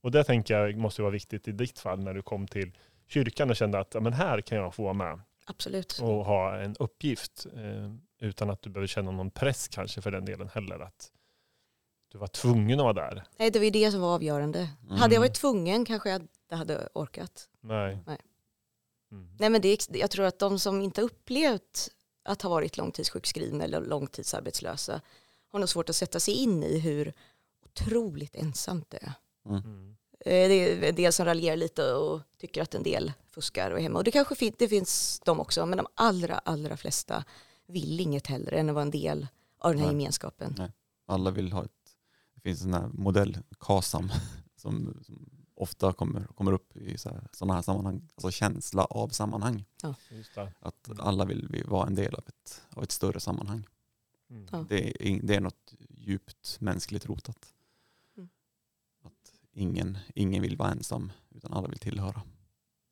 Och 0.01 0.11
det 0.11 0.23
tänker 0.23 0.59
jag 0.59 0.77
måste 0.77 1.01
vara 1.01 1.11
viktigt 1.11 1.47
i 1.47 1.51
ditt 1.51 1.79
fall 1.79 2.03
när 2.03 2.13
du 2.13 2.21
kom 2.21 2.47
till 2.47 2.77
kyrkan 3.07 3.49
och 3.49 3.55
kände 3.55 3.79
att 3.79 3.93
ja, 3.93 3.99
men 3.99 4.13
här 4.13 4.41
kan 4.41 4.57
jag 4.57 4.75
få 4.75 4.83
vara 4.83 4.93
med 4.93 5.19
Absolut. 5.45 5.99
och 6.01 6.25
ha 6.25 6.57
en 6.57 6.75
uppgift 6.79 7.45
eh, 7.55 7.91
utan 8.19 8.49
att 8.49 8.61
du 8.61 8.69
behöver 8.69 8.87
känna 8.87 9.11
någon 9.11 9.31
press 9.31 9.67
kanske 9.67 10.01
för 10.01 10.11
den 10.11 10.25
delen 10.25 10.49
heller. 10.53 10.79
Att 10.79 11.11
du 12.15 12.19
var 12.19 12.27
tvungen 12.27 12.79
att 12.79 12.83
vara 12.83 12.93
där. 12.93 13.23
Nej, 13.37 13.51
det 13.51 13.59
var 13.59 13.63
ju 13.63 13.71
det 13.71 13.91
som 13.91 14.01
var 14.01 14.15
avgörande. 14.15 14.69
Mm. 14.83 14.97
Hade 14.97 15.13
jag 15.13 15.21
varit 15.21 15.33
tvungen 15.33 15.85
kanske 15.85 16.09
jag 16.09 16.21
inte 16.21 16.55
hade 16.55 16.89
orkat. 16.93 17.49
Nej. 17.61 17.99
Nej. 18.07 18.17
Mm. 19.11 19.29
Nej, 19.39 19.49
men 19.49 19.61
det, 19.61 19.67
är- 19.69 19.97
jag 19.97 20.11
tror 20.11 20.25
att 20.25 20.39
de 20.39 20.59
som 20.59 20.81
inte 20.81 21.01
upplevt 21.01 21.89
att 22.23 22.41
ha 22.41 22.49
varit 22.49 22.77
långtidssjukskrivna 22.77 23.63
eller 23.63 23.81
långtidsarbetslösa 23.81 25.01
har 25.51 25.59
nog 25.59 25.69
svårt 25.69 25.89
att 25.89 25.95
sätta 25.95 26.19
sig 26.19 26.33
in 26.33 26.63
i 26.63 26.79
hur 26.79 27.13
otroligt 27.65 28.35
ensamt 28.35 28.89
det 28.89 28.97
är. 28.97 29.13
Mm. 29.49 29.95
Eh, 30.19 30.47
Det 30.49 30.53
är 30.53 30.83
en 30.89 30.95
del 30.95 31.13
som 31.13 31.25
raljerar 31.25 31.55
lite 31.55 31.93
och 31.93 32.21
tycker 32.37 32.61
att 32.61 32.75
en 32.75 32.83
del 32.83 33.13
fuskar 33.31 33.71
och 33.71 33.77
är 33.79 33.83
hemma. 33.83 33.97
Och 33.99 34.03
det 34.03 34.11
kanske 34.11 34.35
fin- 34.35 34.55
det 34.57 34.67
finns 34.67 35.21
de 35.25 35.39
också, 35.39 35.65
men 35.65 35.77
de 35.77 35.87
allra, 35.95 36.37
allra 36.37 36.77
flesta 36.77 37.23
vill 37.67 37.99
inget 37.99 38.27
hellre 38.27 38.57
än 38.57 38.69
att 38.69 38.75
vara 38.75 38.81
en 38.81 38.91
del 38.91 39.27
av 39.59 39.71
den 39.71 39.79
här 39.79 39.87
Nej. 39.87 39.95
gemenskapen. 39.95 40.71
Alla 41.07 41.31
vill 41.31 41.51
ha 41.51 41.65
ett, 41.65 41.71
finns 42.49 42.61
en 42.61 42.71
sån 42.71 42.81
här 42.81 42.89
modell, 42.93 43.37
KASAM, 43.59 44.09
som, 44.55 44.97
som 45.01 45.29
ofta 45.55 45.93
kommer, 45.93 46.23
kommer 46.25 46.51
upp 46.51 46.77
i 46.77 46.97
sådana 46.97 47.53
här 47.53 47.61
sammanhang, 47.61 48.07
alltså 48.15 48.31
känsla 48.31 48.83
av 48.85 49.07
sammanhang. 49.09 49.65
Just 50.11 50.35
det. 50.35 50.53
Att 50.59 50.99
alla 50.99 51.25
vill 51.25 51.47
vi 51.49 51.61
vara 51.61 51.87
en 51.87 51.95
del 51.95 52.15
av 52.15 52.23
ett, 52.27 52.61
av 52.69 52.83
ett 52.83 52.91
större 52.91 53.19
sammanhang. 53.19 53.67
Mm. 54.29 54.45
Ja. 54.51 54.65
Det 54.69 55.07
är, 55.09 55.19
det 55.23 55.35
är 55.35 55.39
något 55.41 55.73
djupt 55.89 56.57
mänskligt 56.61 57.05
rotat. 57.05 57.53
Mm. 58.17 58.29
Att 59.03 59.31
ingen, 59.53 59.97
ingen 60.15 60.41
vill 60.41 60.57
vara 60.57 60.71
ensam, 60.71 61.11
utan 61.35 61.53
alla 61.53 61.67
vill 61.67 61.79
tillhöra. 61.79 62.21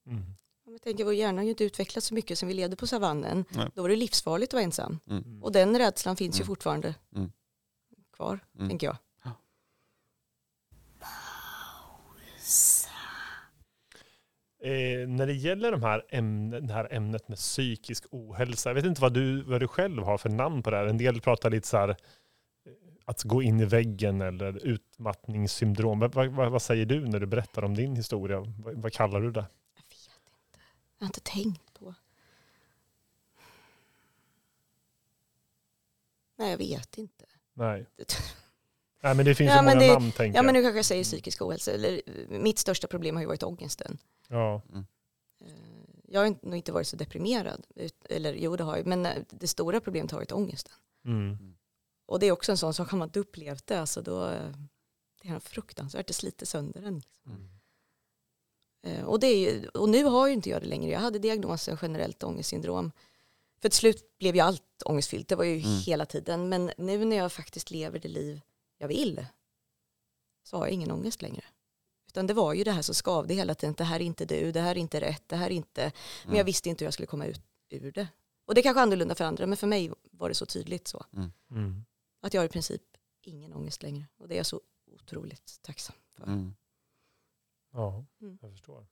Mm. 0.07 0.23
Jag 0.65 0.81
tänker, 0.81 1.03
vår 1.05 1.13
hjärna 1.13 1.37
har 1.37 1.43
ju 1.43 1.49
inte 1.49 1.63
utvecklats 1.63 2.07
så 2.07 2.13
mycket 2.13 2.39
som 2.39 2.47
vi 2.47 2.53
levde 2.53 2.75
på 2.75 2.87
savannen. 2.87 3.45
Nej. 3.49 3.69
Då 3.75 3.81
var 3.81 3.89
det 3.89 3.95
livsfarligt 3.95 4.49
att 4.49 4.53
vara 4.53 4.63
ensam. 4.63 4.99
Mm. 5.07 5.43
Och 5.43 5.51
den 5.51 5.77
rädslan 5.77 6.15
finns 6.15 6.35
ju 6.35 6.41
Mm. 6.41 6.47
fortfarande 6.47 6.95
Mm. 7.15 7.31
kvar, 8.13 8.39
Mm. 8.55 8.69
tänker 8.69 8.87
jag. 8.87 8.97
Eh, 14.63 15.07
när 15.07 15.27
det 15.27 15.33
gäller 15.33 15.71
de 15.71 15.83
här 15.83 16.05
ämnen, 16.09 16.67
det 16.67 16.73
här 16.73 16.93
ämnet 16.93 17.27
med 17.27 17.37
psykisk 17.37 18.05
ohälsa, 18.11 18.69
jag 18.69 18.75
vet 18.75 18.85
inte 18.85 19.01
vad 19.01 19.13
du, 19.13 19.43
vad 19.43 19.59
du 19.59 19.67
själv 19.67 20.03
har 20.03 20.17
för 20.17 20.29
namn 20.29 20.63
på 20.63 20.71
det 20.71 20.77
här. 20.77 20.85
En 20.85 20.97
del 20.97 21.21
pratar 21.21 21.49
lite 21.49 21.67
så 21.67 21.77
här 21.77 21.89
eh, 21.89 21.95
att 23.05 23.23
gå 23.23 23.41
in 23.41 23.59
i 23.59 23.65
väggen 23.65 24.21
eller 24.21 24.65
utmattningssyndrom. 24.65 25.99
Vad, 25.99 26.15
vad, 26.15 26.51
vad 26.51 26.61
säger 26.61 26.85
du 26.85 27.07
när 27.07 27.19
du 27.19 27.25
berättar 27.25 27.63
om 27.63 27.75
din 27.75 27.95
historia? 27.95 28.39
Vad, 28.39 28.81
vad 28.81 28.93
kallar 28.93 29.21
du 29.21 29.31
det? 29.31 29.45
Jag 29.75 29.83
vet 29.89 29.93
inte. 29.93 30.59
Jag 30.97 31.05
har 31.05 31.07
inte 31.07 31.21
tänkt 31.21 31.73
på. 31.73 31.95
Nej, 36.35 36.51
jag 36.51 36.57
vet 36.57 36.97
inte. 36.97 37.25
Nej. 37.53 37.85
Nej 39.03 39.15
men 39.15 39.25
det 39.25 39.35
finns 39.35 39.49
Ja, 39.49 39.55
ju 39.55 39.61
men 39.65 39.77
många 39.77 39.87
det- 39.87 39.93
namn 39.93 40.11
tänker 40.11 40.37
Ja, 40.37 40.41
men 40.43 40.55
jag. 40.55 40.61
nu 40.61 40.67
kanske 40.67 40.77
jag 40.77 40.85
säger 40.85 41.03
psykisk 41.03 41.41
ohälsa. 41.41 41.71
Eller, 41.71 42.01
mitt 42.29 42.59
största 42.59 42.87
problem 42.87 43.15
har 43.15 43.21
ju 43.23 43.27
varit 43.27 43.43
ångesten. 43.43 43.97
Ja. 44.27 44.61
Eh, 44.73 45.47
Jag 46.07 46.19
har 46.19 46.27
inte- 46.27 46.45
nog 46.45 46.55
inte 46.55 46.71
varit 46.71 46.87
så 46.87 46.95
deprimerad. 46.95 47.65
Eller 48.09 48.33
jo, 48.33 48.55
det 48.55 48.63
har 48.63 48.77
jag. 48.77 48.85
Men 48.87 49.05
eh, 49.05 49.11
det 49.29 49.47
stora 49.47 49.79
problemet 49.81 50.11
har 50.11 50.17
varit 50.19 50.31
ångesten. 50.31 50.73
Mm. 51.05 51.55
Och 52.05 52.19
det 52.19 52.25
är 52.25 52.31
också 52.31 52.51
en 52.51 52.57
sån 52.57 52.73
sak, 52.73 52.89
har 52.89 52.97
man 52.97 53.07
inte 53.07 53.19
upplevt 53.19 53.67
det, 53.67 53.79
alltså 53.79 54.01
då, 54.01 54.27
eh, 54.29 54.51
det 55.21 55.29
är 55.29 55.39
fruktansvärt, 55.39 56.07
det 56.07 56.13
sliter 56.13 56.45
sönder 56.45 56.81
en. 56.83 57.01
Mm. 57.25 57.49
Eh, 58.83 59.03
Och, 59.05 59.19
det 59.19 59.27
är 59.27 59.37
ju, 59.51 59.67
och 59.67 59.89
nu 59.89 60.03
har 60.03 60.27
ju 60.27 60.33
inte 60.33 60.49
jag 60.49 60.61
det 60.61 60.67
längre. 60.67 60.91
Jag 60.91 60.99
hade 60.99 61.19
diagnosen 61.19 61.77
generellt 61.81 62.23
ångestsyndrom. 62.23 62.91
För 63.61 63.69
till 63.69 63.77
slut 63.79 64.17
blev 64.19 64.35
ju 64.35 64.41
allt 64.41 64.83
ångestfyllt, 64.85 65.27
det 65.27 65.35
var 65.35 65.43
ju 65.43 65.57
Mm. 65.57 65.79
hela 65.79 66.05
tiden. 66.05 66.49
Men 66.49 66.71
nu 66.77 67.05
när 67.05 67.15
jag 67.15 67.31
faktiskt 67.31 67.71
lever 67.71 67.99
det 67.99 68.07
liv 68.07 68.41
jag 68.83 68.87
vill 68.87 69.25
så 70.43 70.57
har 70.57 70.65
jag 70.65 70.73
ingen 70.73 70.91
ångest 70.91 71.21
längre. 71.21 71.43
Utan 72.07 72.27
det 72.27 72.33
var 72.33 72.53
ju 72.53 72.63
det 72.63 72.71
här 72.71 72.81
som 72.81 72.95
skavde 72.95 73.33
hela 73.33 73.55
tiden. 73.55 73.75
Det 73.77 73.83
här 73.83 73.95
är 73.99 74.03
inte 74.03 74.25
du, 74.25 74.51
det 74.51 74.61
här 74.61 74.71
är 74.71 74.77
inte 74.79 75.01
rätt, 75.01 75.23
det 75.27 75.35
här 75.35 75.45
är 75.45 75.51
inte... 75.55 75.81
Men 76.25 76.31
jag 76.31 76.33
Mm. 76.35 76.45
visste 76.45 76.69
inte 76.69 76.83
hur 76.83 76.87
jag 76.87 76.93
skulle 76.93 77.07
komma 77.07 77.25
ut 77.25 77.41
ur 77.69 77.91
det. 77.91 78.07
Och 78.45 78.55
det 78.55 78.61
är 78.61 78.63
kanske 78.63 78.81
annorlunda 78.81 79.15
för 79.15 79.23
andra, 79.25 79.45
men 79.47 79.57
för 79.57 79.67
mig 79.67 79.91
var 80.11 80.29
det 80.29 80.35
så 80.35 80.45
tydligt 80.45 80.87
så. 80.87 81.05
Mm. 81.51 81.85
Att 82.21 82.33
jag 82.33 82.41
har 82.41 82.45
i 82.45 82.49
princip 82.49 82.81
ingen 83.21 83.53
ångest 83.53 83.83
längre. 83.83 84.05
Och 84.17 84.27
det 84.27 84.35
är 84.35 84.37
jag 84.37 84.45
så 84.45 84.61
otroligt 84.91 85.59
tacksam 85.61 85.95
för. 86.17 86.23
Mm. 86.23 86.55
Ja, 87.71 88.05
Mm. 88.21 88.37
jag 88.41 88.51
förstår. 88.51 88.85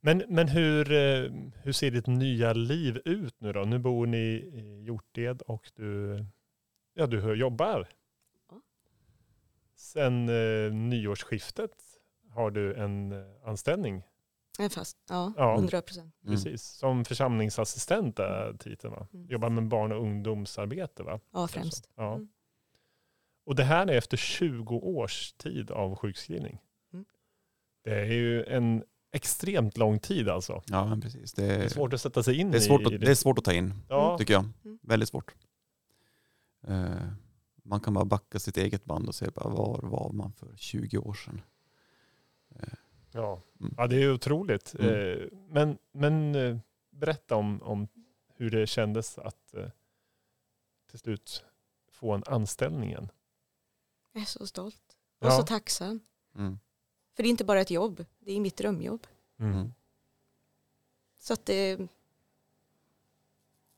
Men, 0.00 0.22
men 0.28 0.48
hur, 0.48 0.92
eh, 0.92 1.30
hur 1.62 1.72
ser 1.72 1.90
ditt 1.90 2.06
nya 2.06 2.52
liv 2.52 3.00
ut 3.04 3.40
nu 3.40 3.52
då? 3.52 3.60
Nu 3.64 3.78
bor 3.78 4.06
ni 4.06 4.18
i 4.34 4.82
Hjorted 4.86 5.42
och 5.42 5.70
du, 5.74 6.18
ja, 6.94 7.06
du 7.06 7.34
jobbar. 7.34 7.88
Sen 9.84 10.28
eh, 10.28 10.72
nyårsskiftet 10.72 11.70
har 12.30 12.50
du 12.50 12.74
en 12.74 13.12
eh, 13.12 13.18
anställning. 13.44 14.02
En 14.58 14.70
fast, 14.70 14.96
ja, 15.08 15.32
Ja. 15.36 15.54
100 15.54 15.82
procent. 15.82 16.14
Mm. 16.24 16.34
Precis. 16.34 16.62
Som 16.62 17.04
församlingsassistent 17.04 18.18
är 18.18 18.56
titeln 18.58 18.92
va? 18.94 19.06
Mm. 19.14 19.26
Jobbar 19.26 19.48
med 19.48 19.68
barn 19.68 19.92
och 19.92 20.02
ungdomsarbete 20.02 21.02
va? 21.02 21.20
Ja, 21.32 21.48
främst. 21.48 21.90
Ja. 21.96 22.14
Mm. 22.14 22.28
Och 23.46 23.54
det 23.54 23.64
här 23.64 23.86
är 23.86 23.96
efter 23.98 24.16
20 24.16 24.74
års 24.76 25.32
tid 25.32 25.70
av 25.70 25.96
sjukskrivning. 25.96 26.58
Mm. 26.92 27.04
Det 27.84 28.00
är 28.00 28.04
ju 28.12 28.44
en 28.44 28.84
extremt 29.12 29.76
lång 29.76 29.98
tid 29.98 30.28
alltså. 30.28 30.62
Ja, 30.66 30.86
men 30.86 31.00
precis. 31.00 31.32
Det 31.32 31.46
Det 31.46 31.64
är, 31.64 31.68
svårt 31.68 31.92
att 31.92 32.00
sätta 32.00 32.22
sig 32.22 32.40
in 32.40 32.50
det 32.50 32.58
är, 32.58 32.60
svårt, 32.60 32.82
i. 32.82 32.84
att, 32.94 33.00
det 33.00 33.10
är 33.10 33.14
svårt 33.14 33.38
att 33.38 33.44
ta 33.44 33.52
in, 33.52 33.74
Ja, 33.88 34.18
tycker 34.18 34.34
jag. 34.34 34.44
Mm. 34.64 34.78
Väldigt 34.82 35.08
svårt. 35.08 35.34
Eh, 36.66 37.08
man 37.66 37.80
kan 37.80 37.94
bara 37.94 38.04
backa 38.04 38.38
sitt 38.38 38.56
eget 38.56 38.84
band 38.84 39.08
och 39.08 39.14
se 39.14 39.30
bara, 39.30 39.48
var 39.48 39.80
var 39.82 40.12
man 40.12 40.32
för 40.32 40.56
20 40.56 40.98
år 40.98 41.14
sedan. 41.14 41.42
ja. 43.12 43.40
Mm. 43.60 43.74
ja, 43.76 43.86
det 43.86 44.02
är 44.02 44.12
otroligt. 44.12 44.74
Mm. 44.74 44.88
Eh, 45.20 45.28
Men, 45.48 45.78
men 45.92 46.34
eh, 46.34 46.56
berätta 46.90 47.36
om, 47.36 47.62
om 47.62 47.88
hur 48.36 48.50
det 48.50 48.66
kändes 48.66 49.18
att 49.18 49.54
eh, 49.54 49.68
till 50.90 50.98
slut 50.98 51.44
få 51.88 52.12
en 52.12 52.22
anställning 52.26 52.90
igen. 52.90 53.08
Jag 54.12 54.22
är 54.22 54.26
så 54.26 54.46
stolt. 54.46 54.96
Och 55.18 55.26
Ja. 55.26 55.30
så 55.38 55.42
tacksam. 55.42 56.00
Mm. 56.34 56.58
För 57.14 57.22
det 57.22 57.28
är 57.28 57.30
inte 57.30 57.44
bara 57.44 57.60
ett 57.60 57.70
jobb, 57.70 58.04
det 58.18 58.32
är 58.32 58.40
mitt 58.40 58.56
drömjobb. 58.56 59.06
Mm. 59.38 59.52
Mm. 59.52 59.72
Så 61.18 61.32
att 61.32 61.46
det, 61.46 61.76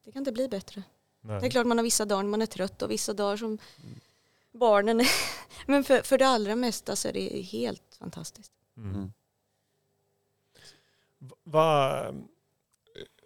det 0.05 0.13
kan 0.13 0.21
inte 0.21 0.33
bli 0.33 0.49
bättre. 0.49 0.83
Nej. 1.27 1.41
Det 1.41 1.47
är 1.47 1.51
klart 1.51 1.67
man 1.67 1.79
har 1.79 1.83
vissa 1.85 2.05
dagar 2.05 2.23
när 2.23 2.31
man 2.31 2.43
är 2.43 2.47
trött 2.47 2.83
och 2.83 2.91
vissa 2.91 3.13
dagar 3.13 3.37
som 3.37 3.59
barnen 4.53 5.01
är. 5.01 5.07
Men 5.67 5.85
för, 5.85 6.03
för 6.03 6.19
det 6.19 6.27
allra 6.27 6.57
mesta 6.57 6.97
så 6.97 7.09
är 7.09 7.13
det 7.13 7.43
helt 7.43 7.97
fantastiskt. 7.99 8.53
Mm. 8.77 8.95
Mm. 8.95 9.13
Va- 11.19 11.37
Va, 11.45 12.05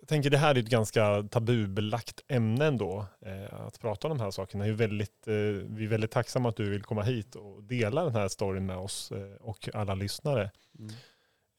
jag 0.01 0.09
tänker 0.09 0.31
det 0.31 0.39
här 0.39 0.55
är 0.55 0.59
ett 0.59 0.69
ganska 0.69 1.23
tabubelagt 1.23 2.21
ämne 2.29 2.67
ändå. 2.67 3.07
Eh, 3.21 3.61
att 3.67 3.81
prata 3.81 4.09
om 4.09 4.19
de 4.19 4.23
här 4.25 4.31
sakerna. 4.31 4.65
Det 4.65 4.71
är 4.71 4.75
väldigt, 4.75 5.29
eh, 5.29 5.35
vi 5.69 5.85
är 5.85 5.89
väldigt 5.89 6.11
tacksamma 6.11 6.49
att 6.49 6.57
du 6.57 6.71
vill 6.71 6.83
komma 6.83 7.03
hit 7.03 7.35
och 7.35 7.63
dela 7.63 8.05
den 8.05 8.15
här 8.15 8.29
storyn 8.29 8.67
med 8.67 8.77
oss 8.77 9.13
eh, 9.13 9.35
och 9.41 9.69
alla 9.75 9.95
lyssnare. 9.95 10.51
Mm. 10.79 10.93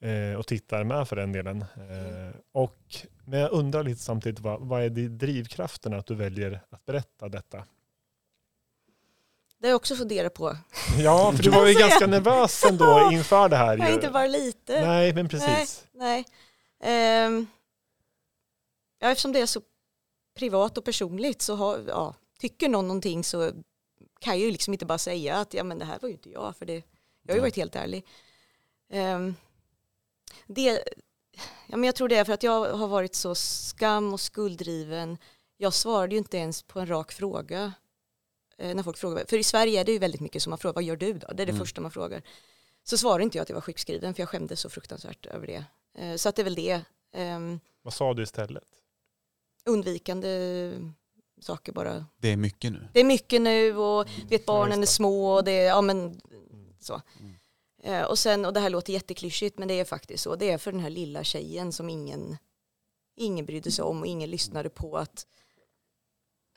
Eh, 0.02 0.36
och 0.36 0.48
tittare 0.48 0.84
med 0.84 1.08
för 1.08 1.16
den 1.16 1.32
delen. 1.32 1.62
Eh, 1.62 2.36
och, 2.52 2.78
men 3.26 3.40
jag 3.40 3.52
undrar 3.52 3.84
lite 3.84 4.02
samtidigt, 4.02 4.40
vad, 4.40 4.62
vad 4.62 4.84
är 4.84 4.90
det 4.90 5.08
drivkraften 5.08 5.94
att 5.94 6.06
du 6.06 6.16
väljer 6.16 6.62
att 6.70 6.86
berätta 6.86 7.30
detta? 7.30 7.58
Det 9.58 9.68
har 9.68 9.70
jag 9.70 9.76
också 9.76 9.96
funderat 9.96 10.34
på. 10.34 10.58
Ja, 10.98 11.34
för 11.36 11.44
du 11.44 11.50
var 11.50 11.68
ju 11.68 11.74
ganska 11.80 12.08
nervös 12.08 12.64
ändå 12.66 13.10
inför 13.14 13.50
det 13.50 13.56
här. 13.56 13.78
Jag 13.78 13.94
inte 13.94 14.10
bara 14.10 14.28
lite. 14.28 14.86
Nej, 14.86 15.14
men 15.14 15.30
precis. 15.30 15.88
Nej. 15.92 16.26
Ehm, 16.84 17.48
ja, 19.00 19.12
eftersom 19.12 19.34
det 19.34 19.40
är 19.40 19.46
så 19.46 19.62
privat 20.38 20.78
och 20.78 20.86
personligt 20.86 21.42
så 21.42 21.56
har, 21.56 21.80
ja, 21.88 22.14
tycker 22.40 22.70
någon 22.70 22.88
någonting 22.88 23.24
så 23.24 23.52
kan 24.20 24.34
jag 24.34 24.46
ju 24.46 24.52
liksom 24.52 24.74
inte 24.74 24.86
bara 24.86 24.98
säga 24.98 25.38
att 25.38 25.54
ja, 25.54 25.64
men 25.64 25.80
det 25.80 25.86
här 25.86 26.00
var 26.02 26.10
ju 26.10 26.14
inte 26.14 26.30
jag. 26.30 26.56
För 26.58 26.66
det, 26.66 26.74
jag 26.74 27.34
har 27.34 27.34
ju 27.34 27.34
Nej. 27.34 27.40
varit 27.40 27.56
helt 27.56 27.76
ärlig. 27.76 28.06
Ehm, 28.92 29.36
det, 30.48 30.84
ja, 31.68 31.78
men 31.78 31.84
jag 31.84 31.96
tror 31.96 32.08
det 32.10 32.16
är 32.16 32.24
för 32.24 32.34
att 32.34 32.44
jag 32.44 32.74
har 32.74 32.88
varit 32.88 33.16
så 33.16 33.36
skam 33.36 34.14
och 34.14 34.20
skulddriven. 34.20 35.18
Jag 35.58 35.74
svarade 35.74 36.16
ju 36.16 36.18
inte 36.18 36.38
ens 36.38 36.64
på 36.64 36.80
en 36.80 36.88
rak 36.90 37.12
fråga. 37.12 37.74
eh, 38.58 38.76
När 38.76 38.84
folk 38.84 38.98
frågar, 38.98 39.26
för 39.30 39.38
i 39.38 39.44
Sverige 39.44 39.80
är 39.80 39.86
det 39.86 39.92
ju 39.92 40.00
väldigt 40.00 40.22
mycket 40.22 40.44
som 40.44 40.50
man 40.50 40.60
frågar, 40.60 40.74
vad 40.74 40.84
gör 40.84 40.96
du 40.96 41.14
då? 41.14 41.28
Det 41.28 41.44
är 41.44 41.46
det 41.46 41.52
Mm. 41.52 41.60
första 41.60 41.82
man 41.82 41.92
frågar. 41.92 42.22
Så 42.84 42.98
svarade 42.98 43.24
inte 43.24 43.38
jag 43.38 43.44
att 43.44 43.50
jag 43.50 43.56
var 43.56 43.62
sjukskriven 43.62 44.14
för 44.14 44.22
jag 44.22 44.30
skämdes 44.30 44.60
så 44.60 44.70
fruktansvärt 44.70 45.26
över 45.26 45.48
det. 45.48 45.66
Eh, 45.98 46.16
Så 46.16 46.30
att 46.30 46.36
det 46.36 46.42
är 46.42 46.44
väl 46.44 46.56
det. 46.56 46.82
Ehm, 47.14 47.60
Vad 47.82 47.94
sa 47.94 48.14
du 48.14 48.24
istället? 48.24 48.64
undvikande 49.66 50.74
saker 51.42 51.72
bara. 51.74 52.06
Det 52.18 52.28
är 52.30 52.38
mycket 52.38 52.72
nu. 52.72 52.88
Det 52.94 53.00
är 53.00 53.04
mycket 53.04 53.42
nu 53.42 53.78
och 53.78 54.06
du 54.06 54.26
vet, 54.28 54.46
barnen 54.46 54.82
är 54.82 54.86
små 54.86 55.34
och 55.34 55.44
det 55.44 55.52
är, 55.52 55.66
ja 55.68 55.82
men 55.82 55.98
Mm. 56.00 56.22
så. 56.80 57.02
Mm. 57.20 57.34
Eh, 57.84 58.04
Och 58.04 58.20
sen, 58.20 58.46
och 58.46 58.54
det 58.54 58.60
här 58.60 58.70
låter 58.70 58.94
jätteklyschigt 58.94 59.58
men 59.60 59.68
det 59.68 59.74
är 59.80 59.86
faktiskt 59.86 60.24
så. 60.24 60.36
Det 60.36 60.50
är 60.52 60.58
för 60.58 60.72
den 60.72 60.82
här 60.82 60.90
lilla 60.90 61.24
tjejen 61.24 61.74
som 61.74 61.90
ingen, 61.90 62.38
ingen 63.16 63.46
brydde 63.46 63.72
sig 63.72 63.84
om 63.86 64.00
och 64.00 64.08
ingen 64.08 64.30
lyssnade 64.30 64.70
på 64.70 64.98
att 64.98 65.28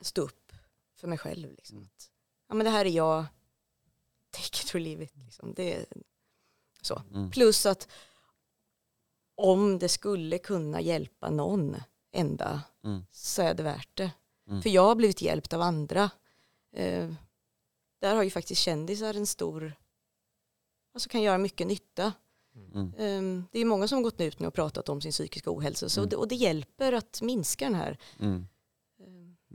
stå 0.01 0.21
upp 0.21 0.51
för 0.99 1.07
mig 1.07 1.17
själv. 1.17 1.51
Liksom. 1.51 1.77
Mm. 1.77 1.89
Att, 1.95 2.11
ja 2.49 2.55
men 2.55 2.65
det 2.65 2.69
här 2.71 2.85
är 2.85 2.89
jag, 2.89 3.25
take 4.31 4.63
it 4.63 4.75
or 4.75 4.79
leave 4.79 5.03
it. 5.03 5.15
Liksom. 5.17 5.53
Det 5.53 5.73
är 5.75 5.85
så. 6.81 7.01
Mm. 7.13 7.31
Plus 7.31 7.65
att 7.65 7.87
om 9.35 9.79
det 9.79 9.89
skulle 9.89 10.37
kunna 10.37 10.81
hjälpa 10.81 11.29
någon 11.29 11.75
enda 12.11 12.61
Mm. 12.83 13.05
så 13.11 13.41
är 13.41 13.53
det 13.53 13.63
värt 13.63 13.97
det. 13.97 14.11
Mm. 14.47 14.61
För 14.61 14.69
jag 14.69 14.81
har 14.81 14.95
blivit 14.95 15.21
hjälpt 15.21 15.53
av 15.53 15.61
andra. 15.61 16.09
Eh, 16.75 17.13
där 18.01 18.15
har 18.15 18.23
ju 18.23 18.29
faktiskt 18.29 18.61
kändisar 18.61 19.13
en 19.13 19.27
stor, 19.27 19.73
alltså 20.95 21.09
kan 21.09 21.21
göra 21.21 21.37
mycket 21.37 21.67
nytta. 21.67 22.13
Mm. 22.73 22.87
Eh, 22.97 23.43
det 23.51 23.59
är 23.59 23.65
många 23.65 23.87
som 23.87 23.95
har 23.97 24.03
gått 24.03 24.21
ut 24.21 24.39
nu 24.39 24.47
och 24.47 24.53
pratat 24.53 24.89
om 24.89 25.01
sin 25.01 25.11
psykiska 25.11 25.51
ohälsa 25.51 25.89
så 25.89 25.99
Mm. 26.01 26.09
det, 26.09 26.15
och 26.15 26.27
det 26.27 26.35
hjälper 26.35 26.93
att 26.93 27.21
minska 27.21 27.65
den 27.65 27.75
här. 27.75 27.97
Mm. 28.19 28.47
eh, 28.99 29.05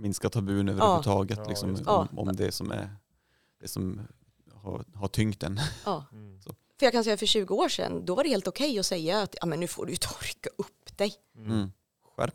Minska 0.00 0.30
tabun 0.30 0.68
överhuvudtaget 0.68 1.38
Ja, 1.38 1.48
liksom, 1.48 1.74
det. 1.74 1.84
om, 1.90 2.08
om 2.18 2.36
det 2.36 2.52
som 2.52 2.70
är 2.70 2.90
det 3.60 3.68
som 3.68 4.00
har, 4.54 4.84
har 4.94 5.08
tyngt 5.08 5.42
en. 5.42 5.60
Ja. 5.84 6.04
Mm. 6.12 6.40
För 6.78 6.86
jag 6.86 6.92
kan 6.92 7.04
säga 7.04 7.16
för 7.16 7.26
20 7.26 7.54
år 7.54 7.68
sedan, 7.68 8.04
då 8.04 8.14
var 8.14 8.22
det 8.24 8.28
helt 8.30 8.48
okej 8.48 8.78
att 8.78 8.86
säga 8.86 9.22
att 9.22 9.34
ja, 9.40 9.46
men 9.46 9.60
nu 9.60 9.66
får 9.68 9.86
du 9.86 9.92
rycka 9.92 10.50
upp 10.58 10.96
dig. 10.98 11.14
Mm. 11.36 11.50
Mm. 11.52 11.72
Skärp 12.16 12.34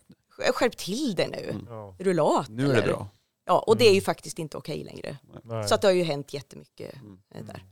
Skärp 0.56 0.78
till 0.78 1.16
det 1.16 1.28
nu. 1.28 1.50
Mm. 1.50 1.66
Ja. 1.70 1.96
Är 2.00 2.04
du 2.04 2.14
lat? 2.14 2.50
Nu 2.50 2.64
är 2.64 2.68
det 2.68 2.74
eller? 2.74 2.88
bra. 2.88 3.08
Ja, 3.46 3.60
och 3.68 3.78
det 3.78 3.88
är 3.90 3.94
ju 3.94 4.02
faktiskt 4.02 4.40
inte 4.40 4.58
okej 4.58 4.84
längre. 4.84 5.18
Nej. 5.44 5.68
Så 5.68 5.76
att 5.76 5.82
det 5.82 5.88
har 5.88 5.94
ju 5.94 6.04
hänt 6.04 6.34
jättemycket 6.34 6.96
Mm. 6.96 7.20
där. 7.48 7.66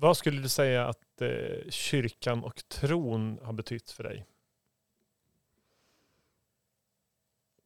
Vad 0.00 0.16
skulle 0.16 0.42
du 0.42 0.48
säga 0.48 0.86
att 0.88 1.20
eh, 1.20 1.70
kyrkan 1.70 2.44
och 2.44 2.68
tron 2.68 3.38
har 3.42 3.52
betytt 3.52 3.90
för 3.90 4.02
dig? 4.04 4.26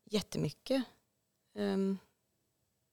Jättemycket. 0.04 0.84
Ehm, 1.54 1.98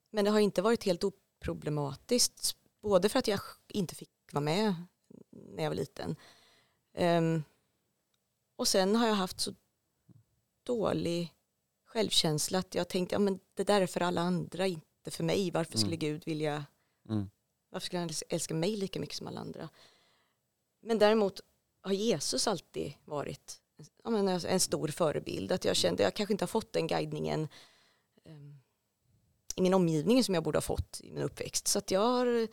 men 0.10 0.26
det 0.26 0.32
har 0.32 0.40
inte 0.40 0.62
varit 0.62 0.84
helt 0.84 1.04
oproblematiskt. 1.04 2.58
Både 2.82 3.10
för 3.10 3.20
att 3.20 3.28
jag 3.28 3.40
inte 3.68 3.96
fick 3.96 4.10
vara 4.32 4.44
med 4.44 4.74
när 5.30 5.64
jag 5.64 5.70
var 5.70 5.76
liten. 5.76 6.16
Ehm, 6.94 7.44
och 8.56 8.68
sen 8.68 8.96
har 8.96 9.08
jag 9.08 9.16
haft 9.16 9.40
så 9.40 9.54
dålig 10.64 11.34
självkänsla 11.86 12.60
att 12.60 12.76
jag 12.76 12.90
tänkte 12.90 13.16
att 13.16 13.22
ja, 13.22 13.26
men 13.26 13.40
det 13.54 13.64
där 13.64 13.82
är 13.82 13.88
för 13.88 14.02
alla 14.02 14.22
andra, 14.22 14.68
inte 14.68 14.90
inte 15.00 15.18
för 15.18 15.24
mig. 15.24 15.52
Varför 15.52 15.78
skulle 15.78 15.96
Mm. 15.96 16.00
Gud 16.00 16.24
vilja, 16.26 16.66
Mm. 17.10 17.30
Varför 17.70 17.86
skulle 17.86 18.00
han 18.00 18.10
älska 18.30 18.54
mig 18.54 18.76
lika 18.78 19.00
mycket 19.00 19.16
som 19.16 19.28
alla 19.28 19.40
andra? 19.40 19.70
Men 20.82 21.00
däremot 21.00 21.42
har 21.82 21.92
Jesus 21.92 22.48
alltid 22.48 22.94
varit 23.06 23.62
en 24.48 24.60
stor 24.60 24.88
förebild. 24.88 25.52
Att 25.52 25.66
jag 25.66 25.76
kände, 25.76 26.04
jag 26.04 26.14
kanske 26.14 26.34
inte 26.34 26.44
har 26.44 26.48
fått 26.48 26.74
den 26.74 26.88
guidningen 26.88 27.48
eh, 28.26 28.34
i 29.56 29.62
min 29.62 29.74
omgivning 29.74 30.24
som 30.24 30.34
jag 30.34 30.44
borde 30.44 30.58
ha 30.58 30.62
fått 30.62 31.02
i 31.04 31.12
min 31.12 31.24
uppväxt. 31.24 31.68
Så 31.68 31.80
att 31.80 31.92
jag 31.92 32.00
har 32.00 32.48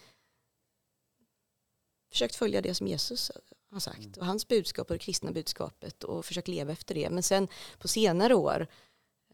försökt 2.11 2.35
följa 2.35 2.61
det 2.61 2.75
som 2.75 2.87
Jesus 2.87 3.33
har 3.71 3.81
sagt 3.81 3.99
Mm. 3.99 4.13
och 4.19 4.27
hans 4.27 4.49
budskap 4.49 4.91
och 4.91 4.95
det 4.95 4.99
kristna 4.99 5.33
budskapet 5.33 6.05
och 6.05 6.25
försökt 6.25 6.49
leva 6.49 6.73
efter 6.73 6.95
det. 6.95 7.11
Men 7.11 7.23
sen 7.23 7.49
på 7.79 7.89
senare 7.89 8.35
år, 8.35 8.67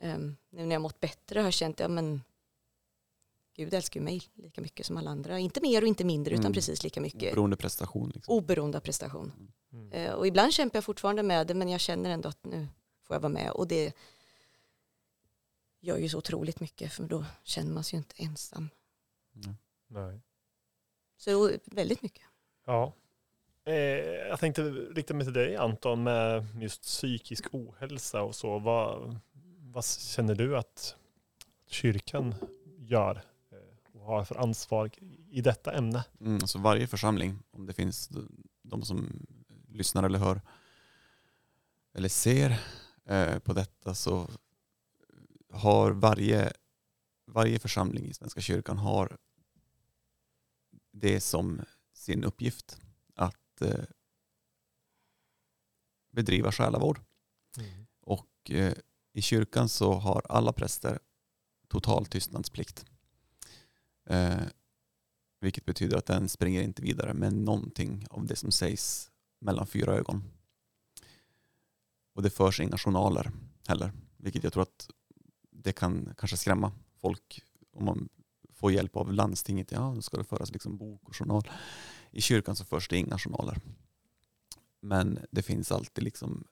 eh, 0.00 0.18
nu 0.50 0.66
när 0.66 0.72
jag 0.72 0.82
mått 0.82 1.00
bättre, 1.00 1.40
har 1.40 1.46
jag 1.46 1.52
känt 1.52 1.76
att 1.76 1.80
ja, 1.80 1.88
men, 1.88 2.22
Gud 3.64 3.74
älskar 3.74 4.00
ju 4.00 4.04
mig 4.04 4.22
lika 4.34 4.60
mycket 4.60 4.86
som 4.86 4.96
alla 4.96 5.10
andra. 5.10 5.38
Inte 5.38 5.60
mer 5.60 5.82
och 5.82 5.88
inte 5.88 6.04
mindre 6.04 6.34
utan 6.34 6.44
Mm. 6.44 6.52
precis 6.52 6.82
lika 6.84 7.00
mycket. 7.00 7.34
Beroende 7.34 7.56
prestation. 7.56 8.10
Liksom. 8.14 8.34
Oberoende 8.34 8.78
av 8.78 8.82
prestation. 8.82 9.32
Mm. 9.72 9.92
Eh, 9.92 10.12
och 10.12 10.26
ibland 10.26 10.52
kämpar 10.52 10.76
jag 10.76 10.84
fortfarande 10.84 11.22
med 11.22 11.46
det 11.46 11.54
men 11.54 11.68
jag 11.68 11.80
känner 11.80 12.10
ändå 12.10 12.28
att 12.28 12.44
nu 12.44 12.68
får 13.02 13.14
jag 13.16 13.20
vara 13.20 13.32
med 13.32 13.50
och 13.50 13.68
det 13.68 13.92
gör 15.80 15.96
ju 15.98 16.08
så 16.08 16.18
otroligt 16.18 16.60
mycket 16.60 16.92
för 16.92 17.04
då 17.04 17.24
känner 17.42 17.72
man 17.72 17.84
sig 17.84 17.96
ju 17.96 17.98
inte 17.98 18.14
ensam. 18.22 18.68
Mm. 19.34 19.56
Nej. 19.88 20.20
Så 21.16 21.50
väldigt 21.64 22.02
mycket. 22.02 22.22
Ja. 22.66 22.92
Eh, 23.64 23.74
jag 24.28 24.40
tänkte 24.40 24.62
rikta 24.70 25.14
mig 25.14 25.26
till 25.26 25.32
dig 25.32 25.56
Anton 25.56 26.02
med 26.02 26.46
just 26.60 26.82
psykisk 26.82 27.46
ohälsa 27.52 28.22
och 28.22 28.34
så. 28.34 28.58
Vad, 28.58 29.16
vad 29.72 29.84
känner 29.84 30.34
du 30.34 30.56
att 30.56 30.96
kyrkan 31.66 32.34
gör 32.78 33.22
har 34.02 34.24
för 34.24 34.34
ansvar 34.34 34.90
i 35.30 35.40
detta 35.40 35.72
ämne? 35.72 36.04
Mm, 36.20 36.40
så 36.40 36.58
varje 36.58 36.86
församling, 36.86 37.38
om 37.50 37.66
det 37.66 37.72
finns 37.72 38.10
de 38.62 38.82
som 38.82 39.26
lyssnar 39.68 40.02
eller 40.02 40.18
hör 40.18 40.40
eller 41.94 42.08
ser 42.08 42.60
eh, 43.04 43.38
på 43.38 43.52
detta 43.52 43.94
så 43.94 44.30
har 45.50 45.90
varje, 45.90 46.52
varje 47.26 47.58
församling 47.58 48.04
i 48.04 48.14
Svenska 48.14 48.40
kyrkan 48.40 48.78
har 48.78 49.18
det 50.92 51.20
som 51.20 51.60
sin 51.92 52.24
uppgift 52.24 52.80
att 53.14 53.62
eh, 53.62 53.84
bedriva 56.10 56.52
själavård. 56.52 57.00
Och 58.00 58.50
eh, 58.50 58.74
i 59.12 59.22
kyrkan 59.22 59.68
så 59.68 59.92
har 59.92 60.22
alla 60.28 60.52
präster 60.52 60.98
total 61.68 62.06
tystnadsplikt. 62.06 62.91
Eh, 64.04 64.42
vilket 65.40 65.64
betyder 65.64 65.96
att 65.96 66.06
den 66.06 66.28
springer 66.28 66.62
inte 66.62 66.82
vidare 66.82 67.14
med 67.14 67.32
någonting 67.32 68.06
av 68.10 68.26
det 68.26 68.36
som 68.36 68.50
sägs 68.52 69.10
mellan 69.40 69.66
fyra 69.66 69.92
ögon. 69.94 70.24
Och 72.14 72.22
det 72.22 72.30
förs 72.30 72.60
inga 72.60 72.78
journaler 72.78 73.32
heller. 73.66 73.92
Vilket 74.16 74.44
jag 74.44 74.52
tror 74.52 74.62
att 74.62 74.90
det 75.50 75.72
kan 75.72 76.14
kanske 76.18 76.36
skrämma 76.36 76.72
folk 77.00 77.42
om 77.72 77.84
man 77.84 78.08
får 78.52 78.72
hjälp 78.72 78.96
av 78.96 79.12
landstinget. 79.12 79.72
Ja, 79.72 79.92
då 79.94 80.02
ska 80.02 80.16
det 80.16 80.24
föras 80.24 80.52
liksom 80.52 80.76
bok 80.76 81.08
och 81.08 81.16
journal. 81.16 81.50
I 82.10 82.20
kyrkan 82.20 82.56
så 82.56 82.64
förs 82.64 82.88
det 82.88 82.96
inga 82.96 83.18
journaler. 83.18 83.60
Men 84.80 85.18
det 85.30 85.42
finns 85.42 85.72
alltid 85.72 86.04
liksom 86.04 86.44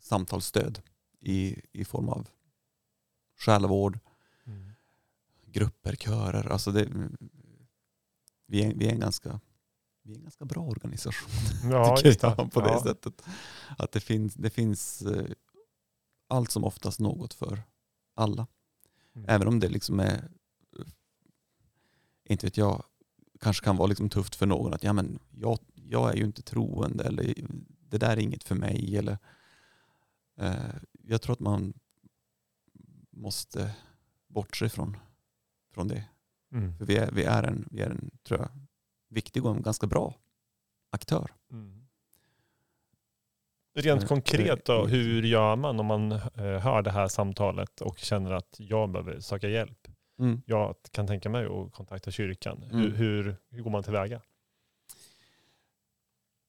samtalsstöd 0.00 0.82
i, 1.20 1.56
i 1.72 1.84
form 1.84 2.08
av 2.08 2.28
själavård, 3.38 3.98
grupper, 5.52 5.96
körer. 5.96 6.52
Alltså 6.52 6.72
det, 6.72 6.88
vi, 8.46 8.62
är, 8.62 8.74
vi, 8.74 8.86
är 8.86 8.92
en 8.92 9.00
ganska, 9.00 9.40
vi 10.02 10.12
är 10.12 10.16
en 10.16 10.22
ganska 10.22 10.44
bra 10.44 10.62
organisation 10.62 11.30
Ja, 11.70 11.96
tycker 11.96 12.34
jag 12.38 12.52
på 12.52 12.60
det 12.60 12.68
ja. 12.68 12.82
sättet. 12.82 13.22
Att 13.78 13.92
det 13.92 14.00
finns, 14.00 14.34
det 14.34 14.50
finns 14.50 15.02
eh, 15.02 15.30
allt 16.28 16.50
som 16.50 16.64
oftast 16.64 17.00
något 17.00 17.34
för 17.34 17.62
alla. 18.14 18.46
Mm. 19.14 19.28
Även 19.28 19.48
om 19.48 19.60
det 19.60 19.68
liksom 19.68 20.00
är, 20.00 20.30
eh, 20.78 20.86
inte 22.24 22.46
vet 22.46 22.56
jag, 22.56 22.84
kanske 23.40 23.64
kan 23.64 23.76
vara 23.76 23.86
liksom 23.86 24.08
tufft 24.08 24.34
för 24.34 24.46
någon 24.46 24.74
att 24.74 24.82
ja, 24.82 24.92
men 24.92 25.18
jag, 25.30 25.58
jag 25.74 26.10
är 26.12 26.16
ju 26.16 26.24
inte 26.24 26.42
troende 26.42 27.04
eller 27.04 27.34
det 27.92 27.98
där 27.98 28.16
är 28.16 28.20
inget 28.20 28.44
för 28.44 28.54
mig. 28.54 28.96
Eller, 28.96 29.18
eh, 30.36 30.74
jag 31.02 31.22
tror 31.22 31.32
att 31.32 31.40
man 31.40 31.72
måste 33.10 33.74
bortse 34.28 34.68
från, 34.68 34.96
från 35.72 35.88
det. 35.88 36.04
Mm. 36.52 36.76
För 36.78 36.86
vi 36.86 36.96
är, 36.96 37.10
vi 37.12 37.24
är, 37.24 37.42
en, 37.42 37.68
vi 37.70 37.82
är 37.82 37.90
en, 37.90 38.10
tror 38.22 38.40
jag, 38.40 38.48
viktig 39.08 39.46
och 39.46 39.56
en 39.56 39.62
ganska 39.62 39.86
bra 39.86 40.14
aktör. 40.90 41.30
Mm. 41.50 41.82
Rent 43.74 44.02
Eh, 44.02 44.08
konkret 44.08 44.64
då, 44.64 44.86
hur 44.86 45.22
gör 45.22 45.56
man 45.56 45.80
om 45.80 45.86
man 45.86 46.12
eh, 46.12 46.18
hör 46.58 46.82
det 46.82 46.90
här 46.90 47.08
samtalet 47.08 47.80
och 47.80 47.98
känner 47.98 48.30
att 48.30 48.56
jag 48.58 48.90
behöver 48.90 49.20
söka 49.20 49.48
hjälp? 49.48 49.88
Mm. 50.18 50.42
Jag 50.46 50.76
kan 50.90 51.06
tänka 51.06 51.28
mig 51.28 51.46
att 51.46 51.72
kontakta 51.72 52.10
kyrkan. 52.10 52.62
Mm. 52.62 52.80
Hur, 52.80 52.90
hur, 52.90 53.36
hur 53.50 53.62
går 53.62 53.70
man 53.70 53.82
tillväga? 53.82 54.20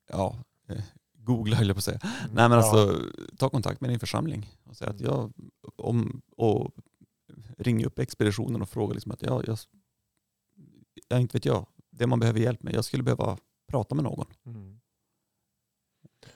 Ja, 0.10 0.38
eh, 0.70 0.84
googla 1.14 1.56
höll 1.56 1.68
jag 1.68 1.76
på 1.76 1.80
att 1.80 1.84
säga. 1.84 2.00
Mm. 2.04 2.36
Nej 2.36 2.50
men 2.50 2.58
alltså 2.58 3.00
ta 3.38 3.50
kontakt 3.50 3.82
med 3.82 3.90
din 3.90 4.00
församling 4.00 4.50
och 4.64 4.78
säg 4.78 4.88
att 4.88 5.02
jag, 5.02 5.34
om, 5.76 6.22
och 6.38 6.72
ring 7.58 7.86
upp 7.86 7.99
expeditionen 7.99 8.62
och 8.62 8.70
fråga 8.70 8.93
liksom 8.93 9.12
att 9.12 9.22
jag, 9.22 9.47
jag, 9.47 9.58
jag 11.08 11.22
inte 11.22 11.38
vet 11.38 11.45
jag, 11.45 11.68
det 11.89 12.08
man 12.08 12.20
behöver 12.20 12.39
hjälp 12.39 12.64
med, 12.64 12.74
jag 12.74 12.86
skulle 12.86 13.04
behöva 13.04 13.38
prata 13.68 13.95
med 13.95 14.04
någon. 14.04 14.26
Mm. 14.45 14.80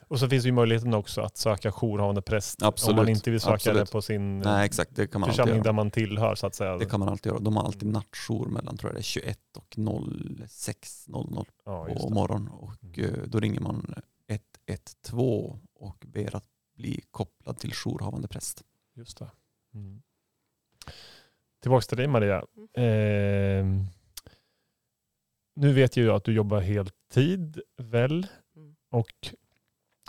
Och 0.00 0.18
så 0.18 0.28
finns 0.28 0.44
ju 0.44 0.52
möjligheten 0.52 0.94
också 0.94 1.20
att 1.20 1.36
söka 1.36 1.72
jourhavande 1.72 2.22
präst 2.22 2.62
Absolut, 2.62 2.90
om 2.90 2.96
man 2.96 3.08
inte 3.08 3.30
vill 3.30 3.40
söka 3.40 3.54
absolut. 3.54 3.86
det 3.86 3.92
på 3.92 4.02
sin 4.02 4.38
Nej 4.38 4.66
exakt, 4.66 4.96
det 4.96 5.06
kan 5.06 5.20
man 5.20 5.30
församling 5.30 5.62
där 5.62 5.72
man 5.72 5.90
tillhör 5.90 6.34
så 6.34 6.46
att 6.46 6.54
säga. 6.54 6.76
Det 6.78 6.86
kan 6.86 7.00
man 7.00 7.08
alltid 7.08 7.30
göra. 7.32 7.40
De 7.40 7.56
har 7.56 7.64
alltid 7.64 7.88
nattjour 7.88 8.46
mellan 8.46 8.76
tror 8.76 8.90
jag 8.90 8.96
det 8.96 9.00
är 9.00 9.02
21 9.02 9.38
och 9.56 9.74
06.00 9.76 11.46
ja, 11.64 11.84
på 11.84 12.10
morgonen 12.10 12.48
och 12.48 12.72
Mm. 12.82 13.14
eh, 13.14 13.22
då 13.26 13.40
ringer 13.40 13.60
man 13.60 13.94
112 14.28 15.58
och 15.74 16.04
ber 16.06 16.36
att 16.36 16.48
bli 16.74 17.00
kopplad 17.10 17.58
till 17.58 17.72
jourhavande 17.74 18.28
präst. 18.28 18.64
Just 18.94 19.18
det. 19.18 19.30
Mm. 19.74 20.02
Tillbaks 21.62 21.86
till 21.86 21.96
dig 21.96 22.06
Maria. 22.06 22.44
Eh, 22.74 23.66
nu 25.56 25.72
vet 25.72 25.96
ju 25.96 26.04
jag 26.04 26.16
att 26.16 26.24
du 26.24 26.32
jobbar 26.32 26.60
heltid 26.60 27.60
väl? 27.76 28.26
Mm. 28.56 28.76
Och 28.90 29.34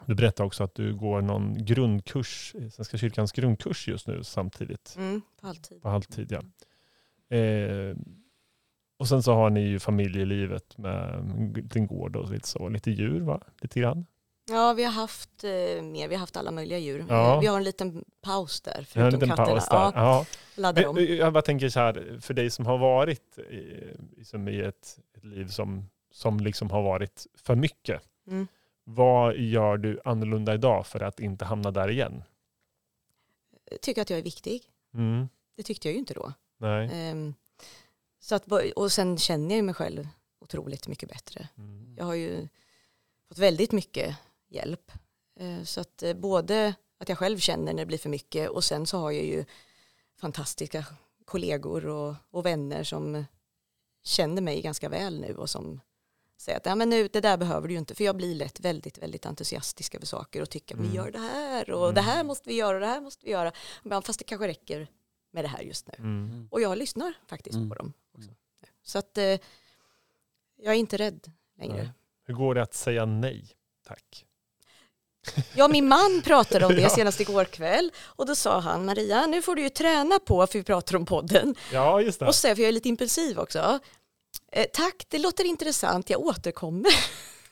du 0.05 0.15
berättar 0.15 0.43
också 0.43 0.63
att 0.63 0.75
du 0.75 0.95
går 0.95 1.21
någon 1.21 1.65
grundkurs, 1.65 2.55
Svenska 2.71 2.97
kyrkans 2.97 3.31
grundkurs 3.31 3.87
just 3.87 4.07
nu 4.07 4.23
samtidigt. 4.23 4.95
Mm, 4.97 5.21
på 5.41 5.47
halvtid. 5.47 5.81
På 5.81 5.89
halvtid 5.89 6.31
ja. 6.31 6.41
Eh, 7.37 7.97
och 8.99 9.07
sen 9.07 9.23
så 9.23 9.33
har 9.33 9.49
ni 9.49 9.61
ju 9.61 9.79
familjelivet 9.79 10.77
med 10.77 11.13
en 11.13 11.53
liten 11.53 11.87
gård 11.87 12.15
och 12.15 12.31
lite 12.31 12.47
så, 12.47 12.69
lite 12.69 12.91
djur 12.91 13.21
va? 13.21 13.41
Lite 13.61 13.79
grann. 13.79 14.05
Ja, 14.49 14.73
vi 14.73 14.83
har 14.83 14.91
haft 14.91 15.43
eh, 15.43 15.81
mer. 15.83 16.07
Vi 16.07 16.15
har 16.15 16.19
haft 16.19 16.37
alla 16.37 16.51
möjliga 16.51 16.77
djur. 16.77 17.05
Ja. 17.09 17.33
Eh, 17.35 17.39
Vi 17.41 17.47
har 17.47 17.57
en 17.57 17.63
liten 17.63 18.05
paus 18.21 18.61
där, 18.61 18.71
har 18.71 18.79
en 18.79 18.85
förutom 18.85 19.19
liten 19.19 19.29
katterna. 19.29 19.47
paus 19.59 19.69
där. 19.69 19.77
Ja, 19.77 19.91
Ja. 19.95 20.25
Men, 20.73 20.85
om. 20.85 20.95
men 20.95 21.15
jag 21.17 21.33
bara 21.33 21.41
tänker 21.41 21.69
så 21.69 21.79
här, 21.79 22.17
för 22.21 22.33
dig 22.33 22.49
som 22.49 22.65
har 22.65 22.77
varit 22.77 23.37
i, 23.37 23.83
liksom 24.17 24.47
i 24.47 24.59
ett, 24.61 24.99
ett 25.17 25.23
liv 25.23 25.47
som, 25.47 25.89
som 26.11 26.39
liksom 26.39 26.69
har 26.71 26.81
varit 26.81 27.27
för 27.35 27.55
mycket. 27.55 28.01
Mm. 28.27 28.47
Vad 28.83 29.37
gör 29.37 29.77
du 29.77 29.99
annorlunda 30.05 30.53
idag 30.53 30.87
för 30.87 30.99
att 30.99 31.19
inte 31.19 31.45
hamna 31.45 31.71
där 31.71 31.89
igen? 31.89 32.23
Jag 33.71 33.81
tycker 33.81 34.01
att 34.01 34.09
jag 34.09 34.19
är 34.19 34.23
viktig. 34.23 34.63
Mm. 34.93 35.29
Det 35.55 35.63
tyckte 35.63 35.87
jag 35.87 35.93
ju 35.93 35.99
inte 35.99 36.13
då. 36.13 36.33
Nej. 36.57 36.89
Ehm, 36.93 37.33
så 38.19 38.35
att, 38.35 38.45
och 38.75 38.91
sen 38.91 39.17
känner 39.17 39.55
jag 39.55 39.65
mig 39.65 39.75
själv 39.75 40.07
otroligt 40.41 40.87
mycket 40.87 41.09
bättre. 41.09 41.47
Mm. 41.57 41.95
Jag 41.97 42.05
har 42.05 42.13
ju 42.13 42.47
fått 43.27 43.37
väldigt 43.37 43.71
mycket 43.71 44.15
hjälp. 44.49 44.91
Eh, 45.39 45.63
Så 45.63 45.81
att 45.81 46.03
eh, 46.03 46.13
både 46.13 46.73
att 46.97 47.09
jag 47.09 47.17
själv 47.17 47.37
känner 47.39 47.73
när 47.73 47.81
det 47.81 47.85
blir 47.85 47.97
för 47.97 48.09
mycket 48.09 48.49
och 48.49 48.63
sen 48.63 48.85
så 48.85 48.97
har 48.97 49.11
jag 49.11 49.25
ju 49.25 49.45
fantastiska 50.17 50.85
kollegor 51.25 51.85
och, 51.85 52.15
och 52.31 52.45
vänner 52.45 52.83
som 52.83 53.25
känner 54.03 54.41
mig 54.41 54.61
ganska 54.61 54.89
väl 54.89 55.19
nu 55.19 55.35
och 55.35 55.49
som 55.49 55.79
säger 56.37 56.57
att 56.57 56.65
ja, 56.65 56.75
men 56.75 56.89
nu, 56.89 57.07
det 57.07 57.21
där 57.21 57.37
behöver 57.37 57.67
du 57.67 57.73
ju 57.73 57.79
inte 57.79 57.95
för 57.95 58.03
jag 58.03 58.15
blir 58.15 58.35
lätt 58.35 58.59
väldigt, 58.59 58.97
väldigt 58.97 59.25
entusiastisk 59.25 59.95
över 59.95 60.05
saker 60.05 60.41
och 60.41 60.49
tycker 60.49 60.75
att 60.75 60.79
Mm. 60.79 60.91
vi 60.91 60.97
gör 60.97 61.11
det 61.11 61.19
här 61.19 61.71
och 61.71 61.83
Mm. 61.83 61.95
det 61.95 62.01
här 62.01 62.23
måste 62.23 62.49
vi 62.49 62.55
göra 62.55 62.75
och 62.75 62.81
det 62.81 62.87
här 62.87 63.01
måste 63.01 63.25
vi 63.25 63.31
göra. 63.31 63.51
Men 63.83 64.01
fast 64.01 64.19
det 64.19 64.25
kanske 64.25 64.47
räcker 64.47 64.87
med 65.31 65.43
det 65.43 65.47
här 65.47 65.61
just 65.61 65.87
nu. 65.87 65.93
Mm. 65.97 66.47
Och 66.51 66.61
jag 66.61 66.77
lyssnar 66.77 67.13
faktiskt 67.27 67.55
Mm. 67.55 67.69
på 67.69 67.75
dem 67.75 67.93
också. 68.11 68.29
Mm. 68.29 68.35
Så 68.83 68.99
att 68.99 69.17
eh, 69.17 69.23
jag 70.55 70.73
är 70.75 70.79
inte 70.79 70.97
rädd 70.97 71.31
längre. 71.57 71.89
Hur 72.23 72.33
går 72.33 72.55
det 72.55 72.61
att 72.63 72.73
säga 72.73 73.05
nej? 73.05 73.49
Tack. 73.87 74.25
Ja, 75.55 75.67
min 75.67 75.87
man 75.87 76.21
pratade 76.25 76.65
om 76.65 76.75
det 76.75 76.81
Ja. 76.81 76.89
senast 76.89 77.19
igår 77.19 77.45
kväll 77.45 77.91
och 77.99 78.25
då 78.25 78.35
sa 78.35 78.59
han 78.59 78.85
Maria, 78.85 79.25
nu 79.25 79.41
får 79.41 79.55
du 79.55 79.61
ju 79.61 79.69
träna 79.69 80.19
på, 80.19 80.47
för 80.47 80.59
vi 80.59 80.63
pratar 80.63 80.95
om 80.95 81.05
podden. 81.05 81.55
Ja, 81.73 82.01
just 82.01 82.19
det. 82.19 82.25
Och 82.27 82.35
så 82.35 82.39
säger 82.39 82.51
jag, 82.51 82.57
för 82.57 82.61
jag 82.63 82.67
är 82.69 82.73
lite 82.73 82.89
impulsiv 82.89 83.39
också. 83.39 83.79
Eh, 84.51 84.65
tack, 84.73 85.05
det 85.09 85.17
låter 85.17 85.45
intressant, 85.45 86.09
jag 86.09 86.19
återkommer. 86.21 86.91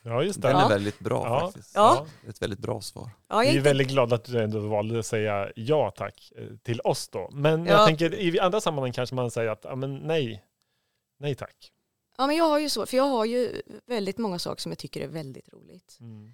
Ja, 0.01 0.23
just 0.23 0.41
det. 0.41 0.47
Den 0.47 0.57
Ja. 0.57 0.65
är 0.65 0.69
väldigt 0.69 0.99
bra 0.99 1.25
Ja. 1.25 1.39
faktiskt. 1.39 1.71
Ja. 1.75 2.05
Ett 2.29 2.41
väldigt 2.41 2.59
bra 2.59 2.81
svar. 2.81 3.09
Ja, 3.29 3.35
jag 3.35 3.41
Vi 3.43 3.47
är 3.49 3.53
inte... 3.57 3.69
väldigt 3.69 3.87
glada 3.87 4.15
att 4.15 4.23
du 4.25 4.43
ändå 4.43 4.59
valde 4.59 4.99
att 4.99 5.05
säga 5.05 5.49
ja 5.55 5.91
tack 5.97 6.31
eh, 6.37 6.43
till 6.63 6.81
oss 6.83 7.07
då. 7.09 7.29
Men 7.31 7.65
jag 7.65 7.79
Ja. 7.81 7.85
tänker 7.85 8.15
i 8.15 8.39
andra 8.39 8.61
sammanhang 8.61 8.91
kanske 8.91 9.15
man 9.15 9.31
säger 9.31 9.49
att 9.49 9.61
ja, 9.63 9.75
men 9.75 9.95
nej, 9.97 10.43
nej 11.19 11.35
tack. 11.35 11.71
ja, 12.17 12.27
men 12.27 12.35
jag 12.35 12.45
har 12.45 12.59
ju 12.59 12.69
så, 12.69 12.85
för 12.85 12.97
jag 12.97 13.03
har 13.03 13.25
ju 13.25 13.61
väldigt 13.87 14.17
många 14.17 14.39
saker 14.39 14.61
som 14.61 14.71
jag 14.71 14.79
tycker 14.79 15.01
är 15.01 15.07
väldigt 15.07 15.53
roligt. 15.53 15.97
Mm. 15.99 16.33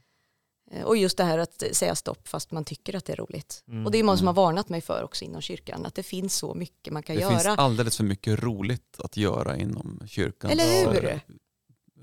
Eh, 0.74 0.84
Och 0.84 0.97
just 0.97 1.17
det 1.17 1.24
här 1.24 1.38
att 1.38 1.63
säga 1.71 1.95
stopp 1.95 2.28
fast 2.28 2.51
man 2.51 2.65
tycker 2.65 2.95
att 2.95 3.05
det 3.05 3.13
är 3.13 3.17
roligt. 3.17 3.63
Mm. 3.67 3.86
Och 3.86 3.91
det 3.91 3.97
är 3.97 4.03
många 4.03 4.17
som 4.17 4.28
har 4.28 4.34
Mm. 4.34 4.43
varnat 4.43 4.69
mig 4.69 4.82
för 4.82 5.03
också 5.03 5.26
inom 5.26 5.41
kyrkan, 5.41 5.86
att 5.86 5.95
det 5.95 6.03
finns 6.03 6.36
så 6.36 6.53
mycket 6.53 6.93
man 6.93 7.03
kan 7.03 7.15
Det 7.15 7.21
göra. 7.21 7.32
finns 7.39 7.45
alldeles 7.47 7.97
för 7.97 8.03
mycket 8.03 8.39
roligt 8.43 8.99
att 8.99 9.17
göra 9.17 9.57
inom 9.57 9.99
kyrkans 10.07 10.53
Eller 10.53 10.93
hur? 10.93 11.21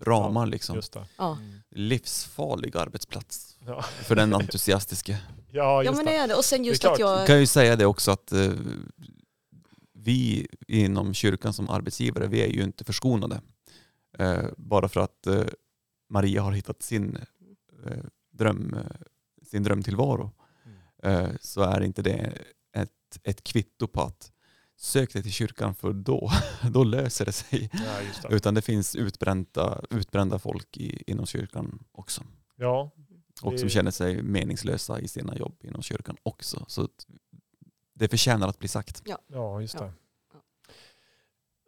ramar. 0.02 0.46
Liksom. 0.46 0.76
Just 0.76 0.92
det. 0.92 1.06
Ja. 1.16 1.32
Mm. 1.36 1.60
Livsfarlig 1.70 2.76
arbetsplats 2.76 3.56
Ja. 3.66 3.82
för 3.82 4.16
den 4.16 4.34
entusiastiske. 4.34 5.12
ja, 5.12 5.48
Ja 5.50 5.82
just 5.84 5.96
men 5.96 6.04
det. 6.06 6.12
det 6.12 6.16
är 6.18 6.28
det. 6.28 6.34
Och 6.34 6.44
sen 6.44 6.64
just 6.64 6.82
Det 6.82 6.90
att 6.92 6.98
jag... 6.98 7.18
Jag 7.20 7.26
kan 7.26 7.40
ju 7.40 7.46
säga 7.46 7.76
det 7.76 7.86
också 7.86 8.10
att 8.10 8.32
eh, 8.32 8.52
vi 9.94 10.46
inom 10.68 11.14
kyrkan 11.14 11.52
som 11.52 11.70
arbetsgivare, 11.70 12.26
vi 12.26 12.40
är 12.42 12.46
ju 12.48 12.62
inte 12.62 12.84
förskonade. 12.84 13.40
Eh, 14.18 14.44
bara 14.56 14.88
för 14.88 15.00
att 15.00 15.26
eh, 15.26 15.44
Maria 16.10 16.42
har 16.42 16.52
hittat 16.52 16.82
sin, 16.82 17.18
eh, 17.86 17.92
dröm, 18.40 18.74
eh, 18.74 18.84
sin 19.42 19.62
drömtillvaro 19.62 20.30
Mm. 21.02 21.24
eh, 21.24 21.30
så 21.40 21.62
är 21.62 21.80
inte 21.80 22.02
det 22.02 22.38
ett, 22.76 22.90
ett 23.22 23.44
kvitto 23.44 23.86
på 23.88 24.02
att 24.02 24.32
sök 24.76 25.12
dig 25.12 25.22
till 25.22 25.32
kyrkan 25.32 25.74
för 25.74 25.92
då, 25.92 26.30
då 26.72 26.84
löser 26.84 27.24
det 27.26 27.32
sig. 27.32 27.70
Ja, 27.72 28.02
just 28.02 28.22
det. 28.22 28.34
Utan 28.34 28.54
det 28.54 28.62
finns 28.62 28.96
utbrända, 28.96 29.82
utbrända 29.90 30.38
folk 30.38 30.76
i, 30.76 31.02
inom 31.06 31.26
kyrkan 31.26 31.84
också. 31.92 32.22
Ja, 32.56 32.90
Och 33.42 33.58
som 33.58 33.66
Det- 33.68 33.70
känner 33.70 33.90
sig 33.90 34.22
meningslösa 34.22 35.00
i 35.00 35.08
sina 35.08 35.36
jobb 35.36 35.56
inom 35.64 35.82
kyrkan 35.82 36.16
också. 36.22 36.64
Så 36.68 36.88
det 37.94 38.08
förtjänar 38.08 38.48
att 38.48 38.58
bli 38.58 38.68
sagt. 38.68 39.02
ja, 39.28 39.60
just 39.60 39.74
Ja. 39.74 39.80
det. 39.80 39.86
Ja. 39.86 39.92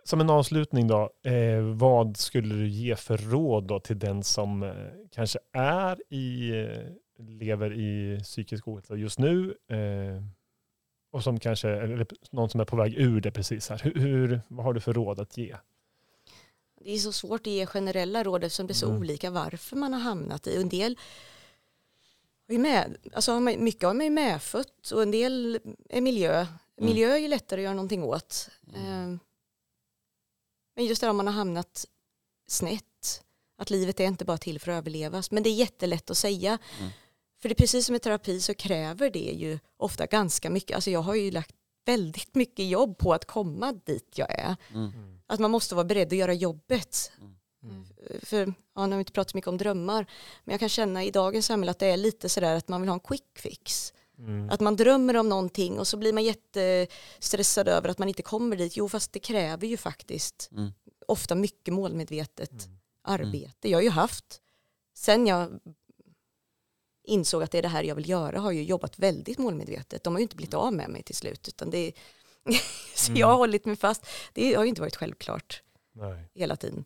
Som 0.04 0.20
en 0.20 0.30
avslutning 0.30 0.88
då, 0.88 1.10
eh, 1.22 1.60
vad 1.60 2.16
skulle 2.16 2.54
du 2.54 2.68
ge 2.68 2.96
för 2.96 3.16
råd 3.16 3.64
då 3.64 3.80
till 3.80 3.98
den 3.98 4.22
som 4.22 4.62
eh, 4.62 4.74
kanske 5.10 5.38
är 5.52 6.12
i, 6.12 6.50
eh, 6.50 7.24
lever 7.24 7.72
i 7.72 8.20
psykisk 8.22 8.68
ohälsa 8.68 8.96
just 8.96 9.18
nu 9.18 9.54
eh, 9.68 10.22
och 11.12 11.22
som 11.22 11.40
kanske, 11.40 11.68
eller 11.68 12.06
någon 12.30 12.48
som 12.48 12.60
är 12.60 12.64
på 12.64 12.76
väg 12.76 12.94
ur 12.98 13.20
det 13.20 13.30
precis 13.30 13.68
här. 13.68 13.80
Hur, 13.84 13.94
hur, 13.94 14.40
vad 14.48 14.64
har 14.64 14.72
du 14.72 14.80
för 14.80 14.92
råd 14.92 15.20
att 15.20 15.36
ge? 15.36 15.56
Det 16.84 16.94
är 16.94 16.98
så 16.98 17.12
svårt 17.12 17.40
att 17.40 17.46
ge 17.46 17.66
generella 17.66 18.24
råd 18.24 18.44
eftersom 18.44 18.66
det 18.66 18.72
är 18.72 18.74
så 18.74 18.86
Mm. 18.86 18.98
olika 19.00 19.30
varför 19.30 19.76
man 19.76 19.92
har 19.92 20.00
hamnat 20.00 20.46
i. 20.46 20.56
En 20.62 20.68
del 20.68 20.98
ju 22.48 22.58
med, 22.58 22.96
alltså 23.12 23.32
har 23.32 23.40
man, 23.40 23.64
mycket 23.64 23.82
har 23.82 23.94
man 23.94 24.04
ju 24.04 24.10
medfött 24.10 24.90
och 24.94 25.02
en 25.02 25.10
del 25.10 25.60
är 25.88 26.00
miljö. 26.00 26.46
Miljö 26.76 27.12
är 27.12 27.18
ju 27.18 27.28
lättare 27.28 27.60
att 27.60 27.64
göra 27.64 27.74
någonting 27.74 28.02
åt. 28.02 28.48
Mm. 28.74 29.18
Men 30.76 30.84
just 30.84 31.00
det 31.00 31.06
här 31.06 31.10
om 31.10 31.16
man 31.16 31.26
har 31.26 31.34
hamnat 31.34 31.86
snett, 32.48 33.22
att 33.58 33.70
livet 33.70 34.00
är 34.00 34.04
inte 34.04 34.24
bara 34.24 34.38
till 34.38 34.60
för 34.60 34.72
att 34.72 34.78
överlevas. 34.78 35.30
Men 35.30 35.42
det 35.42 35.50
är 35.50 35.54
jättelätt 35.54 36.10
att 36.10 36.16
säga. 36.16 36.58
Mm. 36.78 36.90
För 37.42 37.48
det 37.48 37.52
är 37.52 37.56
precis 37.56 37.86
som 37.86 37.94
i 37.94 37.98
terapi 37.98 38.40
så 38.40 38.54
kräver 38.54 39.10
det 39.10 39.18
ju 39.18 39.58
ofta 39.76 40.06
ganska 40.06 40.50
mycket. 40.50 40.74
Alltså 40.74 40.90
jag 40.90 41.02
har 41.02 41.14
ju 41.14 41.30
lagt 41.30 41.54
väldigt 41.84 42.34
mycket 42.34 42.68
jobb 42.68 42.98
på 42.98 43.14
att 43.14 43.24
komma 43.24 43.72
dit 43.72 44.18
jag 44.18 44.30
är. 44.30 44.56
Mm. 44.74 45.20
Att 45.26 45.40
man 45.40 45.50
måste 45.50 45.74
vara 45.74 45.84
beredd 45.84 46.08
att 46.08 46.18
göra 46.18 46.34
jobbet. 46.34 47.12
Mm. 47.62 47.86
För, 48.22 48.54
ja, 48.74 48.86
nu 48.86 48.92
har 48.92 48.96
vi 48.96 48.98
inte 48.98 49.12
pratat 49.12 49.30
så 49.30 49.36
mycket 49.36 49.48
om 49.48 49.58
drömmar, 49.58 50.06
men 50.44 50.52
jag 50.52 50.60
kan 50.60 50.68
känna 50.68 51.04
i 51.04 51.10
dagens 51.10 51.46
samhälle 51.46 51.70
att 51.70 51.78
det 51.78 51.86
är 51.86 51.96
lite 51.96 52.28
sådär 52.28 52.56
att 52.56 52.68
man 52.68 52.80
vill 52.80 52.88
ha 52.88 52.94
en 52.94 53.00
quick 53.00 53.38
fix. 53.38 53.92
Mm. 54.22 54.50
Att 54.50 54.60
man 54.60 54.76
drömmer 54.76 55.16
om 55.16 55.28
någonting 55.28 55.78
och 55.78 55.86
så 55.88 55.96
blir 55.96 56.12
man 56.12 56.24
jättestressad 56.24 57.68
över 57.68 57.88
att 57.88 57.98
man 57.98 58.08
inte 58.08 58.22
kommer 58.22 58.56
dit. 58.56 58.76
Jo, 58.76 58.88
fast 58.88 59.12
det 59.12 59.18
kräver 59.18 59.66
ju 59.66 59.76
faktiskt 59.76 60.48
Mm. 60.52 60.70
ofta 61.06 61.34
mycket 61.34 61.74
målmedvetet 61.74 62.50
Mm. 62.66 62.78
arbete. 63.02 63.68
Jag 63.68 63.78
har 63.78 63.82
ju 63.82 63.90
haft, 63.90 64.40
sen 64.94 65.26
jag 65.26 65.60
insåg 67.04 67.42
att 67.42 67.50
det 67.50 67.58
är 67.58 67.62
det 67.62 67.68
här 67.68 67.82
jag 67.84 67.94
vill 67.94 68.08
göra, 68.08 68.40
har 68.40 68.52
jag 68.52 68.64
jobbat 68.64 68.98
väldigt 68.98 69.38
målmedvetet. 69.38 70.04
De 70.04 70.14
har 70.14 70.18
ju 70.20 70.22
inte 70.22 70.36
blivit 70.36 70.54
av 70.54 70.72
med 70.72 70.90
mig 70.90 71.02
till 71.02 71.16
slut, 71.16 71.48
utan 71.48 71.70
det 71.70 71.78
är, 71.78 71.92
så 72.94 73.10
Mm. 73.10 73.20
jag 73.20 73.26
har 73.26 73.36
hållit 73.36 73.64
mig 73.64 73.76
fast. 73.76 74.06
Det 74.32 74.54
har 74.54 74.62
ju 74.64 74.68
inte 74.68 74.80
varit 74.80 74.96
självklart 74.96 75.62
Nej. 75.92 76.30
hela 76.34 76.56
tiden. 76.56 76.84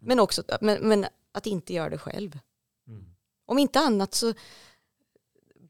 Men 0.00 0.20
också 0.20 0.42
men, 0.60 0.88
men 0.88 1.06
att 1.32 1.46
inte 1.46 1.74
göra 1.74 1.90
det 1.90 1.98
själv. 1.98 2.38
Mm. 2.86 3.14
Om 3.46 3.58
inte 3.58 3.80
annat 3.80 4.14
så 4.14 4.34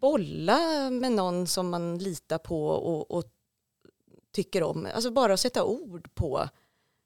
bolla 0.00 0.90
med 0.90 1.12
någon 1.12 1.46
som 1.46 1.70
man 1.70 1.98
litar 1.98 2.38
på 2.38 2.66
och, 2.68 3.10
och 3.10 3.24
tycker 4.32 4.62
om. 4.62 4.88
Alltså 4.94 5.10
bara 5.10 5.34
att 5.34 5.40
sätta 5.40 5.64
ord 5.64 6.14
på 6.14 6.48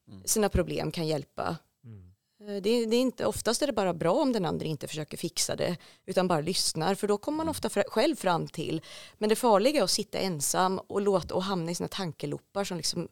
Mm. 0.08 0.22
sina 0.24 0.48
problem 0.48 0.90
kan 0.92 1.06
hjälpa. 1.06 1.56
Mm. 1.84 2.12
Eh, 2.56 2.62
Det 2.62 2.70
är, 2.70 2.86
det 2.86 2.96
är 2.96 3.00
inte, 3.00 3.26
oftast 3.26 3.62
är 3.62 3.66
det 3.66 3.72
bara 3.72 3.94
bra 3.94 4.12
om 4.12 4.32
den 4.32 4.44
andra 4.44 4.66
inte 4.66 4.88
försöker 4.88 5.16
fixa 5.16 5.56
det 5.56 5.76
utan 6.06 6.28
bara 6.28 6.40
lyssnar 6.40 6.94
för 6.94 7.08
då 7.08 7.18
kommer 7.18 7.36
man 7.36 7.48
ofta 7.48 7.68
fra, 7.68 7.82
själv 7.88 8.16
fram 8.16 8.46
till 8.48 8.82
men 9.18 9.28
det 9.28 9.36
farliga 9.36 9.80
är 9.80 9.84
att 9.84 9.90
sitta 9.90 10.18
ensam 10.18 10.78
och, 10.78 11.00
låta, 11.00 11.34
och 11.34 11.42
hamna 11.42 11.70
i 11.70 11.74
sina 11.74 11.88
tankeloppar 11.88 12.64
som 12.64 12.76
liksom 12.76 13.08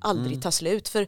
aldrig 0.00 0.32
Mm. 0.32 0.42
tar 0.42 0.50
slut 0.50 0.88
för 0.88 1.06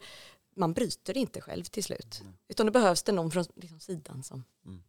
man 0.57 0.73
bryter 0.73 1.15
det 1.15 1.21
inte 1.21 1.41
själv 1.41 1.65
till 1.65 1.85
slut 1.85 2.23
utan 2.49 2.67
då 2.67 2.73
behövs 2.73 3.03
det 3.03 3.13
någon 3.13 3.31
från 3.31 3.45
liksom, 3.57 3.81
sidan 3.81 4.23
som 4.23 4.45
Mm. 4.67 4.83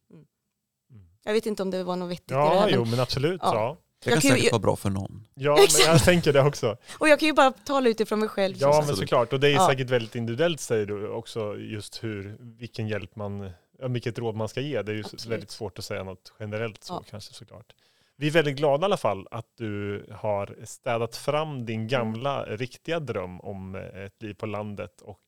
Mm. 1.27 1.29
Mm. 1.29 1.29
jag 1.29 1.33
vet 1.33 1.45
inte 1.45 1.63
om 1.63 1.71
det 1.71 1.83
var 1.83 1.95
något 1.95 2.11
vettigt 2.11 2.31
i 2.31 2.33
det 2.33 2.39
Ja, 2.39 2.59
här 2.59 2.69
jo 2.69 2.81
men, 2.81 2.89
men 2.91 2.99
absolut. 2.99 3.39
Ja. 3.43 3.53
Ja. 3.53 3.77
Det 4.03 4.09
kan 4.11 4.21
kan 4.21 4.29
ju- 4.31 4.35
säkert 4.37 4.51
vara 4.51 4.59
bra 4.61 4.75
för 4.75 4.89
någon. 4.89 5.27
Ja, 5.35 5.55
men 5.85 5.93
jag 5.93 6.03
tänker 6.03 6.33
det 6.33 6.41
också. 6.41 6.77
och 6.99 7.09
jag 7.09 7.19
kan 7.19 7.27
ju 7.27 7.33
bara 7.33 7.51
tala 7.51 7.89
utifrån 7.89 8.19
mig 8.19 8.29
själv 8.29 8.55
Ja, 8.59 8.83
men 8.87 8.95
såklart. 8.95 9.33
Och 9.33 9.39
det 9.39 9.47
är 9.47 9.51
Ja. 9.53 9.67
säkert 9.69 9.89
väldigt 9.89 10.15
individuellt 10.15 10.59
säger 10.59 10.85
du 10.85 11.07
också, 11.09 11.57
just 11.57 12.03
hur, 12.03 12.37
vilken 12.39 12.87
hjälp 12.87 13.15
man, 13.15 13.49
ja, 13.79 13.87
vilket 13.87 14.19
råd 14.19 14.35
man 14.35 14.49
ska 14.49 14.61
ge. 14.61 14.81
Det 14.81 14.91
är 14.91 14.95
ju 14.95 14.99
Absolut. 15.01 15.25
väldigt 15.25 15.51
svårt 15.51 15.79
att 15.79 15.85
säga 15.85 16.03
något 16.03 16.33
generellt 16.39 16.83
så 16.83 16.93
Ja. 16.93 17.03
kanske 17.09 17.33
såklart. 17.33 17.73
Vi 18.19 18.27
är 18.27 18.31
väldigt 18.31 18.55
glada 18.57 18.83
i 18.83 18.85
alla 18.85 18.97
fall 18.97 19.27
att 19.31 19.45
du 19.57 20.05
har 20.11 20.55
städat 20.65 21.15
fram 21.15 21.65
din 21.65 21.87
gamla 21.87 22.43
riktiga 22.45 22.99
dröm 22.99 23.39
om 23.41 23.75
eh, 23.75 23.81
ett 24.05 24.21
liv 24.23 24.33
på 24.33 24.45
landet 24.45 25.01
och 25.01 25.19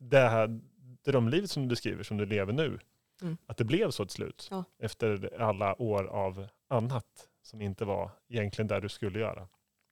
det 0.00 0.28
här 0.28 0.60
drömlivet 1.04 1.50
som 1.50 1.62
du 1.62 1.68
beskriver, 1.68 2.02
som 2.02 2.16
du 2.16 2.26
lever 2.26 2.52
nu. 2.52 2.78
Mm. 3.22 3.36
Att 3.46 3.56
det 3.56 3.64
blev 3.64 3.90
så 3.90 4.04
till 4.04 4.14
slut. 4.14 4.48
Ja. 4.50 4.64
Efter 4.78 5.40
alla 5.40 5.82
år 5.82 6.04
av 6.06 6.48
annat 6.68 7.28
som 7.42 7.62
inte 7.62 7.84
var 7.84 8.10
egentligen 8.28 8.68
där 8.68 8.80
du 8.80 8.88
skulle 8.88 9.18
göra. 9.18 9.48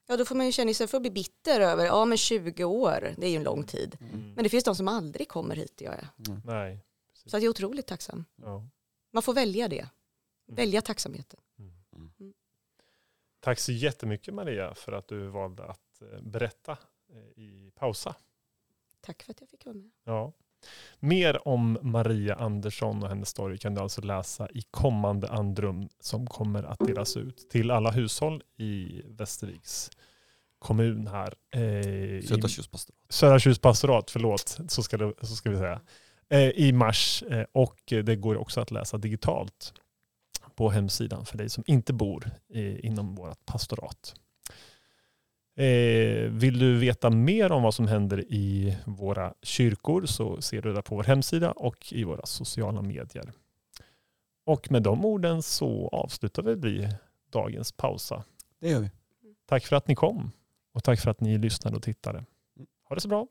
ja 0.06 0.16
då 0.16 0.24
får 0.24 0.34
man 0.34 0.46
ju 0.46 0.52
känna 0.52 0.70
istället 0.70 0.90
för 0.90 0.98
att 0.98 1.02
bli 1.02 1.10
bitter 1.10 1.60
över 1.60 1.84
ja 1.84 2.04
men 2.04 2.18
20 2.18 2.64
år 2.64 3.14
det 3.16 3.26
är 3.26 3.30
ju 3.30 3.36
en 3.36 3.42
lång 3.42 3.64
tid 3.64 3.96
Mm. 4.00 4.32
men 4.34 4.42
det 4.44 4.48
finns 4.50 4.64
de 4.64 4.74
som 4.76 4.88
aldrig 4.88 5.28
kommer 5.28 5.56
hit 5.56 5.76
där 5.76 5.84
jag 5.86 5.94
är 5.94 6.08
Nej. 6.44 6.84
så 7.14 7.36
att 7.36 7.42
jag 7.42 7.44
är 7.44 7.48
otroligt 7.50 7.86
tacksam 7.86 8.24
Ja. 8.36 8.66
man 9.12 9.22
får 9.22 9.34
välja 9.34 9.68
det 9.68 9.88
Mm. 10.48 10.56
välja 10.56 10.80
tacksamheten 10.82 11.40
Tack 13.40 13.58
så 13.58 13.72
jättemycket 13.72 14.34
Maria 14.34 14.74
för 14.74 14.92
att 14.92 15.08
du 15.08 15.26
valde 15.26 15.64
att 15.64 16.02
eh, 16.02 16.20
berätta 16.22 16.72
eh, 17.12 17.42
i 17.42 17.72
pausa. 17.74 18.14
tack 19.00 19.22
för 19.22 19.30
att 19.30 19.40
jag 19.40 19.48
fick 19.50 19.64
vara 19.66 19.74
med 19.76 19.90
Ja. 20.04 20.32
Mer 21.00 21.48
om 21.48 21.78
Maria 21.82 22.34
Andersson 22.34 23.02
och 23.02 23.08
hennes 23.08 23.28
story 23.28 23.58
kan 23.58 23.74
du 23.74 23.80
alltså 23.80 24.00
läsa 24.00 24.48
i 24.50 24.62
kommande 24.70 25.28
andrum 25.28 25.88
som 26.00 26.26
kommer 26.26 26.62
att 26.62 26.78
delas 26.78 27.16
ut 27.16 27.50
till 27.50 27.70
alla 27.70 27.90
hushåll 27.90 28.42
i 28.56 29.02
Västerviks 29.04 29.90
kommun 30.58 31.06
här. 31.06 31.34
Eh, 31.50 32.22
Södra 32.22 32.48
Tjustpastorat. 32.48 32.98
Södra 33.08 33.38
Tjus 33.38 33.58
pastorat, 33.58 34.10
förlåt, 34.10 34.58
så 34.68 34.82
ska, 34.82 34.96
det, 34.96 35.12
så 35.20 35.36
ska 35.36 35.50
vi 35.50 35.56
säga. 35.56 35.80
Eh, 36.28 36.48
I 36.48 36.72
mars 36.72 37.22
eh, 37.30 37.44
och 37.52 37.80
det 37.86 38.16
går 38.16 38.36
också 38.36 38.60
att 38.60 38.70
läsa 38.70 38.98
digitalt 38.98 39.72
på 40.54 40.70
hemsidan 40.70 41.26
för 41.26 41.38
dig 41.38 41.50
som 41.50 41.64
inte 41.66 41.92
bor 41.92 42.30
eh, 42.54 42.84
inom 42.84 43.14
vårt 43.14 43.46
pastorat. 43.46 44.14
Eh, 45.56 46.30
vill 46.30 46.58
du 46.58 46.78
veta 46.78 47.10
mer 47.10 47.52
om 47.52 47.62
vad 47.62 47.74
som 47.74 47.86
händer 47.86 48.24
i 48.32 48.76
våra 48.84 49.34
kyrkor 49.42 50.06
så 50.06 50.40
ser 50.42 50.62
du 50.62 50.72
det 50.72 50.82
på 50.82 50.96
vår 50.96 51.02
hemsida 51.02 51.52
och 51.52 51.92
i 51.92 52.04
våra 52.04 52.26
sociala 52.26 52.82
medier. 52.82 53.32
Och 54.46 54.70
med 54.70 54.82
de 54.82 55.04
orden 55.04 55.42
så 55.42 55.88
avslutar 55.88 56.42
vi 56.42 56.88
dagens 57.30 57.72
pausa. 57.72 58.24
Det 58.60 58.68
gör 58.68 58.80
vi. 58.80 58.90
Tack 59.46 59.66
för 59.66 59.76
att 59.76 59.88
ni 59.88 59.94
kom 59.94 60.30
och 60.72 60.84
tack 60.84 61.00
för 61.00 61.10
att 61.10 61.20
ni 61.20 61.38
lyssnade 61.38 61.76
och 61.76 61.82
tittade. 61.82 62.24
Ha 62.88 62.94
det 62.94 63.00
så 63.00 63.08
bra. 63.08 63.26